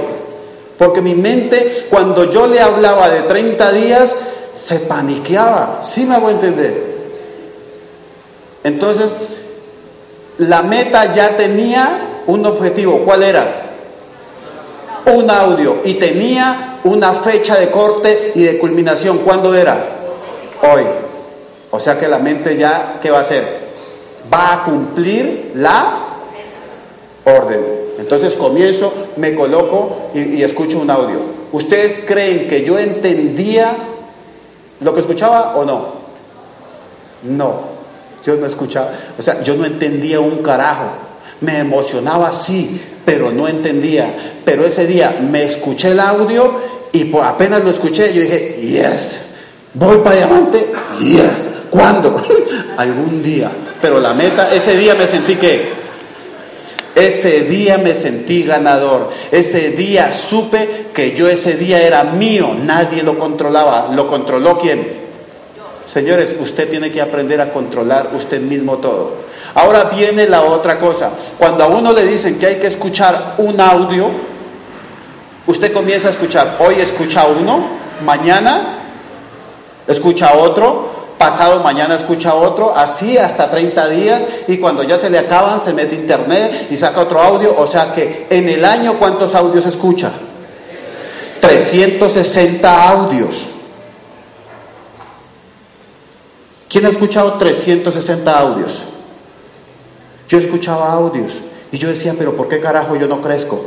Porque 0.78 1.00
mi 1.00 1.14
mente, 1.14 1.86
cuando 1.88 2.30
yo 2.30 2.46
le 2.46 2.60
hablaba 2.60 3.08
de 3.08 3.22
30 3.22 3.72
días, 3.72 4.14
se 4.54 4.80
paniqueaba. 4.80 5.80
¿Sí 5.84 6.04
me 6.04 6.16
hago 6.16 6.28
entender? 6.28 6.96
Entonces, 8.62 9.10
la 10.38 10.62
meta 10.62 11.12
ya 11.12 11.36
tenía 11.36 12.22
un 12.26 12.44
objetivo. 12.44 13.02
¿Cuál 13.04 13.22
era? 13.22 13.44
Un 15.06 15.30
audio. 15.30 15.78
Y 15.84 15.94
tenía 15.94 16.78
una 16.84 17.14
fecha 17.14 17.56
de 17.56 17.70
corte 17.70 18.32
y 18.34 18.42
de 18.42 18.58
culminación. 18.58 19.18
¿Cuándo 19.18 19.54
era? 19.54 19.76
Hoy. 20.62 20.82
O 21.70 21.80
sea 21.80 21.98
que 21.98 22.08
la 22.08 22.18
mente 22.18 22.56
ya, 22.56 22.98
¿qué 23.02 23.10
va 23.10 23.18
a 23.18 23.22
hacer? 23.22 23.66
Va 24.32 24.54
a 24.54 24.64
cumplir 24.64 25.52
la 25.54 25.98
orden. 27.24 27.60
Entonces 27.98 28.34
comienzo, 28.34 28.92
me 29.16 29.34
coloco 29.34 30.10
y, 30.14 30.36
y 30.36 30.42
escucho 30.42 30.78
un 30.78 30.90
audio. 30.90 31.36
¿Ustedes 31.52 32.02
creen 32.06 32.46
que 32.48 32.64
yo 32.64 32.78
entendía 32.78 33.76
lo 34.80 34.94
que 34.94 35.00
escuchaba 35.00 35.56
o 35.56 35.64
no? 35.64 35.86
No. 37.22 37.75
Yo 38.26 38.34
no 38.34 38.46
escuchaba, 38.46 38.90
o 39.16 39.22
sea, 39.22 39.40
yo 39.44 39.54
no 39.54 39.64
entendía 39.64 40.18
un 40.18 40.42
carajo. 40.42 40.90
Me 41.42 41.60
emocionaba 41.60 42.32
sí, 42.32 42.80
pero 43.04 43.30
no 43.30 43.46
entendía. 43.46 44.12
Pero 44.44 44.66
ese 44.66 44.84
día 44.84 45.16
me 45.20 45.44
escuché 45.44 45.92
el 45.92 46.00
audio 46.00 46.54
y 46.92 47.14
apenas 47.22 47.62
lo 47.62 47.70
escuché, 47.70 48.12
yo 48.12 48.22
dije, 48.22 48.58
yes, 48.62 49.20
voy 49.74 49.98
para 49.98 50.16
diamante, 50.16 50.72
yes. 51.00 51.50
¿Cuándo? 51.70 52.20
Algún 52.76 53.22
día. 53.22 53.48
Pero 53.80 54.00
la 54.00 54.12
meta, 54.12 54.52
ese 54.52 54.76
día 54.76 54.96
me 54.96 55.06
sentí 55.06 55.36
que, 55.36 55.70
ese 56.96 57.42
día 57.42 57.78
me 57.78 57.94
sentí 57.94 58.42
ganador. 58.42 59.12
Ese 59.30 59.70
día 59.70 60.14
supe 60.14 60.86
que 60.92 61.14
yo 61.14 61.28
ese 61.28 61.54
día 61.54 61.80
era 61.80 62.02
mío, 62.02 62.56
nadie 62.60 63.04
lo 63.04 63.18
controlaba. 63.18 63.92
¿Lo 63.94 64.08
controló 64.08 64.58
quién? 64.58 65.05
Señores, 65.96 66.34
usted 66.38 66.68
tiene 66.68 66.92
que 66.92 67.00
aprender 67.00 67.40
a 67.40 67.50
controlar 67.54 68.10
usted 68.14 68.38
mismo 68.38 68.76
todo. 68.76 69.12
Ahora 69.54 69.84
viene 69.84 70.28
la 70.28 70.42
otra 70.42 70.78
cosa. 70.78 71.08
Cuando 71.38 71.64
a 71.64 71.68
uno 71.68 71.94
le 71.94 72.04
dicen 72.04 72.38
que 72.38 72.44
hay 72.44 72.56
que 72.56 72.66
escuchar 72.66 73.36
un 73.38 73.58
audio, 73.58 74.10
usted 75.46 75.72
comienza 75.72 76.08
a 76.08 76.10
escuchar. 76.10 76.58
Hoy 76.58 76.82
escucha 76.82 77.24
uno, 77.24 77.66
mañana 78.04 78.80
escucha 79.86 80.34
otro, 80.34 81.14
pasado 81.16 81.62
mañana 81.62 81.94
escucha 81.94 82.34
otro, 82.34 82.76
así 82.76 83.16
hasta 83.16 83.50
30 83.50 83.88
días 83.88 84.22
y 84.48 84.58
cuando 84.58 84.82
ya 84.82 84.98
se 84.98 85.08
le 85.08 85.18
acaban 85.18 85.62
se 85.62 85.72
mete 85.72 85.94
internet 85.94 86.66
y 86.70 86.76
saca 86.76 87.00
otro 87.00 87.22
audio. 87.22 87.54
O 87.56 87.66
sea 87.66 87.94
que 87.94 88.26
en 88.28 88.50
el 88.50 88.66
año 88.66 88.98
¿cuántos 88.98 89.34
audios 89.34 89.64
escucha? 89.64 90.12
360 91.40 92.88
audios. 92.90 93.55
¿Quién 96.68 96.86
ha 96.86 96.88
escuchado 96.88 97.34
360 97.34 98.38
audios? 98.38 98.82
Yo 100.28 100.38
escuchaba 100.38 100.92
audios 100.92 101.32
y 101.70 101.78
yo 101.78 101.88
decía, 101.88 102.14
pero 102.18 102.36
¿por 102.36 102.48
qué 102.48 102.60
carajo 102.60 102.96
yo 102.96 103.06
no 103.06 103.20
crezco? 103.20 103.64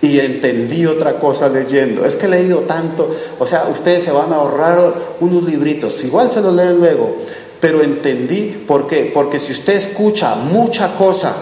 Y 0.00 0.20
entendí 0.20 0.86
otra 0.86 1.18
cosa 1.18 1.48
leyendo. 1.48 2.04
Es 2.04 2.14
que 2.14 2.26
he 2.26 2.28
leído 2.28 2.60
tanto, 2.60 3.10
o 3.38 3.46
sea, 3.46 3.64
ustedes 3.64 4.04
se 4.04 4.12
van 4.12 4.32
a 4.32 4.36
ahorrar 4.36 4.94
unos 5.20 5.42
libritos, 5.42 6.02
igual 6.04 6.30
se 6.30 6.40
los 6.40 6.54
leen 6.54 6.78
luego, 6.78 7.16
pero 7.60 7.82
entendí 7.82 8.64
por 8.66 8.86
qué. 8.86 9.10
Porque 9.12 9.40
si 9.40 9.52
usted 9.52 9.74
escucha 9.74 10.36
mucha 10.36 10.94
cosa, 10.94 11.34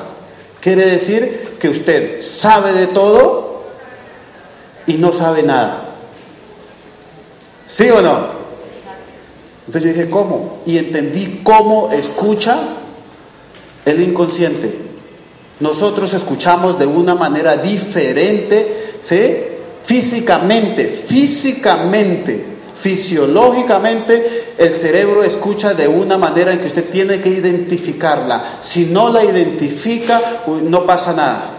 quiere 0.60 0.86
decir 0.86 1.56
que 1.58 1.68
usted 1.68 2.22
sabe 2.22 2.72
de 2.72 2.86
todo 2.86 3.64
y 4.86 4.94
no 4.94 5.12
sabe 5.12 5.42
nada. 5.42 5.90
¿Sí 7.66 7.90
o 7.90 8.00
no? 8.00 8.43
Entonces 9.66 9.82
yo 9.90 9.98
dije, 9.98 10.10
¿cómo? 10.10 10.62
Y 10.66 10.78
entendí 10.78 11.40
cómo 11.42 11.90
escucha 11.90 12.58
el 13.84 14.02
inconsciente. 14.02 14.78
Nosotros 15.60 16.12
escuchamos 16.12 16.78
de 16.78 16.86
una 16.86 17.14
manera 17.14 17.56
diferente, 17.56 18.96
¿sí? 19.02 19.36
Físicamente, 19.84 20.86
físicamente, 20.86 22.44
fisiológicamente, 22.80 24.54
el 24.58 24.72
cerebro 24.74 25.22
escucha 25.22 25.74
de 25.74 25.88
una 25.88 26.18
manera 26.18 26.52
en 26.52 26.60
que 26.60 26.66
usted 26.66 26.90
tiene 26.90 27.20
que 27.20 27.28
identificarla. 27.28 28.58
Si 28.62 28.86
no 28.86 29.08
la 29.08 29.24
identifica, 29.24 30.42
no 30.46 30.84
pasa 30.84 31.12
nada. 31.12 31.50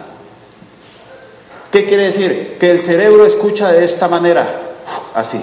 ¿Qué 1.72 1.86
quiere 1.86 2.06
decir? 2.06 2.58
Que 2.60 2.72
el 2.72 2.82
cerebro 2.82 3.26
escucha 3.26 3.72
de 3.72 3.86
esta 3.86 4.08
manera, 4.08 4.76
así. 5.14 5.40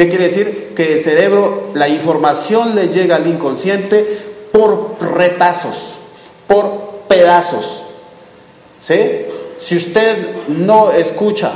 ¿Qué 0.00 0.08
quiere 0.08 0.28
decir? 0.28 0.72
Que 0.74 0.94
el 0.94 1.04
cerebro, 1.04 1.72
la 1.74 1.86
información 1.86 2.74
le 2.74 2.88
llega 2.88 3.16
al 3.16 3.26
inconsciente 3.26 4.18
por 4.50 4.96
retazos, 4.98 5.92
por 6.46 7.02
pedazos. 7.06 7.82
¿Sí? 8.82 9.26
Si 9.58 9.76
usted 9.76 10.46
no 10.48 10.90
escucha 10.90 11.52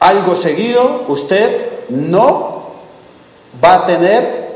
algo 0.00 0.34
seguido, 0.34 1.04
usted 1.06 1.68
no 1.90 2.72
va 3.64 3.74
a 3.74 3.86
tener 3.86 4.48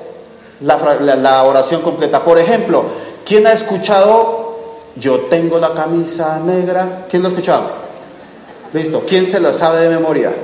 la, 0.62 1.44
oración 1.44 1.80
completa. 1.82 2.24
Por 2.24 2.40
ejemplo, 2.40 2.86
¿quién 3.24 3.46
ha 3.46 3.52
escuchado 3.52 4.80
yo 4.96 5.20
tengo 5.30 5.60
la 5.60 5.74
camisa 5.74 6.40
negra? 6.40 7.06
¿Quién 7.08 7.22
lo 7.22 7.28
ha 7.28 7.30
escuchado? 7.30 7.70
Listo. 8.72 9.04
¿Quién 9.06 9.30
se 9.30 9.38
la 9.38 9.54
sabe 9.54 9.82
de 9.82 9.90
memoria? 9.90 10.34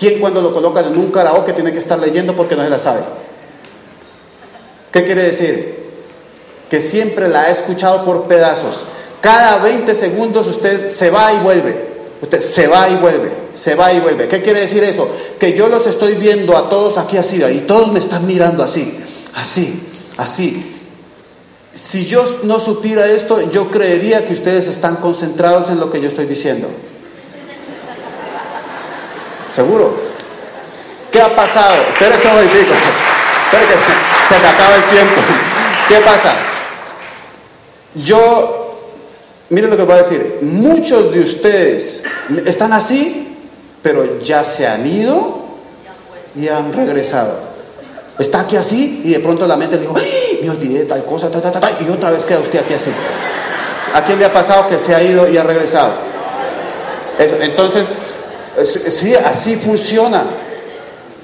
¿Quién 0.00 0.18
cuando 0.18 0.40
lo 0.40 0.54
colocan 0.54 0.86
en 0.86 0.98
un 0.98 1.12
karaoke 1.12 1.52
tiene 1.52 1.72
que 1.72 1.78
estar 1.78 2.00
leyendo 2.00 2.34
porque 2.34 2.56
no 2.56 2.64
se 2.64 2.70
la 2.70 2.78
sabe? 2.78 3.02
¿Qué 4.90 5.04
quiere 5.04 5.24
decir? 5.24 5.90
Que 6.70 6.80
siempre 6.80 7.28
la 7.28 7.42
ha 7.42 7.50
escuchado 7.50 8.02
por 8.06 8.24
pedazos. 8.24 8.80
Cada 9.20 9.58
20 9.62 9.94
segundos 9.94 10.46
usted 10.46 10.94
se 10.94 11.10
va 11.10 11.34
y 11.34 11.40
vuelve. 11.40 11.90
Usted 12.22 12.40
se 12.40 12.66
va 12.66 12.88
y 12.88 12.96
vuelve, 12.96 13.30
se 13.54 13.74
va 13.74 13.92
y 13.92 14.00
vuelve. 14.00 14.26
¿Qué 14.26 14.40
quiere 14.40 14.60
decir 14.60 14.82
eso? 14.84 15.06
Que 15.38 15.52
yo 15.52 15.68
los 15.68 15.86
estoy 15.86 16.14
viendo 16.14 16.56
a 16.56 16.70
todos 16.70 16.96
aquí 16.96 17.18
así, 17.18 17.42
y 17.42 17.58
todos 17.60 17.92
me 17.92 17.98
están 17.98 18.26
mirando 18.26 18.62
así, 18.62 18.98
así, 19.34 19.82
así. 20.16 20.76
Si 21.74 22.06
yo 22.06 22.24
no 22.44 22.58
supiera 22.58 23.06
esto, 23.06 23.50
yo 23.50 23.70
creería 23.70 24.26
que 24.26 24.32
ustedes 24.32 24.66
están 24.66 24.96
concentrados 24.96 25.70
en 25.70 25.78
lo 25.78 25.90
que 25.90 26.00
yo 26.00 26.08
estoy 26.08 26.26
diciendo. 26.26 26.68
¿Seguro? 29.54 29.98
¿Qué 31.10 31.20
ha 31.20 31.34
pasado? 31.34 31.74
Espera 31.88 32.16
un 32.16 32.30
momentito. 32.30 32.72
Espera 33.44 33.66
que 33.66 33.72
se, 33.72 34.34
se 34.34 34.40
me 34.40 34.48
acaba 34.48 34.74
el 34.76 34.84
tiempo. 34.84 35.20
¿Qué 35.88 35.96
pasa? 35.96 36.34
Yo, 37.94 38.78
miren 39.48 39.70
lo 39.70 39.76
que 39.76 39.82
voy 39.82 39.94
a 39.94 40.02
decir. 40.02 40.38
Muchos 40.42 41.12
de 41.12 41.20
ustedes 41.20 42.02
están 42.46 42.72
así, 42.72 43.36
pero 43.82 44.20
ya 44.20 44.44
se 44.44 44.66
han 44.66 44.86
ido 44.86 45.40
y 46.36 46.48
han 46.48 46.72
regresado. 46.72 47.50
Está 48.18 48.40
aquí 48.40 48.56
así 48.56 49.00
y 49.02 49.12
de 49.12 49.20
pronto 49.20 49.46
la 49.46 49.56
mente 49.56 49.76
le 49.76 49.82
dijo, 49.82 49.94
¡Ay, 49.96 50.40
me 50.42 50.50
olvidé 50.50 50.84
tal 50.84 51.04
cosa, 51.04 51.30
ta, 51.30 51.40
ta, 51.40 51.58
ta, 51.58 51.72
y 51.80 51.88
otra 51.90 52.10
vez 52.10 52.24
queda 52.24 52.40
usted 52.40 52.58
aquí 52.60 52.74
así. 52.74 52.90
¿A 53.94 54.04
quién 54.04 54.18
le 54.18 54.26
ha 54.26 54.32
pasado 54.32 54.68
que 54.68 54.78
se 54.78 54.94
ha 54.94 55.02
ido 55.02 55.28
y 55.28 55.36
ha 55.36 55.42
regresado? 55.42 55.92
Entonces, 57.18 57.86
sí, 58.64 59.14
así 59.14 59.56
funciona. 59.56 60.24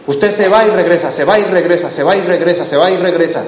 Usted 0.07 0.37
se 0.37 0.49
va 0.49 0.64
y 0.66 0.70
regresa, 0.70 1.11
se 1.11 1.24
va 1.24 1.39
y 1.39 1.45
regresa, 1.45 1.91
se 1.91 2.03
va 2.03 2.16
y 2.16 2.20
regresa, 2.20 2.64
se 2.64 2.77
va 2.77 2.91
y 2.91 2.97
regresa. 2.97 3.43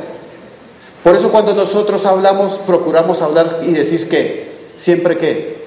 Por 1.04 1.14
eso 1.14 1.30
cuando 1.30 1.54
nosotros 1.54 2.04
hablamos, 2.04 2.54
procuramos 2.66 3.22
hablar 3.22 3.60
y 3.62 3.72
decir 3.72 4.08
que, 4.08 4.52
siempre 4.76 5.16
que, 5.18 5.58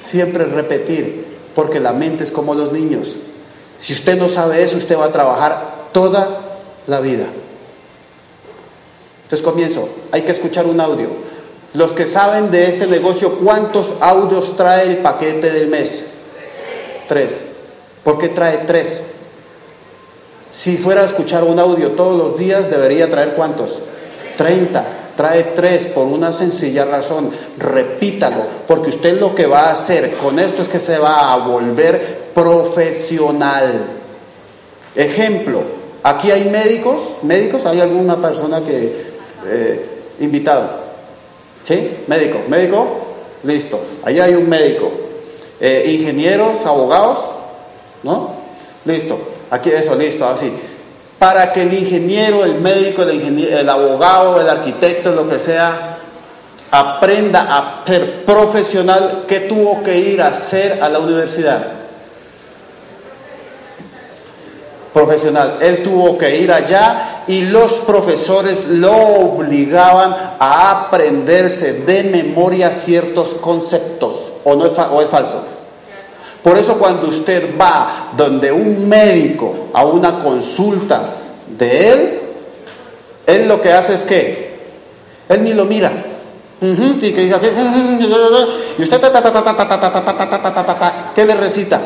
siempre 0.00 0.44
repetir, 0.44 1.24
porque 1.54 1.80
la 1.80 1.92
mente 1.92 2.24
es 2.24 2.30
como 2.30 2.54
los 2.54 2.72
niños. 2.72 3.16
Si 3.78 3.92
usted 3.92 4.16
no 4.16 4.28
sabe 4.28 4.62
eso, 4.62 4.76
usted 4.76 4.96
va 4.96 5.06
a 5.06 5.12
trabajar 5.12 5.88
toda 5.92 6.38
la 6.86 7.00
vida. 7.00 7.26
Entonces 9.24 9.44
comienzo, 9.44 9.88
hay 10.12 10.22
que 10.22 10.32
escuchar 10.32 10.66
un 10.66 10.80
audio. 10.80 11.08
Los 11.74 11.92
que 11.92 12.06
saben 12.06 12.50
de 12.50 12.68
este 12.68 12.86
negocio, 12.86 13.38
¿cuántos 13.38 13.88
audios 14.00 14.56
trae 14.56 14.90
el 14.90 14.96
paquete 14.98 15.50
del 15.50 15.68
mes? 15.68 16.04
Tres. 17.08 17.32
¿Por 18.04 18.18
qué 18.18 18.28
trae 18.28 18.58
tres? 18.66 19.02
Si 20.52 20.76
fuera 20.76 21.02
a 21.02 21.06
escuchar 21.06 21.44
un 21.44 21.58
audio 21.58 21.92
todos 21.92 22.16
los 22.16 22.38
días, 22.38 22.70
debería 22.70 23.10
traer 23.10 23.34
cuántos? 23.34 23.78
Treinta. 24.36 24.84
Trae 25.16 25.44
tres 25.54 25.86
por 25.86 26.06
una 26.06 26.32
sencilla 26.32 26.84
razón. 26.84 27.30
Repítalo, 27.58 28.44
porque 28.66 28.90
usted 28.90 29.20
lo 29.20 29.34
que 29.34 29.46
va 29.46 29.68
a 29.68 29.72
hacer 29.72 30.16
con 30.16 30.38
esto 30.38 30.62
es 30.62 30.68
que 30.68 30.80
se 30.80 30.98
va 30.98 31.32
a 31.32 31.36
volver 31.38 32.30
profesional. 32.34 33.84
Ejemplo, 34.94 35.62
aquí 36.02 36.30
hay 36.30 36.48
médicos, 36.50 37.02
médicos, 37.22 37.64
hay 37.66 37.80
alguna 37.80 38.16
persona 38.16 38.62
que, 38.62 39.12
eh, 39.46 39.86
invitado, 40.20 40.70
¿sí? 41.64 41.98
Médico, 42.06 42.38
médico, 42.48 42.86
listo, 43.44 43.80
allá 44.02 44.24
hay 44.24 44.34
un 44.34 44.48
médico. 44.48 44.90
Eh, 45.60 45.96
ingenieros, 45.98 46.64
abogados, 46.66 47.18
¿no? 48.02 48.32
Listo, 48.84 49.18
aquí 49.50 49.70
eso, 49.70 49.94
listo, 49.94 50.26
así. 50.26 50.52
Para 51.18 51.52
que 51.52 51.62
el 51.62 51.72
ingeniero, 51.72 52.44
el 52.44 52.54
médico, 52.54 53.02
el, 53.02 53.44
el 53.44 53.68
abogado, 53.68 54.40
el 54.40 54.48
arquitecto, 54.48 55.12
lo 55.12 55.28
que 55.28 55.38
sea, 55.38 55.98
aprenda 56.72 57.46
a 57.48 57.86
ser 57.86 58.24
profesional, 58.24 59.24
¿qué 59.28 59.40
tuvo 59.40 59.82
que 59.82 59.96
ir 59.98 60.20
a 60.20 60.28
hacer 60.28 60.82
a 60.82 60.88
la 60.88 60.98
universidad? 60.98 61.64
Profesional. 64.92 65.58
Él 65.60 65.82
tuvo 65.82 66.18
que 66.18 66.36
ir 66.36 66.50
allá 66.50 67.24
y 67.26 67.42
los 67.42 67.74
profesores 67.74 68.66
lo 68.66 68.96
obligaban 68.96 70.14
a 70.38 70.86
aprenderse 70.86 71.74
de 71.74 72.02
memoria 72.04 72.72
ciertos 72.72 73.34
conceptos. 73.34 74.31
¿O, 74.44 74.54
no 74.54 74.66
es, 74.66 74.72
o 74.78 75.00
es 75.00 75.08
falso? 75.08 75.42
Por 76.42 76.58
eso 76.58 76.76
cuando 76.76 77.08
usted 77.08 77.56
va 77.58 78.10
donde 78.16 78.50
un 78.50 78.88
médico 78.88 79.68
a 79.72 79.84
una 79.84 80.22
consulta 80.22 81.00
de 81.46 81.90
él, 81.90 82.20
él 83.26 83.48
lo 83.48 83.60
que 83.60 83.72
hace 83.72 83.94
es 83.94 84.02
que 84.02 84.52
él 85.28 85.44
ni 85.44 85.54
lo 85.54 85.64
mira. 85.64 85.92
sí, 86.60 87.12
que 87.12 87.24
y 88.78 88.82
usted 88.82 89.00
¿qué 91.14 91.24
le 91.24 91.34
recita? 91.34 91.80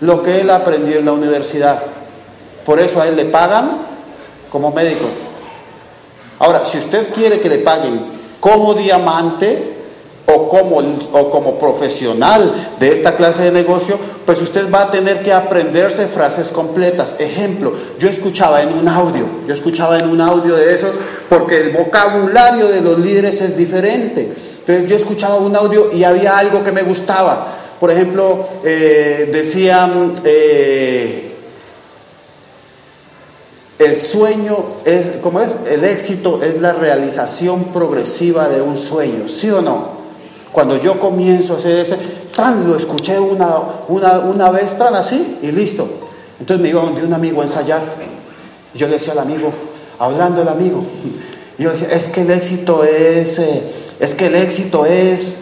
Lo 0.00 0.22
que 0.22 0.40
él 0.40 0.50
aprendió 0.50 0.98
en 0.98 1.04
la 1.04 1.12
universidad. 1.12 1.82
Por 2.64 2.78
eso 2.78 3.00
a 3.00 3.08
él 3.08 3.16
le 3.16 3.24
pagan 3.26 3.78
como 4.50 4.70
médico. 4.70 5.06
Ahora, 6.38 6.66
si 6.66 6.78
usted 6.78 7.12
quiere 7.12 7.40
que 7.40 7.48
le 7.48 7.58
paguen 7.58 8.00
como 8.38 8.74
diamante, 8.74 9.79
o 10.34 10.48
como, 10.48 10.78
o 11.12 11.30
como 11.30 11.58
profesional 11.58 12.74
de 12.78 12.92
esta 12.92 13.16
clase 13.16 13.44
de 13.44 13.50
negocio, 13.50 13.98
pues 14.24 14.40
usted 14.40 14.70
va 14.70 14.82
a 14.82 14.90
tener 14.90 15.22
que 15.22 15.32
aprenderse 15.32 16.06
frases 16.06 16.48
completas. 16.48 17.16
Ejemplo, 17.18 17.72
yo 17.98 18.08
escuchaba 18.08 18.62
en 18.62 18.72
un 18.72 18.88
audio, 18.88 19.26
yo 19.46 19.54
escuchaba 19.54 19.98
en 19.98 20.08
un 20.08 20.20
audio 20.20 20.56
de 20.56 20.74
esos, 20.74 20.94
porque 21.28 21.60
el 21.60 21.70
vocabulario 21.70 22.68
de 22.68 22.80
los 22.80 22.98
líderes 22.98 23.40
es 23.40 23.56
diferente. 23.56 24.32
Entonces 24.60 24.88
yo 24.88 24.96
escuchaba 24.96 25.36
un 25.36 25.56
audio 25.56 25.92
y 25.92 26.04
había 26.04 26.38
algo 26.38 26.62
que 26.62 26.72
me 26.72 26.82
gustaba. 26.82 27.56
Por 27.80 27.90
ejemplo, 27.90 28.46
eh, 28.62 29.30
decían, 29.32 30.14
eh, 30.22 31.34
el 33.78 33.96
sueño 33.96 34.56
es, 34.84 35.16
¿cómo 35.22 35.40
es? 35.40 35.56
El 35.68 35.84
éxito 35.84 36.42
es 36.42 36.60
la 36.60 36.74
realización 36.74 37.64
progresiva 37.72 38.48
de 38.48 38.60
un 38.60 38.76
sueño, 38.76 39.26
¿sí 39.26 39.50
o 39.50 39.62
no? 39.62 39.99
Cuando 40.52 40.80
yo 40.80 40.98
comienzo 40.98 41.54
a 41.54 41.58
hacer 41.58 41.78
ese, 41.78 41.96
tran, 42.34 42.66
lo 42.66 42.76
escuché 42.76 43.18
una, 43.18 43.48
una, 43.88 44.18
una 44.18 44.50
vez, 44.50 44.76
tran, 44.76 44.94
así, 44.94 45.38
y 45.42 45.52
listo. 45.52 45.88
Entonces 46.40 46.62
me 46.62 46.70
iba 46.70 46.82
donde 46.82 47.04
un 47.04 47.12
amigo 47.12 47.40
a 47.40 47.44
ensayar. 47.44 47.82
Y 48.74 48.78
yo 48.78 48.88
le 48.88 48.94
decía 48.94 49.12
al 49.12 49.20
amigo, 49.20 49.52
hablando 49.98 50.42
el 50.42 50.48
amigo, 50.48 50.84
y 51.58 51.62
yo 51.62 51.70
decía, 51.70 51.88
es 51.92 52.06
que 52.06 52.22
el 52.22 52.30
éxito 52.30 52.82
es, 52.84 53.38
eh, 53.38 53.62
es 54.00 54.14
que 54.14 54.26
el 54.26 54.34
éxito 54.34 54.86
es, 54.86 55.36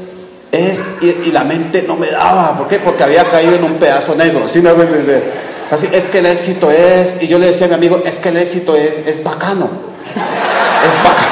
es, 0.50 0.82
y, 1.00 1.30
la 1.30 1.44
mente 1.44 1.84
no 1.86 1.96
me 1.96 2.10
daba, 2.10 2.58
¿por 2.58 2.68
qué? 2.68 2.78
Porque 2.78 3.04
había 3.04 3.24
caído 3.24 3.54
en 3.54 3.64
un 3.64 3.74
pedazo 3.74 4.14
negro, 4.14 4.48
¿sí 4.48 4.60
me 4.60 4.72
voy 4.72 4.82
a 4.82 4.88
entender? 4.88 5.48
Así, 5.70 5.86
es 5.92 6.04
que 6.06 6.18
el 6.18 6.26
éxito 6.26 6.70
es, 6.70 7.22
y 7.22 7.28
yo 7.28 7.38
le 7.38 7.46
decía 7.46 7.66
a 7.66 7.68
mi 7.68 7.74
amigo, 7.76 8.02
es 8.04 8.16
que 8.16 8.30
el 8.30 8.38
éxito 8.38 8.74
es, 8.74 9.06
es 9.06 9.22
bacano. 9.22 9.68
Es 10.14 11.04
bacano. 11.04 11.28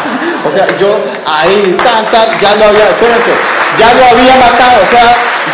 O 0.47 0.53
sea, 0.55 0.67
yo 0.79 0.95
ahí, 1.27 1.77
tan, 1.79 2.05
tan, 2.11 2.29
ya 2.41 2.55
lo 2.57 2.67
había, 2.67 2.89
espérense, 2.91 3.33
ya 3.79 3.95
lo 3.95 4.05
había 4.05 4.37
matado, 4.37 4.81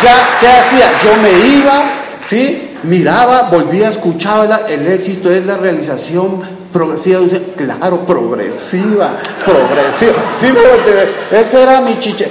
ya, 0.03 0.15
¿qué 0.39 0.47
hacía? 0.47 0.91
Yo 1.03 1.15
me 1.21 1.31
iba, 1.57 1.83
¿sí? 2.27 2.77
Miraba, 2.83 3.43
volvía, 3.43 3.89
escuchaba, 3.89 4.61
el 4.67 4.87
éxito 4.87 5.31
es 5.31 5.45
la 5.45 5.57
realización 5.57 6.41
progresiva, 6.71 7.21
claro, 7.55 7.99
progresiva, 7.99 9.13
progresiva, 9.45 10.15
¿sí? 10.39 10.53
Ese 11.31 11.63
era 11.63 11.81
mi 11.81 11.99
chiche. 11.99 12.29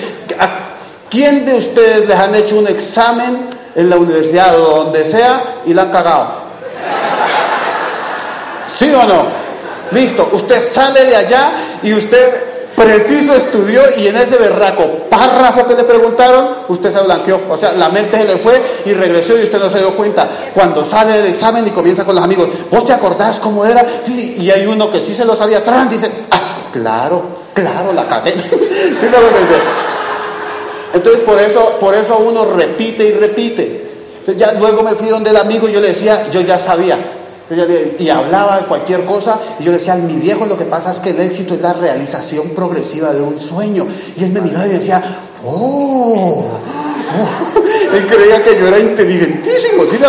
quién 1.09 1.47
de 1.47 1.55
ustedes 1.55 2.09
les 2.09 2.19
han 2.19 2.35
hecho 2.35 2.59
un 2.59 2.67
examen 2.67 3.51
en 3.75 3.89
la 3.89 3.97
universidad 3.97 4.59
o 4.59 4.85
donde 4.85 5.05
sea 5.05 5.61
y 5.65 5.73
la 5.73 5.83
han 5.83 5.93
cagado? 5.93 6.43
¿Sí 8.79 8.91
o 8.91 9.05
no? 9.05 9.43
Listo, 9.93 10.29
usted 10.33 10.73
sale 10.73 11.05
de 11.05 11.17
allá 11.17 11.53
y 11.83 11.93
usted 11.93 12.52
preciso 12.83 13.35
estudió 13.35 13.83
y 13.97 14.07
en 14.07 14.17
ese 14.17 14.37
berraco 14.37 14.85
párrafo 15.11 15.67
que 15.67 15.75
le 15.75 15.85
preguntaron, 15.85 16.49
usted 16.69 16.93
se 16.93 17.03
blanqueó. 17.03 17.41
O 17.49 17.57
sea, 17.57 17.73
la 17.73 17.89
mente 17.89 18.17
se 18.17 18.25
le 18.25 18.37
fue 18.37 18.61
y 18.85 18.93
regresó 18.93 19.39
y 19.39 19.45
usted 19.45 19.59
no 19.59 19.71
se 19.71 19.79
dio 19.79 19.91
cuenta. 19.91 20.29
Cuando 20.55 20.85
sale 20.85 21.19
del 21.19 21.27
examen 21.27 21.67
y 21.67 21.71
comienza 21.71 22.05
con 22.05 22.15
los 22.15 22.25
amigos, 22.25 22.49
¿vos 22.71 22.87
te 22.87 22.93
acordás 22.93 23.39
cómo 23.39 23.65
era? 23.65 23.85
Y 24.07 24.51
hay 24.51 24.67
uno 24.67 24.91
que 24.91 25.01
sí 25.01 25.15
se 25.15 25.25
lo 25.25 25.37
sabía, 25.37 25.59
atrás 25.59 25.91
dice, 25.91 26.11
ah, 26.31 26.69
claro, 26.73 27.23
claro, 27.55 27.93
la 27.93 28.09
cagué. 28.09 28.33
¿Sí 28.43 29.07
Entonces 30.95 31.23
por 31.23 31.39
eso, 31.39 31.77
por 31.81 31.95
eso 31.95 32.19
uno 32.19 32.45
repite 32.45 33.05
y 33.05 33.13
repite. 33.13 33.83
Entonces 34.19 34.37
ya 34.37 34.53
luego 34.53 34.83
me 34.83 34.95
fui 34.95 35.09
donde 35.09 35.31
el 35.31 35.37
amigo 35.37 35.69
y 35.69 35.73
yo 35.73 35.81
le 35.81 35.89
decía, 35.89 36.29
yo 36.31 36.41
ya 36.43 36.59
sabía, 36.59 36.99
y 37.99 38.09
hablaba 38.09 38.59
de 38.59 38.65
cualquier 38.65 39.05
cosa, 39.05 39.39
y 39.59 39.65
yo 39.65 39.73
le 39.73 39.79
decía, 39.79 39.95
mi 39.95 40.15
viejo, 40.15 40.47
lo 40.47 40.57
que 40.57 40.65
pasa 40.65 40.93
es 40.93 41.01
que 41.01 41.11
el 41.11 41.21
éxito 41.21 41.55
es 41.55 41.61
la 41.61 41.73
realización 41.73 42.51
progresiva 42.51 43.13
de 43.13 43.21
un 43.21 43.39
sueño. 43.39 43.87
Y 44.17 44.25
él 44.25 44.31
me 44.31 44.41
miraba 44.41 44.67
y 44.67 44.71
me 44.71 44.79
decía, 44.79 45.03
oh, 45.45 46.47
oh". 46.47 46.73
él 47.95 48.07
creía 48.07 48.43
que 48.43 48.59
yo 48.59 48.69
era 48.69 48.79
inteligentísimo, 48.79 49.85
¿sí 49.85 49.99
me 49.99 50.07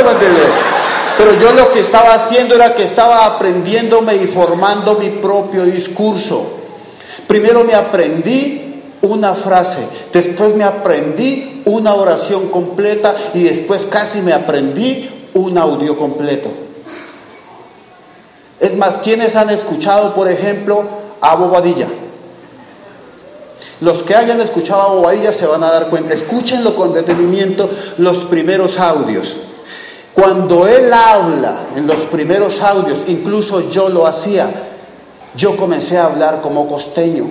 Pero 1.17 1.33
yo 1.39 1.53
lo 1.53 1.71
que 1.73 1.81
estaba 1.81 2.13
haciendo 2.13 2.55
era 2.55 2.75
que 2.75 2.83
estaba 2.83 3.25
aprendiéndome 3.25 4.15
y 4.15 4.27
formando 4.27 4.95
mi 4.95 5.09
propio 5.09 5.65
discurso. 5.65 6.59
Primero 7.27 7.63
me 7.63 7.73
aprendí 7.73 8.81
una 9.01 9.33
frase, 9.33 9.79
después 10.13 10.55
me 10.55 10.63
aprendí 10.63 11.61
una 11.65 11.93
oración 11.95 12.47
completa 12.49 13.15
y 13.33 13.43
después 13.43 13.85
casi 13.89 14.21
me 14.21 14.33
aprendí 14.33 15.09
un 15.33 15.57
audio 15.57 15.97
completo. 15.97 16.62
Es 18.63 18.77
más, 18.77 18.99
¿quiénes 19.03 19.35
han 19.35 19.49
escuchado, 19.49 20.15
por 20.15 20.29
ejemplo, 20.29 20.85
a 21.19 21.35
Bobadilla? 21.35 21.89
Los 23.81 24.03
que 24.03 24.15
hayan 24.15 24.39
escuchado 24.39 24.81
a 24.83 24.87
Bobadilla 24.87 25.33
se 25.33 25.45
van 25.45 25.65
a 25.65 25.69
dar 25.69 25.89
cuenta. 25.89 26.13
Escúchenlo 26.13 26.73
con 26.73 26.93
detenimiento 26.93 27.69
los 27.97 28.19
primeros 28.19 28.79
audios. 28.79 29.35
Cuando 30.13 30.65
él 30.65 30.93
habla 30.93 31.63
en 31.75 31.87
los 31.87 32.03
primeros 32.03 32.61
audios, 32.61 32.99
incluso 33.07 33.69
yo 33.69 33.89
lo 33.89 34.07
hacía, 34.07 34.49
yo 35.35 35.57
comencé 35.57 35.97
a 35.97 36.05
hablar 36.05 36.39
como 36.41 36.65
costeño. 36.69 37.27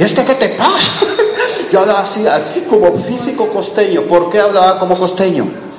¿Y 0.00 0.02
este 0.02 0.24
qué 0.24 0.34
te 0.34 0.48
pasa? 0.48 1.06
Yo 1.70 1.78
hablaba 1.78 2.00
así, 2.00 2.26
así 2.26 2.62
como 2.62 2.98
físico 3.04 3.46
costeño. 3.50 4.02
¿Por 4.08 4.30
qué 4.30 4.40
hablaba 4.40 4.80
como 4.80 4.98
costeño? 4.98 5.69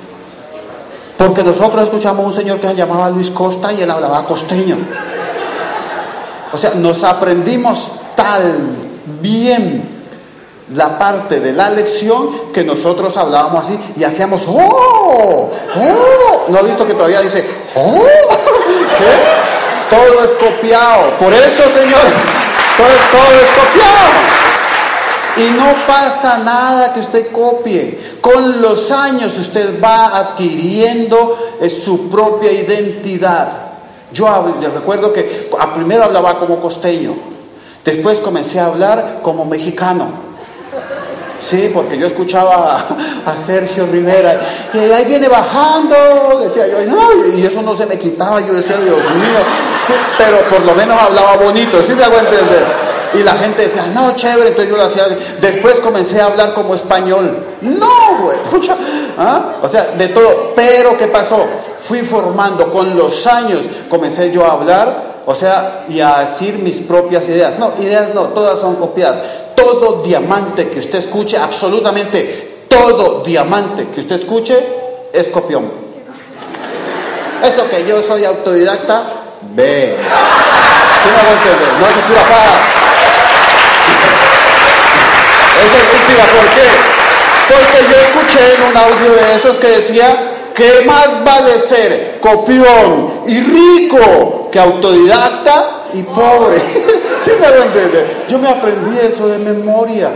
Porque 1.22 1.44
nosotros 1.44 1.84
escuchamos 1.84 2.24
a 2.24 2.28
un 2.28 2.34
señor 2.34 2.58
que 2.58 2.66
se 2.66 2.74
llamaba 2.74 3.08
Luis 3.08 3.30
Costa 3.30 3.72
y 3.72 3.80
él 3.80 3.88
hablaba 3.88 4.24
costeño. 4.24 4.76
O 6.52 6.58
sea, 6.58 6.72
nos 6.74 7.04
aprendimos 7.04 7.88
tal 8.16 8.60
bien 9.20 9.88
la 10.74 10.98
parte 10.98 11.38
de 11.38 11.52
la 11.52 11.70
lección 11.70 12.52
que 12.52 12.64
nosotros 12.64 13.16
hablábamos 13.16 13.64
así 13.64 13.78
y 13.96 14.02
hacíamos 14.02 14.42
¡Oh! 14.48 15.48
¡Oh! 15.76 16.44
¿No 16.48 16.58
ha 16.58 16.62
visto 16.62 16.84
que 16.84 16.94
todavía 16.94 17.20
dice 17.20 17.46
¡Oh! 17.76 18.02
¿Qué? 18.98 19.94
Todo 19.94 20.24
es 20.24 20.30
copiado. 20.30 21.10
Por 21.20 21.32
eso, 21.32 21.62
señores, 21.62 22.14
todo, 22.76 22.88
todo 23.12 23.30
es 23.30 23.50
copiado. 23.54 24.41
Y 25.36 25.50
no 25.50 25.72
pasa 25.86 26.38
nada 26.38 26.92
que 26.92 27.00
usted 27.00 27.32
copie. 27.32 28.18
Con 28.20 28.60
los 28.60 28.90
años 28.90 29.38
usted 29.38 29.82
va 29.82 30.18
adquiriendo 30.18 31.56
eh, 31.60 31.70
su 31.70 32.10
propia 32.10 32.52
identidad. 32.52 33.48
Yo 34.12 34.28
recuerdo 34.74 35.12
que 35.12 35.48
primero 35.74 36.04
hablaba 36.04 36.38
como 36.38 36.60
costeño, 36.60 37.14
después 37.82 38.20
comencé 38.20 38.60
a 38.60 38.66
hablar 38.66 39.20
como 39.22 39.46
mexicano. 39.46 40.32
Sí, 41.40 41.70
porque 41.74 41.98
yo 41.98 42.06
escuchaba 42.06 42.86
a, 43.26 43.36
Sergio 43.36 43.86
Rivera 43.86 44.38
y 44.72 44.78
ahí 44.78 45.04
viene 45.06 45.28
bajando, 45.28 46.40
decía 46.40 46.68
yo, 46.68 47.26
y 47.34 47.44
eso 47.44 47.62
no 47.62 47.76
se 47.76 47.86
me 47.86 47.98
quitaba, 47.98 48.40
yo 48.40 48.52
decía, 48.52 48.76
Dios 48.76 48.96
mío, 48.96 49.40
pero 50.16 50.38
por 50.48 50.60
lo 50.64 50.74
menos 50.74 51.00
hablaba 51.00 51.36
bonito, 51.38 51.82
¿sí 51.82 51.94
me 51.94 52.04
hago 52.04 52.16
entender? 52.18 52.81
Y 53.14 53.22
la 53.22 53.34
gente 53.34 53.62
decía, 53.62 53.86
no, 53.94 54.14
chévere, 54.14 54.48
entonces 54.48 54.70
yo 54.70 54.76
lo 54.76 54.84
hacía. 54.84 55.08
Después 55.40 55.80
comencé 55.80 56.20
a 56.20 56.26
hablar 56.26 56.54
como 56.54 56.74
español. 56.74 57.36
No, 57.60 58.22
güey, 58.22 58.38
escucha. 58.44 58.76
¿ah? 59.18 59.56
O 59.62 59.68
sea, 59.68 59.88
de 59.98 60.08
todo. 60.08 60.52
Pero, 60.54 60.96
¿qué 60.96 61.08
pasó? 61.08 61.44
Fui 61.82 62.00
formando, 62.00 62.72
con 62.72 62.96
los 62.96 63.26
años 63.26 63.60
comencé 63.88 64.30
yo 64.30 64.44
a 64.46 64.52
hablar, 64.52 65.22
o 65.26 65.34
sea, 65.34 65.84
y 65.88 66.00
a 66.00 66.20
decir 66.20 66.58
mis 66.58 66.78
propias 66.78 67.28
ideas. 67.28 67.58
No, 67.58 67.72
ideas 67.80 68.14
no, 68.14 68.28
todas 68.28 68.60
son 68.60 68.76
copiadas. 68.76 69.20
Todo 69.54 70.02
diamante 70.02 70.68
que 70.68 70.78
usted 70.78 71.00
escuche, 71.00 71.36
absolutamente 71.36 72.52
todo 72.72 73.22
diamante 73.22 73.88
que 73.88 74.00
usted 74.00 74.16
escuche, 74.16 74.58
es 75.12 75.28
copión. 75.28 75.70
Eso 77.42 77.68
que 77.68 77.86
yo 77.86 78.02
soy 78.02 78.24
autodidacta, 78.24 79.04
ve. 79.54 79.94
no 81.80 81.86
es 81.86 81.94
pura 82.06 82.22
paz. 82.22 82.81
Es 85.62 86.26
¿por 86.26 86.46
qué? 86.54 86.68
Porque 87.48 87.78
yo 87.90 87.96
escuché 88.00 88.54
en 88.54 88.62
un 88.62 88.76
audio 88.76 89.12
de 89.12 89.34
esos 89.36 89.56
que 89.58 89.68
decía 89.68 90.32
que 90.54 90.84
más 90.84 91.24
vale 91.24 91.60
ser 91.60 92.18
copión 92.20 93.22
y 93.26 93.40
rico 93.40 94.48
que 94.50 94.58
autodidacta 94.58 95.84
y 95.94 96.02
pobre. 96.02 96.58
¿Sí 97.24 97.30
me 97.40 97.48
lo 97.48 97.62
entender? 97.62 98.24
Yo 98.28 98.38
me 98.38 98.48
aprendí 98.48 98.98
eso 98.98 99.28
de 99.28 99.38
memoria. 99.38 100.10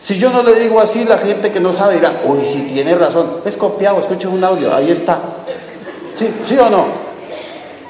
Si 0.00 0.18
yo 0.18 0.30
no 0.30 0.42
le 0.42 0.54
digo 0.54 0.80
así, 0.80 1.04
la 1.04 1.18
gente 1.18 1.52
que 1.52 1.60
no 1.60 1.72
sabe 1.72 1.94
dirá, 1.94 2.22
uy, 2.24 2.44
si 2.44 2.60
tiene 2.72 2.94
razón, 2.96 3.40
es 3.44 3.56
copiado, 3.56 4.00
escuche 4.00 4.26
un 4.26 4.42
audio, 4.42 4.74
ahí 4.74 4.90
está. 4.90 5.20
¿Sí, 6.14 6.28
¿Sí 6.48 6.58
o 6.58 6.68
no? 6.68 7.11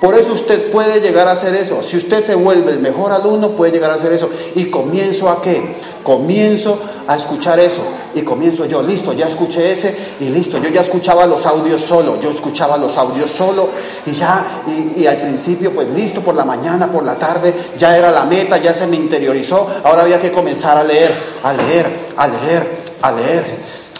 Por 0.03 0.19
eso 0.19 0.33
usted 0.33 0.73
puede 0.73 1.01
llegar 1.01 1.29
a 1.29 1.31
hacer 1.31 1.55
eso. 1.55 1.81
Si 1.81 1.97
usted 1.97 2.27
se 2.27 2.35
vuelve 2.35 2.73
el 2.73 2.81
mejor 2.81 3.13
alumno, 3.13 3.51
puede 3.51 3.71
llegar 3.71 3.93
a 3.93 3.95
hacer 3.95 4.13
eso. 4.13 4.29
¿Y 4.57 4.65
comienzo 4.65 5.29
a 5.29 5.41
qué? 5.41 5.77
Comienzo 6.03 6.77
a 7.07 7.15
escuchar 7.15 7.61
eso. 7.61 7.83
Y 8.13 8.23
comienzo 8.23 8.67
yo, 8.67 8.83
listo, 8.83 9.13
ya 9.13 9.29
escuché 9.29 9.71
ese 9.71 9.97
y 10.19 10.25
listo. 10.25 10.59
Yo 10.59 10.71
ya 10.71 10.81
escuchaba 10.81 11.25
los 11.25 11.47
audios 11.47 11.83
solo. 11.83 12.19
Yo 12.21 12.33
escuchaba 12.33 12.77
los 12.79 12.97
audios 12.97 13.31
solo 13.31 13.69
y 14.05 14.11
ya, 14.11 14.65
y, 14.97 15.07
al 15.07 15.19
principio, 15.19 15.73
pues 15.73 15.87
listo, 15.91 16.21
por 16.21 16.35
la 16.35 16.45
mañana, 16.45 16.91
por 16.91 17.05
la 17.05 17.15
tarde, 17.15 17.55
ya 17.79 17.97
era 17.97 18.11
la 18.11 18.25
meta, 18.25 18.57
ya 18.57 18.75
se 18.75 18.89
me 18.89 18.97
interiorizó. 18.97 19.69
Ahora 19.85 20.03
había 20.03 20.21
que 20.21 20.33
comenzar 20.33 20.77
a 20.79 20.83
leer, 20.83 21.15
a 21.45 21.53
leer, 21.53 21.87
a 22.17 22.27
leer, 22.27 22.67
a 23.03 23.13
leer, 23.13 23.45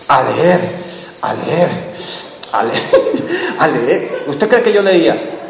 a 0.09 0.23
leer, 0.25 0.61
a 1.21 1.35
leer, 1.35 1.71
a 2.51 2.63
leer, 2.65 2.83
a 3.61 3.69
leer. 3.69 4.25
¿Usted 4.27 4.49
cree 4.49 4.63
que 4.63 4.73
yo 4.73 4.83
leía? 4.83 5.42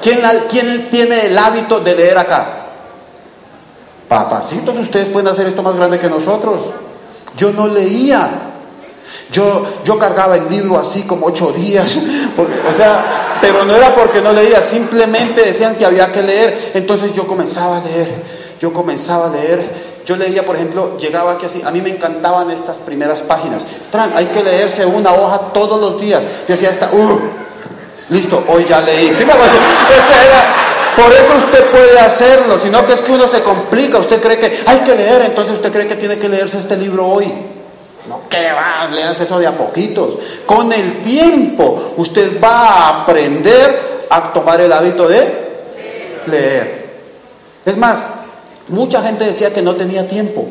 ¿Quién, 0.00 0.88
tiene 0.90 1.26
el 1.26 1.38
hábito 1.38 1.80
de 1.80 1.94
leer 1.94 2.18
acá? 2.18 2.56
Papacitos, 4.08 4.78
ustedes 4.78 5.08
pueden 5.08 5.28
hacer 5.28 5.46
esto 5.46 5.62
más 5.62 5.76
grande 5.76 5.98
que 5.98 6.08
nosotros. 6.08 6.62
Yo 7.36 7.52
no 7.52 7.68
leía. 7.68 8.28
Yo, 9.30 9.66
yo 9.84 9.98
cargaba 9.98 10.36
el 10.36 10.48
libro 10.48 10.78
así 10.78 11.02
como 11.02 11.26
ocho 11.26 11.52
días. 11.52 11.96
o 12.36 12.76
sea, 12.76 13.38
pero 13.40 13.64
no 13.64 13.74
era 13.74 13.94
porque 13.94 14.20
no 14.20 14.32
leía, 14.32 14.62
simplemente 14.62 15.42
decían 15.42 15.76
que 15.76 15.86
había 15.86 16.10
que 16.10 16.22
leer. 16.22 16.72
Entonces 16.74 17.12
yo 17.12 17.26
comenzaba 17.26 17.78
a 17.78 17.84
leer. 17.84 18.08
Yo 18.60 18.72
comenzaba 18.72 19.28
a 19.28 19.30
leer. 19.30 19.90
Yo 20.04 20.16
leía, 20.16 20.44
por 20.44 20.56
ejemplo, 20.56 20.98
llegaba 20.98 21.32
aquí 21.32 21.46
así, 21.46 21.62
a 21.64 21.70
mí 21.70 21.80
me 21.80 21.90
encantaban 21.90 22.50
estas 22.50 22.78
primeras 22.78 23.22
páginas. 23.22 23.64
Tran, 23.92 24.10
hay 24.14 24.26
que 24.26 24.42
leerse 24.42 24.84
una 24.84 25.12
hoja 25.12 25.52
todos 25.52 25.80
los 25.80 26.00
días. 26.00 26.22
Yo 26.48 26.54
decía, 26.54 26.70
esta, 26.70 26.90
uh, 26.92 27.20
Listo, 28.10 28.44
hoy 28.48 28.66
ya 28.68 28.80
leí. 28.80 29.08
Este 29.08 29.24
por 29.24 31.12
eso 31.12 31.46
usted 31.46 31.70
puede 31.70 31.98
hacerlo, 31.98 32.58
sino 32.62 32.84
que 32.84 32.94
es 32.94 33.00
que 33.00 33.12
uno 33.12 33.28
se 33.28 33.42
complica, 33.42 33.98
usted 33.98 34.20
cree 34.20 34.38
que 34.38 34.60
hay 34.66 34.78
que 34.80 34.94
leer, 34.94 35.22
entonces 35.22 35.54
usted 35.54 35.72
cree 35.72 35.86
que 35.86 35.94
tiene 35.94 36.18
que 36.18 36.28
leerse 36.28 36.58
este 36.58 36.76
libro 36.76 37.06
hoy. 37.06 37.32
No, 38.08 38.28
que 38.28 38.52
va, 38.52 38.88
leas 38.88 39.20
eso 39.20 39.38
de 39.38 39.46
a 39.46 39.52
poquitos. 39.52 40.18
Con 40.44 40.72
el 40.72 41.00
tiempo 41.02 41.94
usted 41.96 42.42
va 42.42 42.66
a 42.66 43.02
aprender 43.02 44.06
a 44.10 44.32
tomar 44.32 44.60
el 44.60 44.72
hábito 44.72 45.06
de 45.06 45.50
leer. 46.26 46.90
Es 47.64 47.76
más, 47.76 47.98
mucha 48.68 49.00
gente 49.02 49.24
decía 49.24 49.52
que 49.52 49.62
no 49.62 49.76
tenía 49.76 50.08
tiempo. 50.08 50.46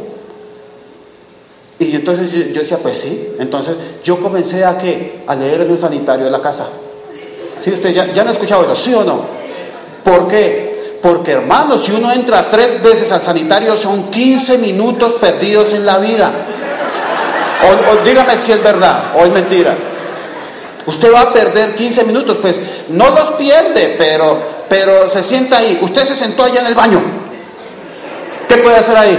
Y 1.79 1.95
entonces 1.95 2.31
yo, 2.31 2.61
decía, 2.61 2.77
pues 2.77 2.97
sí. 2.97 3.35
Entonces 3.39 3.75
yo 4.03 4.19
comencé 4.21 4.63
a 4.63 4.77
qué? 4.77 5.23
A 5.27 5.35
leer 5.35 5.61
en 5.61 5.71
el 5.71 5.77
sanitario 5.77 6.25
de 6.25 6.31
la 6.31 6.41
casa. 6.41 6.67
¿Sí? 7.63 7.71
Usted 7.71 7.91
ya, 7.91 8.05
ya 8.07 8.23
no 8.23 8.29
ha 8.29 8.33
escuchado 8.33 8.63
eso, 8.63 8.75
¿sí 8.75 8.93
o 8.93 9.03
no? 9.03 9.25
¿Por 10.03 10.27
qué? 10.27 10.97
Porque 11.01 11.31
hermano, 11.31 11.77
si 11.77 11.91
uno 11.91 12.11
entra 12.11 12.49
tres 12.49 12.81
veces 12.81 13.11
al 13.11 13.21
sanitario 13.21 13.77
son 13.77 14.09
15 14.09 14.57
minutos 14.57 15.13
perdidos 15.13 15.71
en 15.73 15.85
la 15.85 15.97
vida. 15.97 16.31
Dígame 18.03 18.37
si 18.45 18.51
es 18.51 18.63
verdad 18.63 19.11
o 19.15 19.25
es 19.25 19.31
mentira. 19.31 19.75
Usted 20.85 21.13
va 21.13 21.21
a 21.21 21.33
perder 21.33 21.75
15 21.75 22.03
minutos, 22.03 22.37
pues 22.41 22.59
no 22.89 23.09
los 23.09 23.31
pierde, 23.31 23.95
pero, 23.97 24.39
pero 24.67 25.09
se 25.09 25.21
sienta 25.23 25.57
ahí. 25.57 25.77
Usted 25.81 26.07
se 26.07 26.15
sentó 26.15 26.43
allá 26.43 26.61
en 26.61 26.67
el 26.67 26.75
baño. 26.75 27.01
¿Qué 28.47 28.57
puede 28.57 28.77
hacer 28.77 28.97
ahí? 28.97 29.17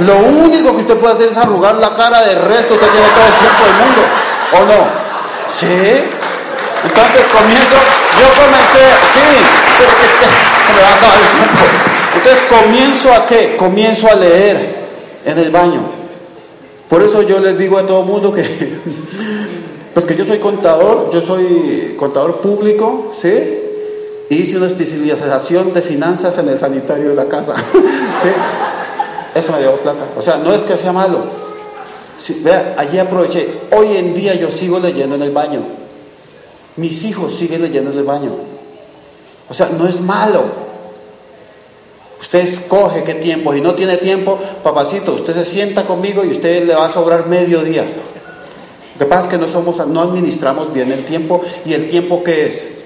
Lo 0.00 0.16
único 0.16 0.74
que 0.74 0.82
usted 0.82 0.96
puede 0.96 1.14
hacer 1.14 1.28
es 1.28 1.36
arrugar 1.36 1.76
la 1.76 1.94
cara, 1.94 2.22
de 2.22 2.34
resto 2.34 2.74
usted 2.74 2.88
tiene 2.88 3.08
todo 3.08 3.26
el 3.26 3.38
tiempo 3.38 3.64
del 3.64 3.76
mundo. 3.84 4.02
¿O 4.52 4.64
no? 4.64 4.86
¿Sí? 5.58 6.19
Entonces 6.84 7.26
comienzo, 7.32 7.76
yo 8.20 8.28
comencé, 8.40 8.84
sí, 9.12 9.28
me 10.74 10.82
va 10.82 10.92
a 10.92 11.14
el 11.14 11.28
tiempo. 11.38 11.64
Entonces 12.16 12.42
comienzo 12.48 13.12
a 13.12 13.26
qué? 13.26 13.56
Comienzo 13.56 14.10
a 14.10 14.14
leer 14.14 14.80
en 15.24 15.38
el 15.38 15.50
baño. 15.50 15.80
Por 16.88 17.02
eso 17.02 17.22
yo 17.22 17.38
les 17.38 17.56
digo 17.56 17.78
a 17.78 17.86
todo 17.86 18.02
mundo 18.02 18.32
que, 18.32 18.42
pues 19.94 20.04
que 20.06 20.16
yo 20.16 20.24
soy 20.24 20.38
contador, 20.38 21.10
yo 21.12 21.20
soy 21.20 21.94
contador 21.98 22.40
público, 22.40 23.12
¿sí? 23.20 23.58
hice 24.30 24.56
una 24.56 24.68
especialización 24.68 25.74
de 25.74 25.82
finanzas 25.82 26.38
en 26.38 26.48
el 26.48 26.58
sanitario 26.58 27.10
de 27.10 27.14
la 27.16 27.26
casa, 27.26 27.54
¿sí? 28.22 28.28
Eso 29.34 29.52
me 29.52 29.60
dio 29.60 29.72
plata. 29.76 30.06
O 30.16 30.22
sea, 30.22 30.36
no 30.36 30.52
es 30.52 30.62
que 30.62 30.76
sea 30.76 30.92
malo. 30.92 31.18
vea, 32.42 32.74
allí 32.76 32.98
aproveché. 32.98 33.60
Hoy 33.76 33.96
en 33.96 34.14
día 34.14 34.34
yo 34.34 34.50
sigo 34.50 34.78
leyendo 34.78 35.16
en 35.16 35.22
el 35.22 35.30
baño. 35.30 35.60
Mis 36.80 37.04
hijos 37.04 37.34
siguen 37.34 37.60
leyendo 37.60 37.92
en 37.92 37.98
el 37.98 38.04
baño. 38.04 38.30
O 39.50 39.54
sea, 39.54 39.68
no 39.68 39.86
es 39.86 40.00
malo. 40.00 40.44
Usted 42.18 42.38
escoge 42.40 43.04
qué 43.04 43.14
tiempo. 43.14 43.52
Si 43.52 43.60
no 43.60 43.74
tiene 43.74 43.98
tiempo, 43.98 44.38
papacito, 44.62 45.12
usted 45.12 45.34
se 45.34 45.44
sienta 45.44 45.84
conmigo 45.84 46.24
y 46.24 46.28
usted 46.28 46.64
le 46.66 46.74
va 46.74 46.86
a 46.86 46.92
sobrar 46.92 47.26
medio 47.26 47.62
día. 47.62 47.84
Lo 47.84 48.98
que 48.98 49.04
pasa 49.04 49.24
es 49.24 49.28
que 49.28 49.38
no, 49.38 49.48
somos, 49.48 49.86
no 49.86 50.00
administramos 50.00 50.72
bien 50.72 50.90
el 50.90 51.04
tiempo. 51.04 51.42
¿Y 51.66 51.74
el 51.74 51.90
tiempo 51.90 52.24
qué 52.24 52.46
es? 52.46 52.79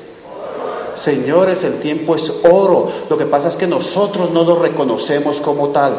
Señores, 0.97 1.62
el 1.62 1.80
tiempo 1.80 2.14
es 2.14 2.32
oro. 2.51 2.90
Lo 3.09 3.18
que 3.18 3.26
pasa 3.26 3.49
es 3.49 3.57
que 3.57 3.66
nosotros 3.66 4.30
no 4.30 4.45
lo 4.45 4.57
reconocemos 4.61 5.40
como 5.40 5.68
tal. 5.68 5.92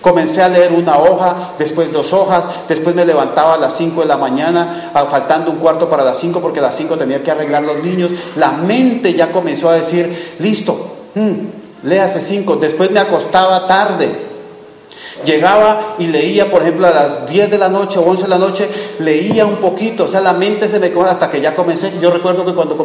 Comencé 0.00 0.42
a 0.42 0.48
leer 0.48 0.72
una 0.72 0.98
hoja, 0.98 1.52
después 1.58 1.92
dos 1.92 2.12
hojas, 2.12 2.44
después 2.68 2.94
me 2.94 3.04
levantaba 3.04 3.54
a 3.54 3.58
las 3.58 3.76
5 3.76 4.00
de 4.00 4.06
la 4.06 4.16
mañana, 4.16 4.90
faltando 5.10 5.50
un 5.50 5.58
cuarto 5.58 5.88
para 5.88 6.04
las 6.04 6.18
5 6.18 6.40
porque 6.40 6.60
a 6.60 6.62
las 6.62 6.76
5 6.76 6.96
tenía 6.96 7.22
que 7.22 7.30
arreglar 7.30 7.62
los 7.62 7.82
niños. 7.84 8.12
La 8.36 8.52
mente 8.52 9.12
ya 9.14 9.30
comenzó 9.30 9.68
a 9.68 9.74
decir, 9.74 10.36
listo, 10.38 10.76
hmm, 11.14 11.86
léase 11.88 12.20
5. 12.20 12.56
Después 12.56 12.90
me 12.90 13.00
acostaba 13.00 13.66
tarde. 13.66 14.29
Llegaba 15.24 15.96
y 15.98 16.06
leía, 16.06 16.50
por 16.50 16.62
ejemplo, 16.62 16.86
a 16.86 16.90
las 16.90 17.28
10 17.28 17.50
de 17.50 17.58
la 17.58 17.68
noche 17.68 17.98
o 17.98 18.02
11 18.02 18.22
de 18.22 18.28
la 18.28 18.38
noche, 18.38 18.68
leía 19.00 19.44
un 19.44 19.56
poquito, 19.56 20.04
o 20.04 20.08
sea, 20.08 20.20
la 20.20 20.32
mente 20.32 20.68
se 20.68 20.78
me 20.78 20.90
quedó 20.90 21.04
hasta 21.04 21.30
que 21.30 21.40
ya 21.40 21.54
comencé. 21.54 21.92
Yo 22.00 22.10
recuerdo 22.10 22.44
que 22.44 22.54
cuando 22.54 22.76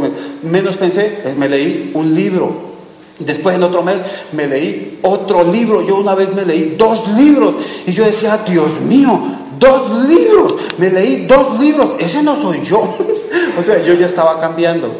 menos 0.44 0.76
pensé, 0.78 1.22
eh, 1.24 1.36
me 1.38 1.48
leí 1.48 1.92
un 1.94 2.14
libro. 2.14 2.76
Después 3.20 3.56
en 3.56 3.64
otro 3.64 3.82
mes 3.82 4.02
me 4.34 4.48
leí 4.48 5.00
otro 5.02 5.44
libro. 5.44 5.82
Yo 5.88 5.96
una 5.96 6.16
vez 6.16 6.34
me 6.34 6.46
leí 6.46 6.76
dos 6.78 7.08
libros 7.16 7.56
y 7.86 7.94
yo 7.94 8.04
decía, 8.04 8.40
Dios 8.46 8.82
mío, 8.82 9.18
dos 9.58 10.06
libros. 10.06 10.58
Me 10.78 10.90
leí 10.90 11.26
dos 11.26 11.58
libros. 11.60 11.92
Ese 12.00 12.22
no 12.22 12.36
soy 12.42 12.62
yo. 12.64 12.98
o 13.60 13.64
sea, 13.64 13.82
yo 13.84 13.94
ya 13.94 14.08
estaba 14.08 14.42
cambiando. 14.42 14.92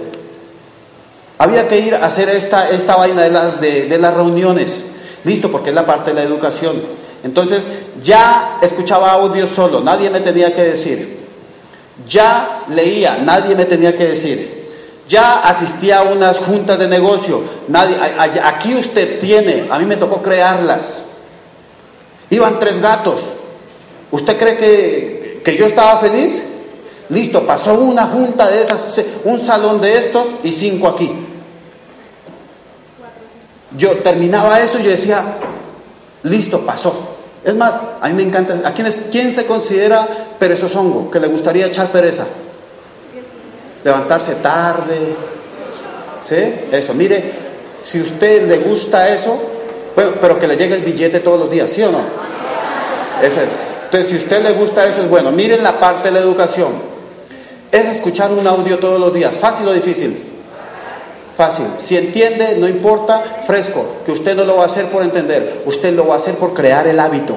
Había 1.38 1.68
que 1.68 1.80
ir 1.80 1.96
a 1.96 2.06
hacer 2.06 2.30
esta, 2.30 2.70
esta 2.70 2.96
vaina 2.96 3.24
de 3.24 3.32
las, 3.32 3.60
de 3.60 3.98
las 4.00 4.14
reuniones. 4.14 4.84
Listo, 5.26 5.52
porque 5.52 5.70
es 5.70 5.76
la 5.76 5.86
parte 5.86 6.12
de 6.12 6.16
la 6.16 6.24
educación. 6.24 7.05
Entonces 7.26 7.64
ya 8.04 8.60
escuchaba 8.62 9.14
audio 9.14 9.48
solo, 9.48 9.82
nadie 9.82 10.12
me 10.12 10.20
tenía 10.20 10.54
que 10.54 10.62
decir. 10.62 11.26
Ya 12.08 12.66
leía, 12.70 13.18
nadie 13.18 13.56
me 13.56 13.66
tenía 13.66 13.98
que 13.98 14.06
decir. 14.06 14.70
Ya 15.08 15.40
asistía 15.40 16.00
a 16.00 16.04
unas 16.04 16.38
juntas 16.38 16.78
de 16.78 16.88
negocio, 16.88 17.42
nadie, 17.68 17.98
aquí 18.44 18.76
usted 18.76 19.20
tiene, 19.20 19.66
a 19.72 19.80
mí 19.80 19.86
me 19.86 19.98
tocó 19.98 20.22
crearlas. 20.22 21.04
Iban 22.30 22.60
tres 22.60 22.80
gatos. 22.80 23.22
¿Usted 24.12 24.38
cree 24.38 24.58
que, 24.58 25.42
que 25.44 25.58
yo 25.58 25.66
estaba 25.66 25.98
feliz? 25.98 26.40
Listo, 27.10 27.44
pasó 27.44 27.74
una 27.74 28.06
junta 28.06 28.48
de 28.52 28.62
esas, 28.62 29.02
un 29.24 29.44
salón 29.44 29.82
de 29.82 29.98
estos 29.98 30.28
y 30.44 30.52
cinco 30.52 30.90
aquí. 30.90 31.12
Yo 33.76 33.94
terminaba 33.98 34.60
eso 34.60 34.78
y 34.78 34.84
yo 34.84 34.92
decía, 34.92 35.24
listo, 36.22 36.64
pasó. 36.64 37.15
Es 37.46 37.56
más, 37.56 37.80
a 38.02 38.10
mí 38.10 38.16
me 38.16 38.24
encanta, 38.24 38.68
¿a 38.68 38.74
quién, 38.74 38.88
es, 38.88 38.98
quién 39.12 39.32
se 39.32 39.46
considera 39.46 40.08
perezosongo? 40.40 41.12
Que 41.12 41.20
le 41.20 41.28
gustaría 41.28 41.68
echar 41.68 41.90
pereza. 41.92 42.26
Levantarse 43.84 44.34
tarde. 44.36 45.16
¿Sí? 46.28 46.36
Eso, 46.72 46.96
mire, 46.96 47.34
si 47.84 48.02
usted 48.02 48.48
le 48.48 48.58
gusta 48.58 49.08
eso, 49.10 49.40
bueno, 49.96 50.14
pero 50.20 50.40
que 50.40 50.48
le 50.48 50.58
llegue 50.58 50.74
el 50.74 50.82
billete 50.82 51.20
todos 51.20 51.40
los 51.40 51.52
días, 51.52 51.70
¿sí 51.70 51.84
o 51.84 51.92
no? 51.92 52.02
Entonces, 53.22 54.10
si 54.10 54.16
a 54.16 54.20
usted 54.20 54.44
le 54.44 54.54
gusta 54.54 54.88
eso, 54.88 55.02
es 55.02 55.10
bueno. 55.10 55.32
Miren 55.32 55.62
la 55.62 55.80
parte 55.80 56.10
de 56.10 56.16
la 56.16 56.20
educación. 56.22 56.74
Es 57.72 57.86
escuchar 57.86 58.32
un 58.32 58.46
audio 58.48 58.80
todos 58.80 59.00
los 59.00 59.14
días. 59.14 59.36
¿Fácil 59.36 59.68
o 59.68 59.74
difícil? 59.74 60.35
Fácil. 61.38 61.66
Si 61.78 61.98
entiende, 61.98 62.56
no 62.58 62.68
importa, 62.68 63.42
fresco, 63.46 63.86
que 64.06 64.12
usted 64.12 64.36
no 64.36 64.46
lo 64.46 64.58
va 64.58 64.64
a 64.64 64.68
hacer 64.68 64.86
por 64.86 65.04
entender, 65.04 65.64
usted 65.66 65.94
lo 65.94 66.08
va 66.08 66.16
a 66.16 66.18
hacer 66.18 66.36
por 66.36 66.54
crear 66.54 66.88
el 66.88 67.00
hábito. 67.00 67.36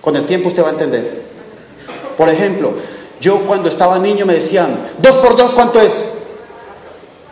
Con 0.00 0.16
el 0.16 0.26
tiempo 0.26 0.48
usted 0.48 0.64
va 0.64 0.68
a 0.68 0.72
entender. 0.72 1.22
Por 2.16 2.28
ejemplo, 2.28 2.72
yo 3.20 3.40
cuando 3.46 3.68
estaba 3.68 3.98
niño 3.98 4.26
me 4.26 4.34
decían, 4.34 4.90
dos 4.98 5.16
por 5.16 5.36
dos, 5.36 5.54
¿cuánto 5.54 5.80
es? 5.80 5.92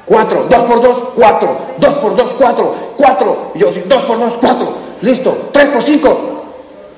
Cuatro, 0.04 0.46
dos 0.48 0.64
por 0.64 0.80
dos, 0.80 1.04
cuatro, 1.16 1.58
dos 1.78 1.94
por 1.94 2.16
dos, 2.16 2.30
cuatro, 2.38 2.74
cuatro. 2.96 3.52
yo, 3.56 3.70
dos 3.86 4.04
por 4.04 4.18
dos, 4.20 4.34
cuatro, 4.40 4.74
listo, 5.00 5.48
tres 5.50 5.66
por 5.66 5.82
cinco, 5.82 6.44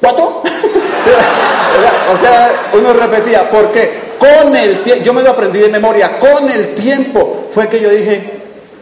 cuatro. 0.03 0.43
o 2.13 2.19
sea, 2.21 2.51
uno 2.75 2.93
repetía, 2.93 3.49
¿por 3.49 3.73
qué? 3.73 4.09
Con 4.19 4.55
el 4.55 4.83
tiempo, 4.83 5.05
yo 5.05 5.15
me 5.15 5.23
lo 5.23 5.31
aprendí 5.31 5.61
de 5.61 5.71
memoria, 5.71 6.19
con 6.19 6.51
el 6.51 6.75
tiempo 6.75 7.48
fue 7.59 7.69
que 7.69 7.81
yo 7.81 7.91
dije, 7.91 8.21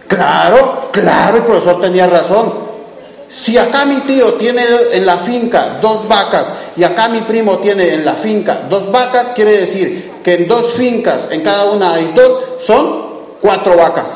claro, 0.06 0.90
claro, 0.92 1.38
el 1.38 1.44
profesor 1.44 1.80
tenía 1.80 2.06
razón. 2.06 2.52
Si 3.30 3.56
acá 3.56 3.86
mi 3.86 4.00
tío 4.00 4.34
tiene 4.34 4.66
en 4.92 5.06
la 5.06 5.16
finca 5.16 5.78
dos 5.80 6.06
vacas 6.06 6.48
y 6.76 6.84
acá 6.84 7.08
mi 7.08 7.22
primo 7.22 7.56
tiene 7.56 7.94
en 7.94 8.04
la 8.04 8.12
finca 8.16 8.66
dos 8.68 8.92
vacas, 8.92 9.28
quiere 9.34 9.60
decir 9.60 10.12
que 10.22 10.34
en 10.34 10.46
dos 10.46 10.74
fincas, 10.74 11.26
en 11.30 11.40
cada 11.40 11.72
una 11.72 11.94
hay 11.94 12.12
dos, 12.14 12.64
son 12.66 13.06
cuatro 13.40 13.78
vacas. 13.78 14.10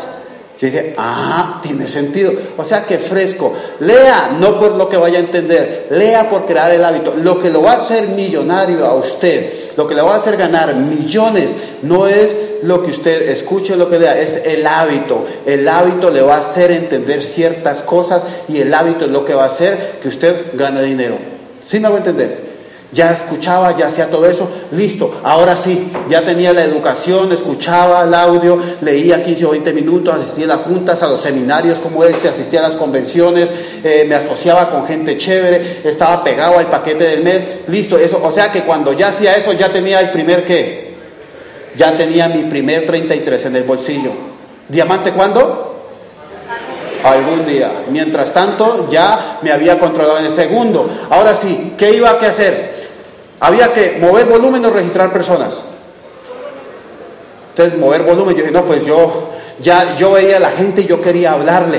Yo 0.60 0.66
dije, 0.66 0.94
ah, 0.98 1.58
tiene 1.62 1.88
sentido. 1.88 2.30
O 2.58 2.62
sea 2.62 2.84
que 2.84 2.98
fresco. 2.98 3.54
Lea, 3.78 4.36
no 4.38 4.60
por 4.60 4.72
lo 4.72 4.90
que 4.90 4.98
vaya 4.98 5.16
a 5.16 5.22
entender, 5.22 5.86
lea 5.88 6.28
por 6.28 6.44
crear 6.44 6.70
el 6.72 6.84
hábito. 6.84 7.14
Lo 7.16 7.40
que 7.40 7.48
lo 7.48 7.62
va 7.62 7.72
a 7.72 7.76
hacer 7.76 8.08
millonario 8.08 8.84
a 8.84 8.92
usted, 8.92 9.70
lo 9.74 9.88
que 9.88 9.94
le 9.94 10.02
va 10.02 10.16
a 10.16 10.18
hacer 10.18 10.36
ganar 10.36 10.74
millones, 10.74 11.48
no 11.80 12.06
es 12.06 12.49
lo 12.62 12.82
que 12.82 12.90
usted 12.90 13.30
escuche, 13.30 13.76
lo 13.76 13.88
que 13.88 13.98
lea, 13.98 14.20
es 14.20 14.42
el 14.44 14.66
hábito. 14.66 15.26
El 15.46 15.68
hábito 15.68 16.10
le 16.10 16.22
va 16.22 16.36
a 16.36 16.40
hacer 16.40 16.70
entender 16.70 17.24
ciertas 17.24 17.82
cosas 17.82 18.22
y 18.48 18.60
el 18.60 18.72
hábito 18.72 19.06
es 19.06 19.10
lo 19.10 19.24
que 19.24 19.34
va 19.34 19.44
a 19.44 19.48
hacer 19.48 19.98
que 20.02 20.08
usted 20.08 20.46
gane 20.54 20.82
dinero. 20.82 21.16
¿Sí 21.62 21.78
me 21.78 21.88
a 21.88 21.96
entender? 21.96 22.50
ya 22.92 23.12
escuchaba, 23.12 23.76
ya 23.76 23.86
hacía 23.86 24.08
todo 24.08 24.28
eso, 24.28 24.48
listo, 24.72 25.20
ahora 25.22 25.56
sí, 25.56 25.90
ya 26.08 26.24
tenía 26.24 26.52
la 26.52 26.64
educación, 26.64 27.32
escuchaba 27.32 28.02
el 28.02 28.12
audio, 28.12 28.58
leía 28.80 29.22
15 29.22 29.46
o 29.46 29.50
20 29.50 29.72
minutos, 29.72 30.14
asistía 30.14 30.46
a 30.46 30.48
las 30.48 30.58
juntas, 30.58 31.02
a 31.02 31.08
los 31.08 31.20
seminarios 31.20 31.78
como 31.78 32.02
este, 32.04 32.28
asistía 32.28 32.60
a 32.60 32.68
las 32.68 32.76
convenciones, 32.76 33.48
eh, 33.84 34.04
me 34.08 34.16
asociaba 34.16 34.70
con 34.70 34.86
gente 34.86 35.16
chévere, 35.16 35.82
estaba 35.84 36.24
pegado 36.24 36.58
al 36.58 36.66
paquete 36.66 37.04
del 37.04 37.22
mes, 37.22 37.46
listo, 37.68 37.96
eso, 37.96 38.20
o 38.22 38.32
sea 38.32 38.50
que 38.50 38.62
cuando 38.62 38.92
ya 38.92 39.08
hacía 39.08 39.36
eso 39.36 39.52
ya 39.52 39.68
tenía 39.68 40.00
el 40.00 40.10
primer 40.10 40.44
qué, 40.44 40.89
ya 41.76 41.96
tenía 41.96 42.28
mi 42.28 42.44
primer 42.44 42.86
33 42.86 43.46
en 43.46 43.56
el 43.56 43.62
bolsillo. 43.64 44.12
¿Diamante 44.68 45.12
cuándo? 45.12 45.66
algún 47.02 47.46
día. 47.46 47.84
Mientras 47.90 48.32
tanto, 48.32 48.88
ya 48.90 49.38
me 49.42 49.52
había 49.52 49.78
controlado 49.78 50.18
en 50.18 50.26
el 50.26 50.34
segundo. 50.34 50.88
Ahora 51.08 51.34
sí, 51.34 51.74
¿qué 51.76 51.92
iba 51.92 52.10
a 52.10 52.12
hacer? 52.12 52.88
Había 53.40 53.72
que 53.72 53.98
mover 54.00 54.26
volumen 54.26 54.64
o 54.66 54.70
registrar 54.70 55.12
personas. 55.12 55.64
Entonces, 57.50 57.78
mover 57.78 58.02
volumen, 58.02 58.36
yo 58.36 58.42
dije, 58.42 58.52
no, 58.52 58.64
pues 58.64 58.84
yo 58.84 59.30
ya 59.60 59.96
yo 59.96 60.12
veía 60.12 60.36
a 60.36 60.40
la 60.40 60.50
gente 60.50 60.82
y 60.82 60.86
yo 60.86 61.00
quería 61.00 61.32
hablarle. 61.32 61.78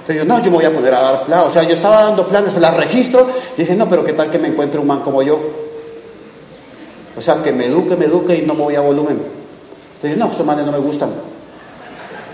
Entonces 0.00 0.16
yo, 0.16 0.24
no, 0.24 0.38
yo 0.38 0.50
me 0.50 0.56
voy 0.56 0.64
a 0.64 0.72
poner 0.72 0.94
a 0.94 1.00
dar 1.00 1.24
planes. 1.24 1.46
O 1.48 1.52
sea, 1.52 1.62
yo 1.62 1.74
estaba 1.74 2.04
dando 2.04 2.26
planes, 2.26 2.54
las 2.56 2.76
registro 2.76 3.28
y 3.56 3.62
dije, 3.62 3.74
no, 3.74 3.88
pero 3.88 4.04
¿qué 4.04 4.12
tal 4.12 4.30
que 4.30 4.38
me 4.38 4.48
encuentre 4.48 4.80
un 4.80 4.86
man 4.86 5.00
como 5.00 5.22
yo? 5.22 5.38
O 7.16 7.20
sea, 7.20 7.42
que 7.42 7.52
me 7.52 7.66
eduque, 7.66 7.96
me 7.96 8.06
eduque 8.06 8.36
y 8.36 8.42
no 8.42 8.54
me 8.54 8.62
voy 8.62 8.74
a 8.74 8.80
volumen. 8.80 9.22
Entonces, 9.96 10.18
no, 10.18 10.32
esos 10.32 10.46
manes 10.46 10.64
no 10.64 10.72
me 10.72 10.78
gustan. 10.78 11.10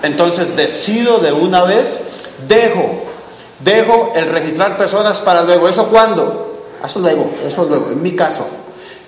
Entonces 0.03 0.55
decido 0.57 1.19
de 1.19 1.33
una 1.33 1.65
vez, 1.65 1.99
dejo, 2.47 3.03
dejo 3.65 4.13
el 4.15 4.27
registrar 4.27 4.77
personas 4.77 5.21
para 5.21 5.43
luego. 5.43 5.69
¿Eso 5.69 5.89
cuándo? 5.89 6.63
Eso 6.85 7.01
luego, 7.01 7.31
eso 7.45 7.65
luego, 7.65 7.91
en 7.91 8.03
mi 8.03 8.15
caso. 8.15 8.47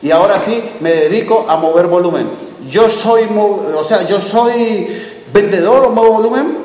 Y 0.02 0.10
ahora 0.10 0.40
sí 0.40 0.72
me 0.80 0.92
dedico 0.92 1.46
a 1.48 1.56
mover 1.56 1.86
volumen. 1.86 2.28
Yo 2.68 2.90
soy, 2.90 3.28
o 3.34 3.84
sea, 3.84 4.06
yo 4.06 4.20
soy 4.20 4.88
vendedor 5.32 5.86
o 5.86 5.90
muevo 5.90 6.14
volumen. 6.14 6.58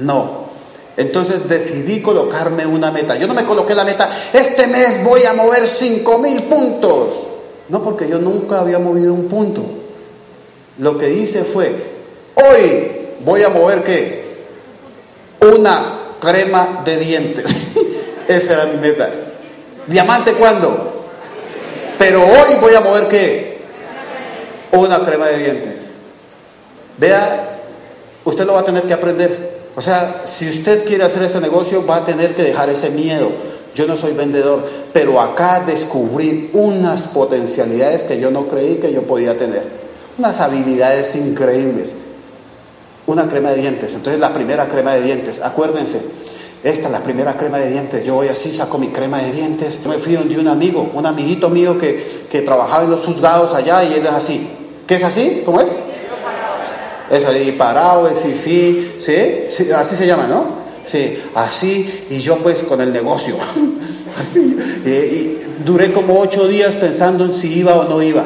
No. 0.00 0.44
Entonces 0.96 1.48
decidí 1.48 2.00
colocarme 2.00 2.64
una 2.66 2.90
meta. 2.90 3.16
Yo 3.16 3.26
no 3.26 3.34
me 3.34 3.44
coloqué 3.44 3.74
la 3.74 3.84
meta, 3.84 4.10
este 4.32 4.66
mes 4.66 5.04
voy 5.04 5.24
a 5.24 5.32
mover 5.32 5.68
cinco 5.68 6.18
mil 6.18 6.44
puntos. 6.44 7.08
No, 7.74 7.82
porque 7.82 8.08
yo 8.08 8.20
nunca 8.20 8.60
había 8.60 8.78
movido 8.78 9.12
un 9.12 9.26
punto. 9.26 9.64
Lo 10.78 10.96
que 10.96 11.12
hice 11.12 11.42
fue, 11.42 11.74
hoy 12.34 12.86
voy 13.24 13.42
a 13.42 13.48
mover 13.48 13.82
qué? 13.82 14.44
Una 15.40 16.02
crema 16.20 16.82
de 16.84 16.96
dientes. 16.98 17.52
Esa 18.28 18.52
era 18.52 18.66
mi 18.66 18.78
meta. 18.78 19.10
¿Diamante 19.88 20.34
cuándo? 20.34 21.04
Pero 21.98 22.22
hoy 22.22 22.54
voy 22.60 22.76
a 22.76 22.80
mover 22.80 23.08
qué? 23.08 23.58
Una 24.70 25.04
crema 25.04 25.26
de 25.26 25.38
dientes. 25.38 25.74
Vea, 26.96 27.58
usted 28.22 28.46
lo 28.46 28.52
va 28.52 28.60
a 28.60 28.64
tener 28.64 28.84
que 28.84 28.94
aprender. 28.94 29.62
O 29.74 29.82
sea, 29.82 30.20
si 30.26 30.48
usted 30.48 30.84
quiere 30.84 31.02
hacer 31.02 31.24
este 31.24 31.40
negocio, 31.40 31.84
va 31.84 31.96
a 31.96 32.06
tener 32.06 32.36
que 32.36 32.44
dejar 32.44 32.68
ese 32.68 32.90
miedo. 32.90 33.32
Yo 33.74 33.86
no 33.86 33.96
soy 33.96 34.12
vendedor, 34.12 34.68
pero 34.92 35.20
acá 35.20 35.62
descubrí 35.66 36.50
unas 36.52 37.02
potencialidades 37.02 38.04
que 38.04 38.20
yo 38.20 38.30
no 38.30 38.46
creí 38.46 38.76
que 38.76 38.92
yo 38.92 39.02
podía 39.02 39.36
tener. 39.36 39.64
Unas 40.18 40.40
habilidades 40.40 41.16
increíbles. 41.16 41.92
Una 43.06 43.28
crema 43.28 43.50
de 43.50 43.60
dientes. 43.60 43.92
Entonces, 43.92 44.20
la 44.20 44.32
primera 44.32 44.68
crema 44.68 44.94
de 44.94 45.02
dientes. 45.02 45.40
Acuérdense 45.42 46.00
esta 46.64 46.86
es 46.86 46.92
la 46.92 47.00
primera 47.00 47.34
crema 47.36 47.58
de 47.58 47.68
dientes. 47.68 48.06
Yo 48.06 48.14
voy 48.14 48.28
así, 48.28 48.50
saco 48.50 48.78
mi 48.78 48.88
crema 48.88 49.18
de 49.18 49.32
dientes. 49.32 49.78
Me 49.86 49.98
fui 49.98 50.14
donde 50.14 50.38
un 50.38 50.48
amigo, 50.48 50.90
un 50.94 51.04
amiguito 51.04 51.50
mío 51.50 51.78
que, 51.78 52.24
que 52.30 52.40
trabajaba 52.40 52.84
en 52.84 52.90
los 52.90 53.04
juzgados 53.04 53.52
allá 53.52 53.84
y 53.84 53.92
él 53.92 54.06
es 54.06 54.10
así. 54.10 54.48
¿Qué 54.86 54.94
es 54.94 55.04
así? 55.04 55.42
¿Cómo 55.44 55.60
es? 55.60 55.70
Es 57.10 57.22
ahí 57.26 57.52
parado, 57.52 58.08
es 58.08 58.18
fifi, 58.18 58.94
¿sí? 58.98 59.44
¿sí? 59.50 59.70
Así 59.72 59.94
se 59.94 60.06
llama, 60.06 60.26
¿no? 60.26 60.63
Sí, 60.86 61.22
así, 61.34 62.06
y 62.10 62.18
yo 62.18 62.36
pues 62.38 62.58
con 62.60 62.80
el 62.80 62.92
negocio, 62.92 63.36
así. 64.20 64.56
Y, 64.84 65.44
duré 65.64 65.92
como 65.92 66.18
ocho 66.18 66.46
días 66.46 66.74
pensando 66.76 67.24
en 67.24 67.34
si 67.34 67.58
iba 67.58 67.76
o 67.76 67.84
no 67.84 68.02
iba. 68.02 68.24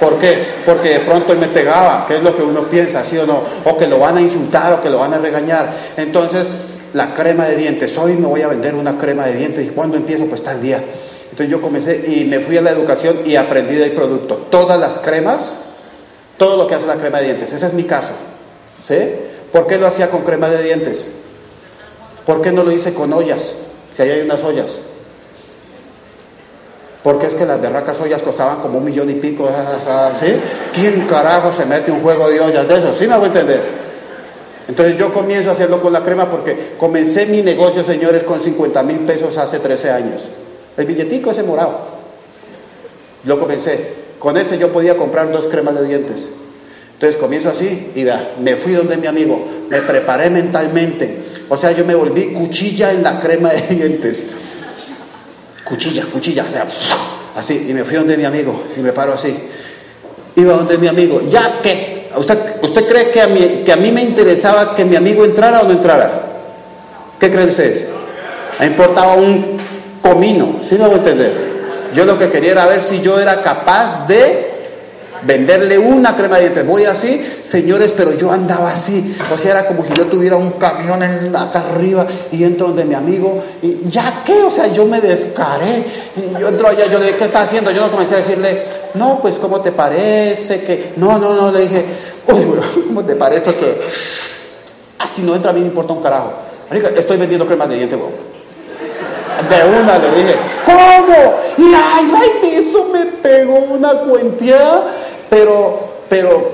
¿Por 0.00 0.18
qué? 0.18 0.44
Porque 0.66 0.90
de 0.90 1.00
pronto 1.00 1.32
él 1.32 1.38
me 1.38 1.46
pegaba, 1.48 2.06
que 2.08 2.16
es 2.16 2.22
lo 2.22 2.34
que 2.34 2.42
uno 2.42 2.68
piensa, 2.68 3.04
¿sí 3.04 3.16
o 3.18 3.26
no? 3.26 3.42
O 3.64 3.76
que 3.76 3.86
lo 3.86 3.98
van 3.98 4.16
a 4.16 4.20
insultar 4.20 4.72
o 4.72 4.82
que 4.82 4.90
lo 4.90 4.98
van 4.98 5.14
a 5.14 5.18
regañar. 5.18 5.74
Entonces, 5.96 6.48
la 6.92 7.14
crema 7.14 7.46
de 7.46 7.56
dientes, 7.56 7.96
hoy 7.96 8.14
me 8.14 8.26
voy 8.26 8.42
a 8.42 8.48
vender 8.48 8.74
una 8.74 8.98
crema 8.98 9.26
de 9.26 9.34
dientes 9.34 9.64
y 9.64 9.68
cuando 9.70 9.96
empiezo, 9.96 10.26
pues 10.26 10.42
tal 10.42 10.60
día. 10.60 10.82
Entonces 11.30 11.48
yo 11.48 11.62
comencé 11.62 12.04
y 12.06 12.24
me 12.24 12.40
fui 12.40 12.56
a 12.56 12.62
la 12.62 12.70
educación 12.70 13.20
y 13.24 13.36
aprendí 13.36 13.76
del 13.76 13.92
producto. 13.92 14.48
Todas 14.50 14.78
las 14.78 14.98
cremas, 14.98 15.54
todo 16.36 16.56
lo 16.56 16.66
que 16.66 16.74
hace 16.74 16.86
la 16.86 16.96
crema 16.96 17.18
de 17.18 17.26
dientes, 17.26 17.52
ese 17.52 17.66
es 17.66 17.72
mi 17.72 17.84
caso. 17.84 18.12
¿Sí? 18.86 18.98
¿Por 19.52 19.66
qué 19.66 19.78
lo 19.78 19.86
hacía 19.86 20.10
con 20.10 20.22
crema 20.22 20.50
de 20.50 20.62
dientes? 20.62 21.06
¿Por 22.26 22.42
qué 22.42 22.52
no 22.52 22.62
lo 22.62 22.72
hice 22.72 22.94
con 22.94 23.12
ollas? 23.12 23.52
Si 23.96 24.02
ahí 24.02 24.10
hay 24.10 24.20
unas 24.22 24.42
ollas. 24.42 24.76
Porque 27.02 27.26
es 27.26 27.34
que 27.34 27.44
las 27.44 27.60
berracas 27.60 28.00
ollas 28.00 28.22
costaban 28.22 28.60
como 28.60 28.78
un 28.78 28.84
millón 28.84 29.10
y 29.10 29.14
pico. 29.14 29.48
¿sí? 30.20 30.36
¿Quién 30.72 31.06
carajo 31.06 31.52
se 31.52 31.66
mete 31.66 31.90
un 31.90 32.00
juego 32.00 32.28
de 32.28 32.40
ollas 32.40 32.68
de 32.68 32.78
eso? 32.78 32.92
¿Sí 32.92 33.08
me 33.08 33.16
voy 33.16 33.24
a 33.24 33.28
entender? 33.28 33.60
Entonces 34.68 34.96
yo 34.96 35.12
comienzo 35.12 35.50
a 35.50 35.54
hacerlo 35.54 35.82
con 35.82 35.92
la 35.92 36.04
crema 36.04 36.30
porque 36.30 36.74
comencé 36.78 37.26
mi 37.26 37.42
negocio, 37.42 37.82
señores, 37.82 38.22
con 38.22 38.40
50 38.40 38.82
mil 38.84 38.98
pesos 39.00 39.36
hace 39.36 39.58
13 39.58 39.90
años. 39.90 40.28
El 40.76 40.86
billetico 40.86 41.32
ese 41.32 41.42
morado. 41.42 41.80
Yo 43.24 43.40
comencé. 43.40 44.02
Con 44.20 44.36
ese 44.36 44.56
yo 44.56 44.72
podía 44.72 44.96
comprar 44.96 45.32
dos 45.32 45.48
cremas 45.48 45.74
de 45.74 45.88
dientes. 45.88 46.28
Entonces 47.02 47.20
comienzo 47.20 47.48
así 47.48 47.88
y 47.96 48.04
vea, 48.04 48.34
me 48.40 48.54
fui 48.54 48.74
donde 48.74 48.96
mi 48.96 49.08
amigo, 49.08 49.44
me 49.68 49.82
preparé 49.82 50.30
mentalmente. 50.30 51.16
O 51.48 51.56
sea, 51.56 51.72
yo 51.72 51.84
me 51.84 51.96
volví 51.96 52.26
cuchilla 52.26 52.92
en 52.92 53.02
la 53.02 53.18
crema 53.18 53.48
de 53.48 53.60
dientes 53.74 54.22
cuchilla, 55.64 56.04
cuchilla, 56.04 56.44
o 56.46 56.50
sea, 56.50 56.64
así, 57.34 57.66
y 57.68 57.74
me 57.74 57.82
fui 57.82 57.96
donde 57.96 58.16
mi 58.16 58.24
amigo, 58.24 58.62
y 58.76 58.80
me 58.80 58.92
paro 58.92 59.14
así. 59.14 59.36
Iba 60.36 60.54
donde 60.54 60.78
mi 60.78 60.86
amigo, 60.86 61.22
ya 61.28 61.60
que, 61.60 62.08
¿usted, 62.16 62.38
usted 62.62 62.86
cree 62.86 63.10
que 63.10 63.20
a, 63.20 63.26
mí, 63.26 63.62
que 63.64 63.72
a 63.72 63.76
mí 63.76 63.90
me 63.90 64.04
interesaba 64.04 64.72
que 64.72 64.84
mi 64.84 64.94
amigo 64.94 65.24
entrara 65.24 65.62
o 65.62 65.64
no 65.64 65.72
entrara? 65.72 66.22
¿Qué 67.18 67.32
creen 67.32 67.48
ustedes? 67.48 67.84
Me 68.60 68.66
importaba 68.66 69.14
un 69.14 69.58
comino, 70.00 70.58
¿sí 70.60 70.76
me 70.76 70.86
voy 70.86 70.94
a 70.94 70.98
entender? 70.98 71.32
Yo 71.94 72.04
lo 72.04 72.16
que 72.16 72.30
quería 72.30 72.52
era 72.52 72.66
ver 72.66 72.80
si 72.80 73.00
yo 73.00 73.18
era 73.18 73.42
capaz 73.42 74.06
de 74.06 74.51
venderle 75.24 75.78
una 75.78 76.16
crema 76.16 76.36
de 76.36 76.42
dientes. 76.42 76.66
Voy 76.66 76.84
así, 76.84 77.24
señores, 77.42 77.92
pero 77.92 78.16
yo 78.16 78.30
andaba 78.30 78.70
así. 78.70 79.16
O 79.32 79.38
sea, 79.38 79.50
era 79.52 79.66
como 79.66 79.84
si 79.84 79.92
yo 79.94 80.06
tuviera 80.06 80.36
un 80.36 80.52
camión 80.52 81.02
en, 81.02 81.34
acá 81.34 81.64
arriba 81.74 82.06
y 82.30 82.44
entro 82.44 82.68
donde 82.68 82.84
mi 82.84 82.94
amigo. 82.94 83.42
Y 83.62 83.88
ya 83.88 84.22
qué, 84.24 84.42
o 84.42 84.50
sea, 84.50 84.68
yo 84.68 84.86
me 84.86 85.00
descaré. 85.00 85.84
Yo 86.38 86.48
entro 86.48 86.68
allá, 86.68 86.86
yo 86.86 86.98
le 86.98 87.06
dije, 87.06 87.18
¿qué 87.18 87.24
está 87.24 87.42
haciendo? 87.42 87.70
Yo 87.70 87.82
no 87.82 87.90
comencé 87.90 88.14
a 88.14 88.18
decirle, 88.18 88.62
no, 88.94 89.20
pues, 89.20 89.36
¿cómo 89.36 89.60
te 89.60 89.72
parece? 89.72 90.62
que 90.62 90.92
No, 90.96 91.18
no, 91.18 91.34
no, 91.34 91.50
le 91.50 91.60
dije, 91.60 91.84
uy, 92.28 92.44
¿cómo 92.86 93.04
te 93.04 93.16
parece 93.16 93.54
que 93.54 93.80
así 94.98 95.22
no 95.22 95.34
entra 95.34 95.50
a 95.50 95.54
mí 95.54 95.60
me 95.60 95.66
importa 95.66 95.92
un 95.92 96.02
carajo? 96.02 96.32
Estoy 96.96 97.18
vendiendo 97.18 97.46
cremas 97.46 97.68
de 97.68 97.76
dientes, 97.76 97.98
de 99.48 99.80
una 99.80 99.98
le 99.98 100.22
dije, 100.22 100.36
¿cómo? 100.64 101.34
Y 101.58 101.74
ay, 101.74 102.12
ay, 102.14 102.54
eso 102.54 102.88
me 102.92 103.06
pegó 103.06 103.58
una 103.58 103.92
cuenteada, 103.92 104.94
pero, 105.32 105.78
pero, 106.10 106.46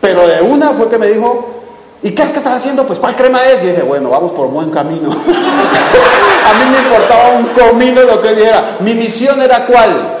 pero 0.00 0.26
de 0.26 0.42
una 0.42 0.70
fue 0.70 0.88
que 0.88 0.98
me 0.98 1.06
dijo, 1.06 1.62
¿y 2.02 2.10
qué 2.10 2.22
es 2.22 2.32
que 2.32 2.38
estás 2.38 2.56
haciendo? 2.56 2.84
Pues, 2.84 2.98
¿cuál 2.98 3.14
crema 3.14 3.44
es? 3.44 3.62
Y 3.62 3.66
dije, 3.66 3.82
bueno, 3.82 4.10
vamos 4.10 4.32
por 4.32 4.48
buen 4.48 4.72
camino. 4.72 5.08
a 5.12 6.54
mí 6.54 6.64
me 6.68 6.78
importaba 6.78 7.28
un 7.28 7.46
comino 7.50 8.02
lo 8.02 8.20
que 8.20 8.34
dijera. 8.34 8.78
Mi 8.80 8.92
misión 8.92 9.40
era 9.40 9.66
cuál? 9.66 10.18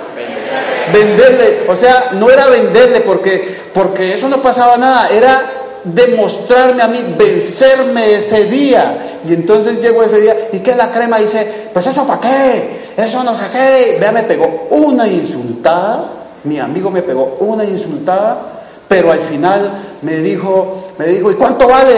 Venderle. 0.92 1.64
O 1.68 1.74
sea, 1.74 2.10
no 2.12 2.30
era 2.30 2.46
venderle 2.46 3.00
porque, 3.00 3.58
porque 3.74 4.14
eso 4.14 4.28
no 4.28 4.40
pasaba 4.40 4.76
nada, 4.76 5.08
era 5.08 5.50
demostrarme 5.82 6.84
a 6.84 6.86
mí, 6.86 7.16
vencerme 7.18 8.14
ese 8.14 8.44
día. 8.44 9.18
Y 9.28 9.34
entonces 9.34 9.80
llegó 9.82 10.04
ese 10.04 10.20
día, 10.20 10.36
¿y 10.52 10.60
qué 10.60 10.70
es 10.70 10.76
la 10.76 10.92
crema? 10.92 11.18
dice, 11.18 11.68
pues 11.72 11.84
eso 11.84 12.06
para 12.06 12.20
qué, 12.20 12.92
eso 12.96 13.24
no 13.24 13.34
sé 13.34 13.46
qué. 13.50 13.96
Vea, 13.98 14.12
me 14.12 14.22
pegó 14.22 14.68
una 14.70 15.08
insultada, 15.08 16.25
mi 16.46 16.58
amigo 16.58 16.90
me 16.90 17.02
pegó 17.02 17.36
una 17.40 17.64
insultada, 17.64 18.62
pero 18.88 19.12
al 19.12 19.20
final 19.20 19.98
me 20.02 20.16
dijo, 20.16 20.92
me 20.98 21.06
dijo, 21.06 21.30
¿y 21.30 21.34
cuánto 21.34 21.68
vale? 21.68 21.94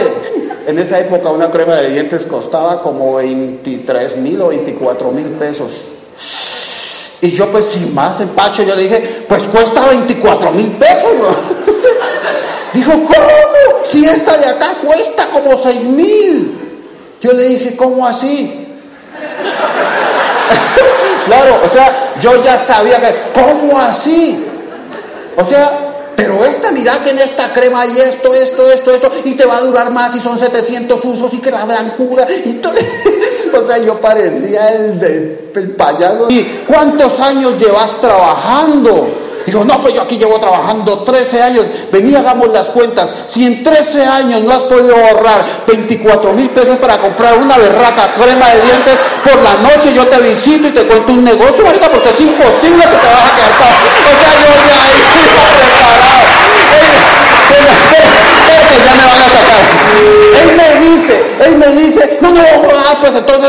En 0.67 0.77
esa 0.79 0.99
época 0.99 1.29
una 1.29 1.49
crema 1.49 1.75
de 1.75 1.89
dientes 1.89 2.25
costaba 2.25 2.81
como 2.81 3.15
23 3.15 4.17
mil 4.17 4.41
o 4.41 4.47
24 4.49 5.11
mil 5.11 5.27
pesos. 5.27 5.71
Y 7.21 7.31
yo 7.31 7.51
pues 7.51 7.65
sin 7.65 7.93
más 7.93 8.19
empacho, 8.21 8.63
yo 8.63 8.75
le 8.75 8.83
dije, 8.83 9.25
pues 9.27 9.43
cuesta 9.43 9.87
24 9.87 10.51
mil 10.51 10.71
pesos. 10.73 11.11
Dijo, 12.73 12.91
¿cómo? 12.91 13.83
Si 13.83 14.05
esta 14.05 14.37
de 14.37 14.45
acá 14.45 14.77
cuesta 14.83 15.29
como 15.31 15.57
seis 15.61 15.83
mil. 15.83 16.55
Yo 17.21 17.33
le 17.33 17.49
dije, 17.49 17.75
¿cómo 17.75 18.07
así? 18.07 18.67
claro, 21.25 21.59
o 21.65 21.69
sea, 21.73 21.98
yo 22.21 22.43
ya 22.43 22.57
sabía 22.57 22.99
que, 22.99 23.13
¿cómo 23.33 23.79
así? 23.79 24.45
O 25.35 25.45
sea, 25.45 25.89
pero 26.15 26.43
esta, 26.43 26.71
mira 26.71 27.01
que 27.01 27.11
en 27.11 27.19
esta 27.19 27.53
crema 27.53 27.81
hay 27.81 27.97
esto, 27.97 28.33
esto, 28.33 28.69
esto, 28.69 28.91
esto, 28.91 29.11
y 29.23 29.35
te 29.35 29.45
va 29.45 29.57
a 29.57 29.61
durar 29.61 29.89
más 29.91 30.13
y 30.15 30.19
son 30.19 30.37
700 30.37 31.03
usos 31.05 31.33
y 31.33 31.37
que 31.37 31.49
la 31.49 31.63
blancura 31.63 32.27
y 32.43 32.53
todo. 32.55 32.73
o 33.53 33.67
sea, 33.67 33.77
yo 33.77 33.95
parecía 34.01 34.69
el, 34.69 34.99
del 34.99 35.51
el 35.55 35.71
payaso. 35.71 36.27
¿Y 36.29 36.63
cuántos 36.67 37.19
años 37.19 37.53
llevas 37.57 37.99
trabajando? 38.01 39.07
Dijo, 39.45 39.65
no, 39.65 39.81
pues 39.81 39.95
yo 39.95 40.03
aquí 40.03 40.17
llevo 40.17 40.39
trabajando 40.39 40.99
13 40.99 41.41
años. 41.41 41.65
Venía, 41.91 42.19
hagamos 42.19 42.49
las 42.49 42.67
cuentas. 42.69 43.09
Si 43.25 43.45
en 43.45 43.63
13 43.63 44.05
años 44.05 44.43
no 44.43 44.51
has 44.51 44.63
podido 44.63 44.95
ahorrar 44.95 45.63
24 45.65 46.33
mil 46.33 46.49
pesos 46.49 46.77
para 46.77 46.97
comprar 46.97 47.37
una 47.37 47.57
berraca 47.57 48.13
crema 48.13 48.49
de 48.49 48.61
dientes, 48.61 48.95
por 49.23 49.41
la 49.41 49.55
noche 49.55 49.93
yo 49.93 50.05
te 50.07 50.21
visito 50.21 50.67
y 50.67 50.71
te 50.71 50.85
cuento 50.85 51.13
un 51.13 51.23
negocio, 51.23 51.63
porque 51.65 51.88
es 52.19 52.25
imposible 52.25 52.83
que 52.83 52.97
te 52.97 53.07
vas 53.07 53.25
a 53.25 53.35
quedar 53.35 53.51
O 53.59 54.13
sea, 54.19 54.31
yo 54.39 54.51
ya 54.67 54.77
ahí 54.83 54.99
preparado 55.07 55.59
que 58.69 58.77
ya 58.85 58.93
me 58.93 59.05
van 59.05 59.21
a 59.21 59.29
sacar. 59.29 59.61
Él 60.41 60.49
me 60.55 60.69
dice, 60.85 61.15
él 61.45 61.53
me 61.57 61.67
dice, 61.81 62.01
no, 62.21 62.31
no, 62.31 62.41
ah, 62.41 62.97
pues 63.01 63.15
entonces 63.15 63.48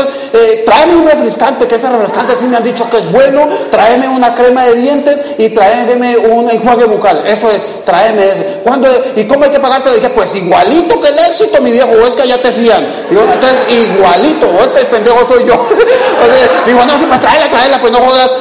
refrescante, 1.31 1.67
que 1.67 1.75
ese 1.75 1.89
refrescante 1.89 2.35
sí 2.35 2.45
me 2.45 2.57
han 2.57 2.63
dicho 2.63 2.89
que 2.89 2.97
es 2.97 3.11
bueno, 3.11 3.47
tráeme 3.69 4.07
una 4.07 4.35
crema 4.35 4.65
de 4.65 4.75
dientes 4.75 5.21
y 5.37 5.49
tráeme 5.49 6.17
un 6.17 6.49
enjuague 6.49 6.85
bucal. 6.85 7.23
Eso 7.25 7.49
es, 7.49 7.61
tráeme 7.85 8.27
ese. 8.27 8.59
¿Cuándo, 8.63 8.87
¿Y 9.15 9.23
cómo 9.25 9.45
hay 9.45 9.51
que 9.51 9.59
pagarte? 9.59 9.89
Le 9.89 9.95
dije, 9.97 10.09
pues 10.09 10.35
igualito 10.35 11.01
que 11.01 11.09
el 11.09 11.19
éxito, 11.19 11.61
mi 11.61 11.71
viejo, 11.71 11.89
o 11.89 12.01
es 12.03 12.11
que 12.11 12.27
ya 12.27 12.41
te 12.41 12.51
fían. 12.51 12.85
Digo, 13.09 13.21
entonces 13.21 13.57
igualito, 13.69 14.47
o 14.47 14.61
es 14.61 14.67
que 14.67 14.79
el 14.81 14.87
pendejo 14.87 15.27
soy 15.27 15.45
yo. 15.45 15.67
digo, 16.65 16.85
no, 16.85 17.07
pues 17.07 17.21
tráela, 17.21 17.49
tráela, 17.49 17.79
pues 17.79 17.91
no 17.93 17.99
jodas. 17.99 18.31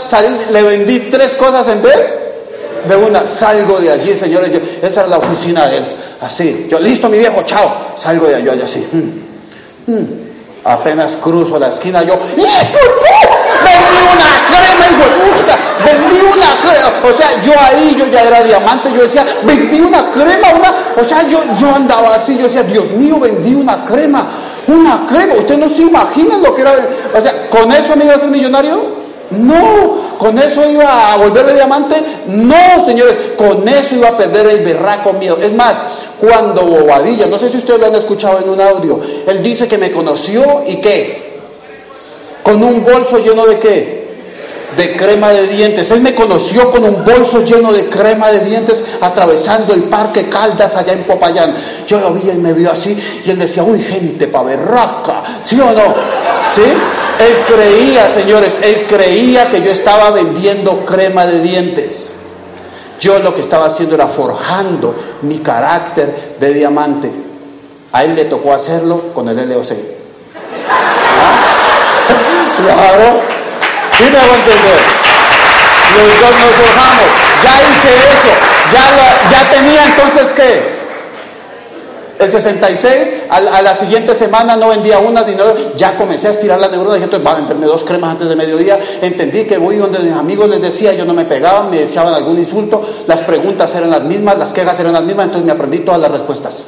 le 0.50 0.62
vendí 0.62 0.98
tres 1.10 1.34
cosas 1.34 1.66
en 1.68 1.82
vez 1.82 2.14
de 2.88 2.96
una. 2.96 3.26
Salgo 3.26 3.78
de 3.78 3.90
allí, 3.90 4.18
señores, 4.18 4.52
yo, 4.52 4.58
esta 4.82 5.00
era 5.00 5.10
la 5.10 5.18
oficina 5.18 5.68
de 5.68 5.76
él 5.78 5.84
así. 6.20 6.66
Yo, 6.70 6.78
listo, 6.78 7.08
mi 7.08 7.18
viejo, 7.18 7.42
chao. 7.44 7.94
Salgo 7.96 8.26
de 8.26 8.36
allá, 8.36 8.54
así. 8.64 8.86
Hmm, 8.92 9.92
hmm. 9.92 10.29
Apenas 10.64 11.12
cruzo 11.22 11.58
la 11.58 11.68
esquina, 11.68 12.02
yo, 12.02 12.18
Vendí 13.64 13.98
una 14.12 14.30
crema, 14.48 14.84
hijo 14.90 15.04
de 15.04 15.32
puta, 15.32 15.56
vendí 15.84 16.20
una 16.20 16.50
crema. 16.62 16.90
O 17.02 17.16
sea, 17.16 17.40
yo 17.42 17.52
ahí, 17.58 17.96
yo 17.98 18.06
ya 18.08 18.22
era 18.22 18.42
diamante, 18.42 18.90
yo 18.92 19.02
decía, 19.02 19.26
vendí 19.42 19.80
una 19.80 20.10
crema, 20.10 20.48
una. 20.58 20.74
O 21.02 21.08
sea, 21.08 21.26
yo, 21.28 21.42
yo 21.58 21.74
andaba 21.74 22.14
así, 22.14 22.36
yo 22.36 22.44
decía, 22.44 22.62
Dios 22.62 22.90
mío, 22.92 23.18
vendí 23.18 23.54
una 23.54 23.84
crema, 23.84 24.26
una 24.66 25.06
crema. 25.08 25.34
Usted 25.34 25.58
no 25.58 25.68
se 25.68 25.82
imagina 25.82 26.38
lo 26.38 26.54
que 26.54 26.62
era. 26.62 26.72
O 27.16 27.20
sea, 27.20 27.48
¿con 27.48 27.72
eso 27.72 27.96
me 27.96 28.04
iba 28.04 28.14
a 28.14 28.18
ser 28.18 28.30
millonario? 28.30 28.99
No, 29.30 30.16
con 30.18 30.38
eso 30.38 30.68
iba 30.68 31.12
a 31.12 31.16
volverme 31.16 31.54
diamante. 31.54 31.96
No, 32.26 32.84
señores, 32.84 33.16
con 33.36 33.66
eso 33.68 33.94
iba 33.94 34.08
a 34.08 34.16
perder 34.16 34.46
el 34.48 34.64
berraco 34.64 35.12
miedo. 35.12 35.38
Es 35.40 35.52
más, 35.52 35.76
cuando 36.18 36.62
Bobadilla, 36.62 37.26
no 37.26 37.38
sé 37.38 37.48
si 37.48 37.58
ustedes 37.58 37.80
lo 37.80 37.86
han 37.86 37.94
escuchado 37.94 38.40
en 38.40 38.50
un 38.50 38.60
audio, 38.60 39.00
él 39.26 39.42
dice 39.42 39.68
que 39.68 39.78
me 39.78 39.90
conoció 39.92 40.64
y 40.66 40.80
qué, 40.80 41.40
con 42.42 42.62
un 42.62 42.84
bolso 42.84 43.18
lleno 43.18 43.46
de 43.46 43.58
qué, 43.58 44.00
de 44.76 44.96
crema 44.96 45.30
de 45.30 45.46
dientes. 45.46 45.90
Él 45.90 46.00
me 46.00 46.14
conoció 46.14 46.70
con 46.70 46.84
un 46.84 47.04
bolso 47.04 47.44
lleno 47.44 47.72
de 47.72 47.84
crema 47.86 48.28
de 48.30 48.40
dientes 48.44 48.82
atravesando 49.00 49.74
el 49.74 49.84
parque 49.84 50.28
Caldas 50.28 50.74
allá 50.76 50.92
en 50.92 51.04
Popayán. 51.04 51.54
Yo 51.86 52.00
lo 52.00 52.12
vi, 52.12 52.28
él 52.28 52.38
me 52.38 52.52
vio 52.52 52.72
así 52.72 52.96
y 53.24 53.30
él 53.30 53.38
decía, 53.38 53.62
uy, 53.62 53.80
gente 53.82 54.26
pa' 54.26 54.42
berraca, 54.42 55.40
¿Sí 55.44 55.58
o 55.60 55.72
no? 55.72 55.94
¿Sí? 56.54 56.62
Él 57.20 57.36
creía, 57.46 58.08
señores, 58.14 58.52
él 58.62 58.86
creía 58.88 59.50
que 59.50 59.60
yo 59.60 59.70
estaba 59.70 60.10
vendiendo 60.10 60.86
crema 60.86 61.26
de 61.26 61.40
dientes. 61.40 62.12
Yo 62.98 63.18
lo 63.18 63.34
que 63.34 63.42
estaba 63.42 63.66
haciendo 63.66 63.94
era 63.94 64.06
forjando 64.06 64.94
mi 65.22 65.38
carácter 65.38 66.36
de 66.40 66.54
diamante. 66.54 67.10
A 67.92 68.04
él 68.04 68.14
le 68.14 68.24
tocó 68.24 68.54
hacerlo 68.54 69.12
con 69.14 69.28
el 69.28 69.36
LOC. 69.48 69.70
¿Ah? 70.68 71.50
Claro. 72.62 73.20
¿Sí 73.96 74.04
me 74.04 74.18
hago? 74.18 74.34
Los 75.96 76.20
dos 76.20 76.30
nos 76.30 76.54
forjamos. 76.54 77.06
Ya 77.42 77.60
hice 77.62 77.94
eso. 77.94 78.32
Ya, 78.72 79.30
ya 79.30 79.50
tenía 79.50 79.84
entonces 79.84 80.28
qué? 80.36 80.69
El 82.20 82.30
66, 82.30 82.92
a, 83.30 83.62
la 83.62 83.74
siguiente 83.76 84.14
semana 84.14 84.54
no 84.54 84.68
vendía 84.68 84.98
una, 84.98 85.24
sino 85.24 85.74
ya 85.74 85.96
comencé 85.96 86.28
a 86.28 86.32
estirar 86.32 86.60
la 86.60 86.68
neurona. 86.68 86.96
Dije, 86.96 87.04
entonces 87.04 87.26
va 87.26 87.32
a 87.32 87.36
venderme 87.36 87.64
dos 87.64 87.82
cremas 87.82 88.10
antes 88.10 88.28
de 88.28 88.36
mediodía. 88.36 88.78
Entendí 89.00 89.44
que 89.46 89.56
voy 89.56 89.78
donde 89.78 90.00
mis 90.00 90.12
amigos 90.12 90.50
les 90.50 90.60
decía, 90.60 90.92
yo 90.92 91.06
no 91.06 91.14
me 91.14 91.24
pegaban, 91.24 91.70
me 91.70 91.82
echaban 91.82 92.12
algún 92.12 92.38
insulto. 92.38 92.86
Las 93.06 93.22
preguntas 93.22 93.74
eran 93.74 93.88
las 93.88 94.02
mismas, 94.02 94.36
las 94.36 94.50
quejas 94.50 94.78
eran 94.78 94.92
las 94.92 95.02
mismas, 95.02 95.26
entonces 95.26 95.46
me 95.46 95.52
aprendí 95.52 95.78
todas 95.78 95.98
las 95.98 96.10
respuestas. 96.10 96.62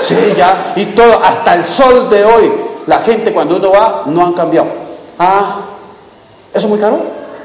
Sí, 0.00 0.16
ya, 0.34 0.72
y 0.76 0.86
todo, 0.86 1.22
hasta 1.22 1.54
el 1.54 1.64
sol 1.64 2.08
de 2.08 2.24
hoy, 2.24 2.50
la 2.86 3.00
gente 3.00 3.34
cuando 3.34 3.56
uno 3.56 3.70
va, 3.70 4.04
no 4.06 4.24
han 4.24 4.32
cambiado. 4.32 4.68
Ah, 5.18 5.60
¿eso 6.54 6.64
es 6.64 6.70
muy 6.70 6.78
caro? 6.78 7.00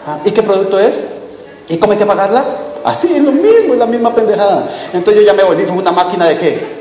Ah, 0.08 0.20
¿Y 0.24 0.32
qué 0.32 0.42
producto 0.42 0.80
es? 0.80 0.96
¿Y 1.68 1.76
cómo 1.76 1.92
hay 1.92 2.00
que 2.00 2.06
pagarla? 2.06 2.46
Así, 2.86 3.14
es 3.14 3.22
lo 3.22 3.34
mismo, 3.34 3.74
es 3.74 3.80
la 3.80 3.86
misma 3.86 4.16
pendejada. 4.16 4.70
Entonces 4.94 5.22
yo 5.22 5.28
ya 5.28 5.34
me 5.34 5.44
volví, 5.44 5.66
fue 5.66 5.78
una 5.78 5.92
máquina 5.92 6.28
de 6.28 6.38
qué? 6.38 6.77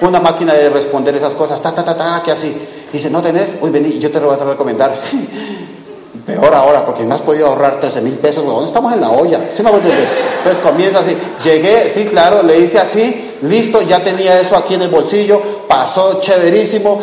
Una 0.00 0.20
máquina 0.20 0.54
de 0.54 0.70
responder 0.70 1.16
esas 1.16 1.34
cosas, 1.34 1.60
ta, 1.60 1.72
ta, 1.74 1.84
ta, 1.84 1.96
ta, 1.96 2.22
que 2.24 2.32
así. 2.32 2.54
Dice, 2.92 3.10
¿no 3.10 3.22
tenés? 3.22 3.50
Uy, 3.60 3.70
vení, 3.70 3.98
yo 3.98 4.10
te 4.10 4.20
lo 4.20 4.28
voy 4.28 4.36
a 4.40 4.44
recomendar. 4.44 5.00
Peor 6.26 6.54
ahora, 6.54 6.84
porque 6.84 7.04
me 7.04 7.14
has 7.14 7.20
podido 7.20 7.46
ahorrar 7.46 7.80
13 7.80 8.02
mil 8.02 8.14
pesos, 8.14 8.44
¿dónde 8.44 8.66
estamos 8.66 8.92
en 8.92 9.00
la 9.00 9.10
olla? 9.10 9.48
¿Sí 9.54 9.62
me 9.62 9.70
Entonces 9.70 10.62
comienza 10.62 11.00
así. 11.00 11.16
Llegué, 11.42 11.90
sí, 11.92 12.04
claro, 12.06 12.42
le 12.42 12.58
hice 12.58 12.78
así, 12.78 13.32
listo, 13.42 13.82
ya 13.82 14.00
tenía 14.00 14.38
eso 14.40 14.56
aquí 14.56 14.74
en 14.74 14.82
el 14.82 14.90
bolsillo, 14.90 15.40
pasó 15.68 16.20
chéverísimo. 16.20 17.00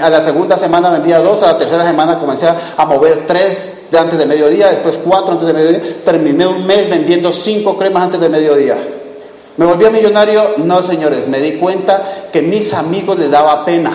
A 0.00 0.08
la 0.08 0.20
segunda 0.22 0.56
semana 0.56 0.90
vendía 0.90 1.20
dos, 1.20 1.42
a 1.42 1.52
la 1.52 1.58
tercera 1.58 1.84
semana 1.84 2.18
comencé 2.18 2.46
a 2.48 2.84
mover 2.86 3.24
tres 3.26 3.88
de 3.90 3.98
antes 3.98 4.18
de 4.18 4.26
mediodía, 4.26 4.70
después 4.70 4.98
cuatro 5.04 5.32
antes 5.32 5.46
de 5.46 5.52
mediodía. 5.52 5.80
Terminé 6.04 6.46
un 6.46 6.66
mes 6.66 6.88
vendiendo 6.88 7.32
cinco 7.32 7.76
cremas 7.76 8.04
antes 8.04 8.20
de 8.20 8.28
mediodía. 8.28 8.76
¿Me 9.56 9.66
volví 9.66 9.88
millonario? 9.88 10.54
No, 10.58 10.82
señores, 10.82 11.28
me 11.28 11.38
di 11.38 11.52
cuenta 11.52 12.23
que 12.34 12.42
mis 12.42 12.74
amigos 12.74 13.16
les 13.16 13.30
daba 13.30 13.64
pena. 13.64 13.92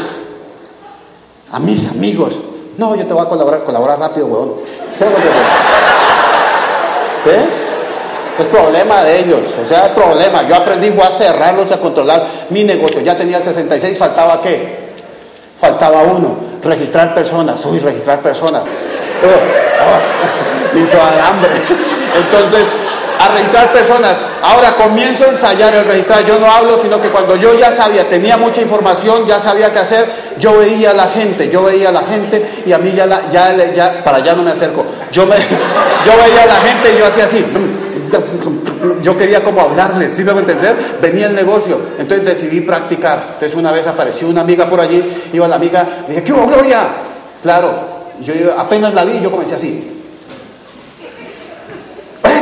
A 1.51 1.59
mis 1.59 1.85
amigos. 1.89 2.33
No, 2.77 2.95
yo 2.95 3.05
te 3.05 3.13
voy 3.13 3.25
a 3.25 3.27
colaborar, 3.27 3.65
colaborar 3.65 3.99
rápido, 3.99 4.27
huevón. 4.27 4.53
¿Sí? 4.97 5.03
¿Sí? 7.25 7.31
Es 8.39 8.45
problema 8.45 9.03
de 9.03 9.19
ellos, 9.19 9.41
o 9.61 9.67
sea, 9.67 9.87
es 9.87 9.91
problema. 9.91 10.47
Yo 10.47 10.55
aprendí 10.55 10.87
a 10.87 11.09
cerrarlos, 11.17 11.69
a 11.73 11.81
controlar 11.81 12.25
mi 12.51 12.63
negocio. 12.63 13.01
Ya 13.01 13.17
tenía 13.17 13.39
el 13.39 13.43
66, 13.43 13.97
faltaba 13.97 14.41
qué? 14.41 14.93
Faltaba 15.59 16.03
uno, 16.03 16.37
registrar 16.63 17.13
personas. 17.13 17.65
Uy, 17.65 17.79
registrar 17.79 18.21
personas. 18.21 18.63
Oh, 18.63 20.73
me 20.73 20.79
hizo. 20.79 20.97
Entonces, 22.15 22.63
a 23.19 23.27
registrar 23.33 23.73
personas. 23.73 24.15
Ahora 24.41 24.75
comienzo 24.75 25.25
a 25.25 25.27
ensayar 25.27 25.75
el 25.75 25.85
registrar. 25.85 26.25
Yo 26.25 26.39
no 26.39 26.49
hablo, 26.49 26.81
sino 26.81 27.01
que 27.01 27.09
cuando 27.09 27.35
yo 27.35 27.53
ya 27.59 27.73
sabía, 27.73 28.07
tenía 28.09 28.37
mucha 28.37 28.61
información, 28.61 29.27
ya 29.27 29.41
sabía 29.41 29.71
qué 29.73 29.79
hacer, 29.79 30.05
yo 30.39 30.57
veía 30.57 30.91
a 30.91 30.93
la 30.93 31.07
gente, 31.07 31.49
yo 31.49 31.63
veía 31.63 31.89
a 31.89 31.91
la 31.91 32.03
gente 32.03 32.63
y 32.65 32.71
a 32.71 32.77
mí 32.77 32.93
ya, 32.95 33.29
ya, 33.29 33.73
ya 33.73 34.03
para 34.03 34.17
allá 34.17 34.35
no 34.35 34.43
me 34.43 34.51
acerco. 34.51 34.85
Yo, 35.11 35.25
me, 35.25 35.35
yo 36.05 36.13
veía 36.25 36.43
a 36.43 36.45
la 36.45 36.55
gente 36.55 36.95
y 36.95 36.97
yo 36.97 37.05
hacía 37.05 37.25
así. 37.25 37.45
Yo 39.03 39.17
quería 39.17 39.43
como 39.43 39.61
hablarles, 39.61 40.13
¿sí 40.13 40.23
me 40.23 40.31
a 40.31 40.37
entender? 40.37 40.75
Venía 41.01 41.27
el 41.27 41.35
negocio, 41.35 41.77
entonces 41.99 42.25
decidí 42.25 42.61
practicar. 42.61 43.31
Entonces 43.33 43.55
una 43.55 43.73
vez 43.73 43.85
apareció 43.85 44.29
una 44.29 44.41
amiga 44.41 44.69
por 44.69 44.79
allí, 44.79 45.03
iba 45.33 45.47
la 45.47 45.57
amiga, 45.57 45.85
dije, 46.07 46.23
¿qué 46.23 46.31
hubo, 46.31 46.47
Gloria? 46.47 46.87
Claro, 47.43 47.71
yo 48.21 48.33
apenas 48.57 48.93
la 48.93 49.03
vi 49.03 49.17
y 49.17 49.21
yo 49.21 49.29
comencé 49.29 49.55
así. 49.55 49.98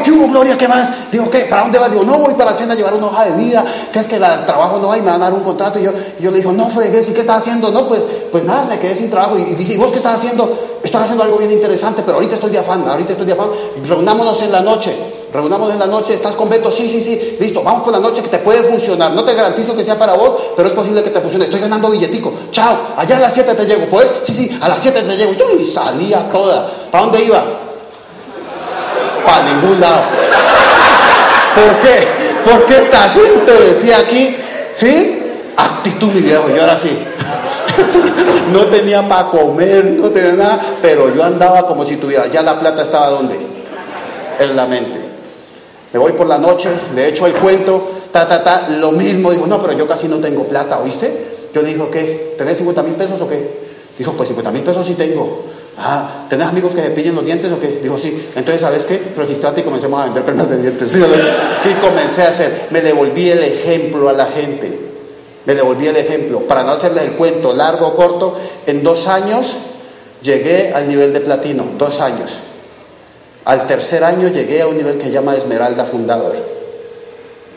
¿Qué 0.07 0.11
hubo, 0.11 0.27
Gloria? 0.29 0.57
¿Qué 0.57 0.67
más? 0.67 1.11
Digo, 1.11 1.29
¿qué? 1.29 1.39
¿Para 1.41 1.63
dónde 1.63 1.79
vas? 1.79 1.91
Digo, 1.91 2.03
no, 2.03 2.17
voy 2.17 2.33
para 2.33 2.51
Hacienda 2.51 2.73
a 2.73 2.77
llevar 2.77 2.93
una 2.93 3.07
hoja 3.07 3.25
de 3.25 3.43
vida, 3.43 3.65
que 3.91 3.99
es 3.99 4.07
que 4.07 4.15
el 4.15 4.45
trabajo 4.45 4.79
no 4.79 4.91
hay, 4.91 5.01
me 5.01 5.07
van 5.07 5.21
a 5.21 5.25
dar 5.25 5.33
un 5.33 5.43
contrato. 5.43 5.79
Y 5.79 5.83
yo, 5.83 5.91
yo 6.19 6.31
le 6.31 6.37
digo, 6.37 6.51
no, 6.51 6.67
fue 6.67 6.89
¿qué 6.89 6.99
estás 6.99 7.39
haciendo? 7.39 7.69
No, 7.71 7.87
pues, 7.87 8.01
pues 8.31 8.43
nada, 8.43 8.65
me 8.65 8.79
quedé 8.79 8.95
sin 8.95 9.09
trabajo. 9.09 9.37
Y, 9.37 9.41
¿y 9.61 9.77
vos 9.77 9.91
qué 9.91 9.97
estás 9.97 10.15
haciendo? 10.15 10.57
Estoy 10.81 11.01
haciendo 11.01 11.23
algo 11.23 11.37
bien 11.37 11.51
interesante, 11.51 12.01
pero 12.05 12.17
ahorita 12.17 12.35
estoy 12.35 12.51
de 12.51 12.59
afán, 12.59 12.87
ahorita 12.87 13.11
estoy 13.11 13.27
de 13.27 13.33
afán. 13.33 13.49
Reunámonos 13.85 14.41
en 14.41 14.51
la 14.51 14.61
noche, 14.61 14.95
reunámonos 15.33 15.73
en 15.73 15.79
la 15.79 15.87
noche, 15.87 16.13
¿estás 16.13 16.35
con 16.35 16.49
Beto? 16.49 16.71
Sí, 16.71 16.89
sí, 16.89 17.01
sí, 17.01 17.37
listo, 17.39 17.61
vamos 17.61 17.83
por 17.83 17.91
la 17.91 17.99
noche 17.99 18.21
que 18.21 18.29
te 18.29 18.37
puede 18.39 18.63
funcionar. 18.63 19.11
No 19.11 19.25
te 19.25 19.33
garantizo 19.33 19.75
que 19.75 19.83
sea 19.83 19.99
para 19.99 20.13
vos, 20.13 20.31
pero 20.55 20.69
es 20.69 20.73
posible 20.73 21.03
que 21.03 21.09
te 21.09 21.19
funcione. 21.19 21.45
Estoy 21.45 21.59
ganando 21.59 21.89
billetico. 21.89 22.31
Chao, 22.51 22.75
allá 22.95 23.17
a 23.17 23.19
las 23.19 23.33
7 23.33 23.53
te 23.53 23.65
llego, 23.65 23.85
¿puedes? 23.87 24.09
Sí, 24.23 24.33
sí, 24.33 24.57
a 24.61 24.69
las 24.69 24.79
7 24.81 25.01
te 25.01 25.17
llego. 25.17 25.33
Y 25.59 25.65
salía 25.65 26.31
toda. 26.31 26.69
¿Para 26.89 27.03
dónde 27.03 27.25
iba? 27.25 27.66
Para 29.27 29.53
ningún 29.53 29.79
lado. 29.81 30.03
¿Por 31.53 31.75
qué? 31.81 32.07
Porque 32.49 32.77
esta 32.77 33.09
gente 33.09 33.51
decía 33.51 33.97
aquí, 33.97 34.37
¿sí? 34.77 35.21
Actitud, 35.57 36.13
mi 36.13 36.21
viejo, 36.21 36.47
yo 36.47 36.61
ahora 36.61 36.79
sí. 36.81 36.97
no 38.53 38.65
tenía 38.67 39.05
para 39.05 39.27
comer, 39.27 39.83
no 39.83 40.09
tenía 40.11 40.31
nada, 40.31 40.61
pero 40.81 41.13
yo 41.13 41.25
andaba 41.25 41.67
como 41.67 41.85
si 41.85 41.97
tuviera, 41.97 42.27
ya 42.27 42.41
la 42.41 42.57
plata 42.57 42.83
estaba 42.83 43.09
donde? 43.09 43.35
En 44.39 44.55
la 44.55 44.65
mente. 44.65 44.99
Me 45.91 45.99
voy 45.99 46.13
por 46.13 46.27
la 46.27 46.37
noche, 46.37 46.69
le 46.95 47.09
echo 47.09 47.27
el 47.27 47.33
cuento, 47.33 48.03
ta, 48.13 48.29
ta, 48.29 48.41
ta, 48.41 48.69
lo 48.69 48.93
mismo, 48.93 49.31
dijo, 49.31 49.45
no, 49.45 49.61
pero 49.61 49.73
yo 49.73 49.85
casi 49.85 50.07
no 50.07 50.19
tengo 50.19 50.47
plata, 50.47 50.79
¿oíste? 50.79 51.49
Yo 51.53 51.61
le 51.61 51.73
dijo, 51.73 51.91
¿qué? 51.91 52.35
¿Tenés 52.37 52.57
50 52.59 52.81
mil 52.83 52.93
pesos 52.93 53.19
o 53.19 53.27
qué? 53.27 53.67
Dijo, 53.97 54.13
pues 54.13 54.29
50 54.29 54.51
mil 54.51 54.63
pesos 54.63 54.85
sí 54.85 54.93
tengo. 54.93 55.43
Ah, 55.79 56.25
¿tenés 56.27 56.47
amigos 56.47 56.73
que 56.73 56.81
se 56.81 56.89
pillen 56.89 57.13
los 57.13 57.23
dientes 57.23 57.51
o 57.51 57.59
qué? 57.59 57.79
Dijo, 57.83 57.99
sí. 57.99 58.29
Entonces, 58.35 58.61
¿sabes 58.61 58.83
qué? 58.85 59.13
Registrate 59.15 59.61
y 59.61 59.63
comencemos 59.63 60.01
a 60.01 60.05
vender 60.05 60.25
pernas 60.25 60.49
de 60.49 60.61
dientes. 60.61 60.91
¿Sí? 60.91 60.99
¿Qué 61.63 61.75
comencé 61.79 62.23
a 62.23 62.29
hacer? 62.29 62.67
Me 62.71 62.81
devolví 62.81 63.29
el 63.29 63.43
ejemplo 63.43 64.09
a 64.09 64.13
la 64.13 64.25
gente. 64.25 64.79
Me 65.45 65.53
devolví 65.53 65.87
el 65.87 65.97
ejemplo. 65.97 66.39
Para 66.41 66.63
no 66.63 66.71
hacerles 66.71 67.03
el 67.03 67.11
cuento 67.11 67.53
largo 67.53 67.87
o 67.87 67.95
corto, 67.95 68.39
en 68.65 68.83
dos 68.83 69.07
años 69.07 69.53
llegué 70.23 70.73
al 70.73 70.89
nivel 70.89 71.13
de 71.13 71.19
platino. 71.19 71.63
Dos 71.77 71.99
años. 71.99 72.31
Al 73.45 73.67
tercer 73.67 74.03
año 74.03 74.29
llegué 74.29 74.63
a 74.63 74.67
un 74.67 74.77
nivel 74.77 74.97
que 74.97 75.11
llama 75.11 75.35
Esmeralda 75.35 75.85
Fundador. 75.85 76.35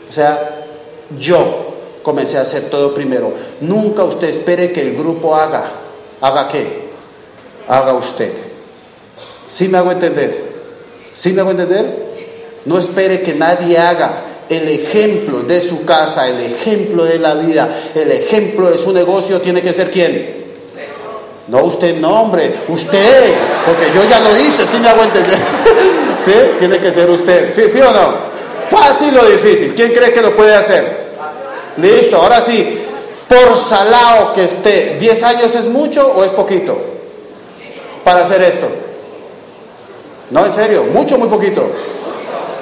O 0.07 0.13
sea, 0.13 0.65
yo 1.17 1.71
comencé 2.03 2.37
a 2.37 2.41
hacer 2.41 2.69
todo 2.69 2.93
primero. 2.93 3.33
Nunca 3.61 4.03
usted 4.03 4.29
espere 4.29 4.71
que 4.71 4.81
el 4.81 4.95
grupo 4.95 5.35
haga. 5.35 5.71
¿Haga 6.21 6.47
qué? 6.49 6.80
Haga 7.67 7.93
usted. 7.93 8.31
¿Sí 9.49 9.67
me 9.67 9.77
hago 9.77 9.91
entender? 9.91 10.51
¿Sí 11.15 11.33
me 11.33 11.41
hago 11.41 11.51
entender? 11.51 12.11
No 12.65 12.79
espere 12.79 13.21
que 13.21 13.33
nadie 13.33 13.77
haga 13.77 14.11
el 14.49 14.67
ejemplo 14.67 15.41
de 15.41 15.61
su 15.61 15.85
casa, 15.85 16.27
el 16.27 16.39
ejemplo 16.53 17.05
de 17.05 17.19
la 17.19 17.35
vida, 17.35 17.69
el 17.95 18.11
ejemplo 18.11 18.69
de 18.69 18.77
su 18.77 18.91
negocio, 18.91 19.39
tiene 19.41 19.61
que 19.61 19.73
ser 19.73 19.91
quién. 19.91 20.41
No 21.47 21.63
usted, 21.63 21.99
no 21.99 22.21
hombre, 22.21 22.53
usted, 22.67 23.33
porque 23.65 23.87
yo 23.93 24.07
ya 24.09 24.19
lo 24.19 24.37
hice, 24.37 24.63
¿sí 24.71 24.77
me 24.81 24.89
hago 24.89 25.03
entender? 25.03 25.37
¿Sí? 26.25 26.33
Tiene 26.59 26.77
que 26.77 26.93
ser 26.93 27.09
usted, 27.09 27.53
¿sí, 27.53 27.63
sí 27.69 27.79
o 27.81 27.91
no? 27.91 28.31
Fácil 28.69 29.17
o 29.17 29.25
difícil, 29.25 29.73
¿quién 29.75 29.91
cree 29.91 30.13
que 30.13 30.21
lo 30.21 30.35
puede 30.35 30.53
hacer? 30.53 31.01
Listo, 31.77 32.17
ahora 32.17 32.41
sí, 32.45 32.77
por 33.27 33.55
salado 33.57 34.33
que 34.33 34.43
esté, 34.43 34.99
¿10 34.99 35.23
años 35.23 35.55
es 35.55 35.65
mucho 35.65 36.07
o 36.07 36.23
es 36.23 36.31
poquito? 36.31 36.77
Para 38.03 38.25
hacer 38.25 38.41
esto? 38.43 38.67
No, 40.31 40.45
en 40.45 40.51
serio, 40.53 40.85
mucho, 40.93 41.17
muy 41.17 41.27
poquito. 41.27 41.69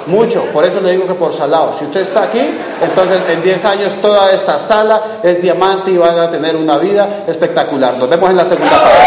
Mucho, 0.06 0.44
por 0.46 0.64
eso 0.64 0.80
le 0.80 0.92
digo 0.92 1.06
que 1.06 1.14
por 1.14 1.32
salado. 1.32 1.74
Si 1.78 1.84
usted 1.84 2.00
está 2.00 2.24
aquí, 2.24 2.40
entonces 2.82 3.20
en 3.28 3.42
10 3.42 3.64
años 3.64 3.94
toda 4.02 4.32
esta 4.32 4.58
sala 4.58 5.20
es 5.22 5.40
diamante 5.40 5.90
y 5.92 5.98
van 5.98 6.18
a 6.18 6.30
tener 6.30 6.56
una 6.56 6.78
vida 6.78 7.24
espectacular. 7.28 7.96
Nos 7.96 8.08
vemos 8.08 8.30
en 8.30 8.36
la 8.36 8.44
segunda 8.44 8.70
parte. 8.82 9.00